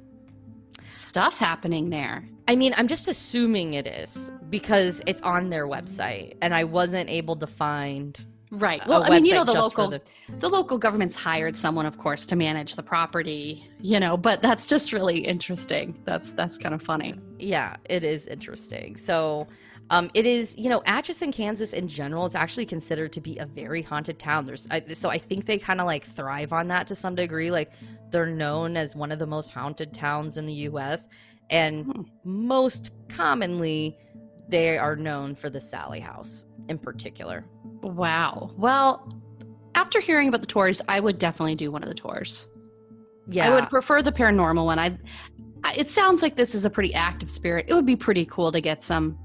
stuff 0.89 1.37
happening 1.37 1.89
there. 1.89 2.27
I 2.47 2.55
mean, 2.55 2.73
I'm 2.77 2.87
just 2.87 3.07
assuming 3.07 3.73
it 3.73 3.87
is 3.87 4.31
because 4.49 5.01
it's 5.07 5.21
on 5.21 5.49
their 5.49 5.67
website 5.67 6.35
and 6.41 6.53
I 6.53 6.63
wasn't 6.63 7.09
able 7.09 7.35
to 7.37 7.47
find 7.47 8.17
Right. 8.51 8.81
Well, 8.87 9.03
I 9.03 9.09
mean, 9.09 9.25
you 9.25 9.33
know, 9.33 9.43
the 9.43 9.53
local 9.53 9.89
the... 9.89 10.49
local 10.49 10.77
government's 10.77 11.15
hired 11.15 11.57
someone, 11.57 11.85
of 11.85 11.97
course, 11.97 12.25
to 12.27 12.35
manage 12.35 12.75
the 12.75 12.83
property. 12.83 13.67
You 13.81 13.99
know, 13.99 14.17
but 14.17 14.41
that's 14.41 14.65
just 14.65 14.93
really 14.93 15.17
interesting. 15.17 15.99
That's 16.05 16.31
that's 16.31 16.57
kind 16.57 16.73
of 16.73 16.81
funny. 16.81 17.15
Yeah, 17.39 17.75
it 17.89 18.03
is 18.03 18.27
interesting. 18.27 18.95
So, 18.97 19.47
um, 19.89 20.09
it 20.13 20.25
is 20.25 20.57
you 20.57 20.69
know 20.69 20.81
Atchison, 20.85 21.31
Kansas 21.31 21.73
in 21.73 21.87
general. 21.87 22.25
It's 22.25 22.35
actually 22.35 22.65
considered 22.65 23.13
to 23.13 23.21
be 23.21 23.37
a 23.37 23.45
very 23.45 23.81
haunted 23.81 24.19
town. 24.19 24.45
There's 24.45 24.67
I, 24.71 24.81
so 24.93 25.09
I 25.09 25.17
think 25.17 25.45
they 25.45 25.57
kind 25.57 25.79
of 25.79 25.85
like 25.85 26.05
thrive 26.05 26.53
on 26.53 26.67
that 26.69 26.87
to 26.87 26.95
some 26.95 27.15
degree. 27.15 27.51
Like 27.51 27.71
they're 28.11 28.25
known 28.25 28.77
as 28.77 28.95
one 28.95 29.11
of 29.11 29.19
the 29.19 29.27
most 29.27 29.49
haunted 29.51 29.93
towns 29.93 30.37
in 30.37 30.45
the 30.45 30.53
U.S. 30.53 31.07
and 31.49 31.85
Hmm. 31.85 32.01
most 32.23 32.91
commonly 33.09 33.97
they 34.47 34.77
are 34.77 34.95
known 34.95 35.35
for 35.35 35.49
the 35.49 35.59
Sally 35.59 35.99
House 35.99 36.45
in 36.69 36.77
particular. 36.77 37.45
Wow. 37.81 38.51
Well, 38.57 39.21
after 39.75 39.99
hearing 39.99 40.27
about 40.27 40.41
the 40.41 40.47
tours, 40.47 40.81
I 40.87 40.99
would 40.99 41.17
definitely 41.19 41.55
do 41.55 41.71
one 41.71 41.83
of 41.83 41.89
the 41.89 41.95
tours. 41.95 42.47
Yeah, 43.27 43.47
I 43.47 43.55
would 43.55 43.69
prefer 43.69 44.01
the 44.01 44.11
paranormal 44.11 44.65
one. 44.65 44.77
I, 44.79 44.97
I 45.63 45.73
it 45.75 45.89
sounds 45.89 46.21
like 46.21 46.35
this 46.35 46.53
is 46.53 46.63
a 46.63 46.69
pretty 46.69 46.93
active 46.93 47.29
spirit. 47.29 47.65
It 47.67 47.73
would 47.73 47.85
be 47.85 47.95
pretty 47.95 48.25
cool 48.25 48.51
to 48.51 48.61
get 48.61 48.83
some 48.83 49.17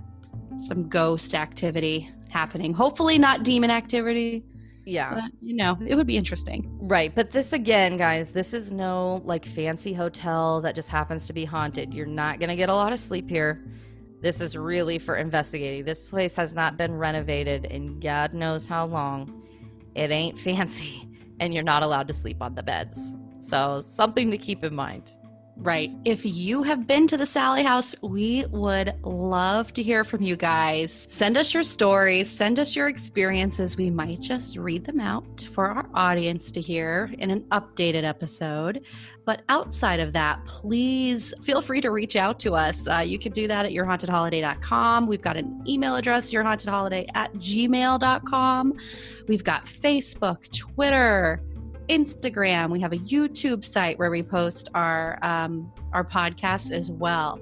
some 0.61 0.89
ghost 0.89 1.35
activity 1.35 2.11
happening. 2.29 2.73
Hopefully 2.73 3.19
not 3.19 3.43
demon 3.43 3.71
activity, 3.71 4.45
yeah. 4.85 5.15
but 5.15 5.33
you 5.41 5.57
know, 5.57 5.77
it 5.87 5.95
would 5.95 6.07
be 6.07 6.17
interesting. 6.17 6.69
Right, 6.81 7.15
but 7.15 7.31
this 7.31 7.53
again, 7.53 7.97
guys, 7.97 8.33
this 8.33 8.55
is 8.55 8.73
no 8.73 9.23
like 9.25 9.45
fancy 9.45 9.93
hotel 9.93 10.61
that 10.63 10.75
just 10.75 10.89
happens 10.89 11.27
to 11.27 11.33
be 11.33 11.45
haunted. 11.45 11.95
You're 11.95 12.07
not 12.07 12.39
going 12.39 12.51
to 12.51 12.57
get 12.57 12.69
a 12.69 12.75
lot 12.75 12.93
of 12.93 13.01
sleep 13.01 13.29
here. 13.29 13.65
This 14.21 14.41
is 14.41 14.57
really 14.57 14.99
for 14.99 15.17
investigating. 15.17 15.85
This 15.85 16.03
place 16.03 16.37
has 16.37 16.55
not 16.55 16.77
been 16.77 16.95
renovated 16.95 17.65
in 17.65 17.99
God 18.01 18.35
knows 18.35 18.69
how 18.69 18.85
long. 18.87 19.43
It 19.95 20.11
ain't 20.11 20.39
fancy, 20.49 21.09
and 21.41 21.55
you're 21.55 21.63
not 21.63 21.83
allowed 21.83 22.09
to 22.09 22.15
sleep 22.15 22.43
on 22.43 22.55
the 22.55 22.63
beds. 22.63 23.15
So, 23.41 23.81
something 23.81 24.31
to 24.31 24.39
keep 24.39 24.63
in 24.63 24.75
mind. 24.75 25.11
Right. 25.63 25.91
If 26.07 26.25
you 26.25 26.63
have 26.63 26.87
been 26.87 27.07
to 27.09 27.19
the 27.19 27.27
Sally 27.27 27.63
House, 27.63 27.95
we 28.01 28.47
would 28.47 28.95
love 29.03 29.75
to 29.75 29.83
hear 29.83 30.05
from 30.05 30.23
you 30.23 30.35
guys. 30.35 31.05
Send 31.07 31.37
us 31.37 31.53
your 31.53 31.65
stories, 31.65 32.31
send 32.31 32.59
us 32.59 32.75
your 32.75 32.89
experiences. 32.89 33.77
We 33.77 33.91
might 33.91 34.21
just 34.21 34.57
read 34.57 34.87
them 34.87 35.01
out 35.01 35.47
for 35.55 35.67
our 35.67 35.87
audience 35.93 36.51
to 36.53 36.63
hear 36.63 37.13
in 37.19 37.31
an 37.31 37.43
updated 37.51 38.05
episode. 38.05 38.87
But 39.27 39.43
outside 39.51 40.01
of 40.01 40.15
that, 40.15 40.43
please 40.47 41.35
feel 41.43 41.61
free 41.61 41.83
to 41.83 41.91
reach 41.91 42.17
out 42.17 42.41
to 42.41 42.55
us. 42.55 42.89
Uh, 42.89 43.01
you 43.01 43.19
can 43.19 43.33
do 43.33 43.47
that 43.47 43.67
at 43.67 43.73
yourhauntedholiday.com. 43.73 45.07
We've 45.07 45.21
got 45.21 45.37
an 45.37 45.63
email 45.69 45.95
address, 45.95 46.33
yourhauntedholiday 46.33 47.07
at 47.15 47.35
gmail.com. 47.35 48.75
We've 49.29 49.45
got 49.45 49.67
Facebook, 49.67 50.51
Twitter, 50.57 51.43
Instagram. 51.91 52.71
We 52.71 52.81
have 52.81 52.93
a 52.93 52.99
YouTube 52.99 53.65
site 53.65 53.99
where 53.99 54.11
we 54.11 54.23
post 54.23 54.69
our 54.75 55.19
um, 55.23 55.73
our 55.93 56.05
podcasts 56.05 56.71
as 56.71 56.91
well. 56.91 57.41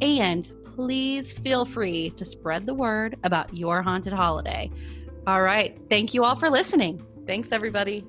And 0.00 0.50
please 0.64 1.32
feel 1.32 1.66
free 1.66 2.10
to 2.10 2.24
spread 2.24 2.64
the 2.64 2.74
word 2.74 3.18
about 3.22 3.54
your 3.54 3.82
haunted 3.82 4.14
holiday. 4.14 4.70
All 5.26 5.42
right. 5.42 5.78
Thank 5.90 6.14
you 6.14 6.24
all 6.24 6.34
for 6.34 6.48
listening. 6.48 7.04
Thanks, 7.26 7.52
everybody. 7.52 8.06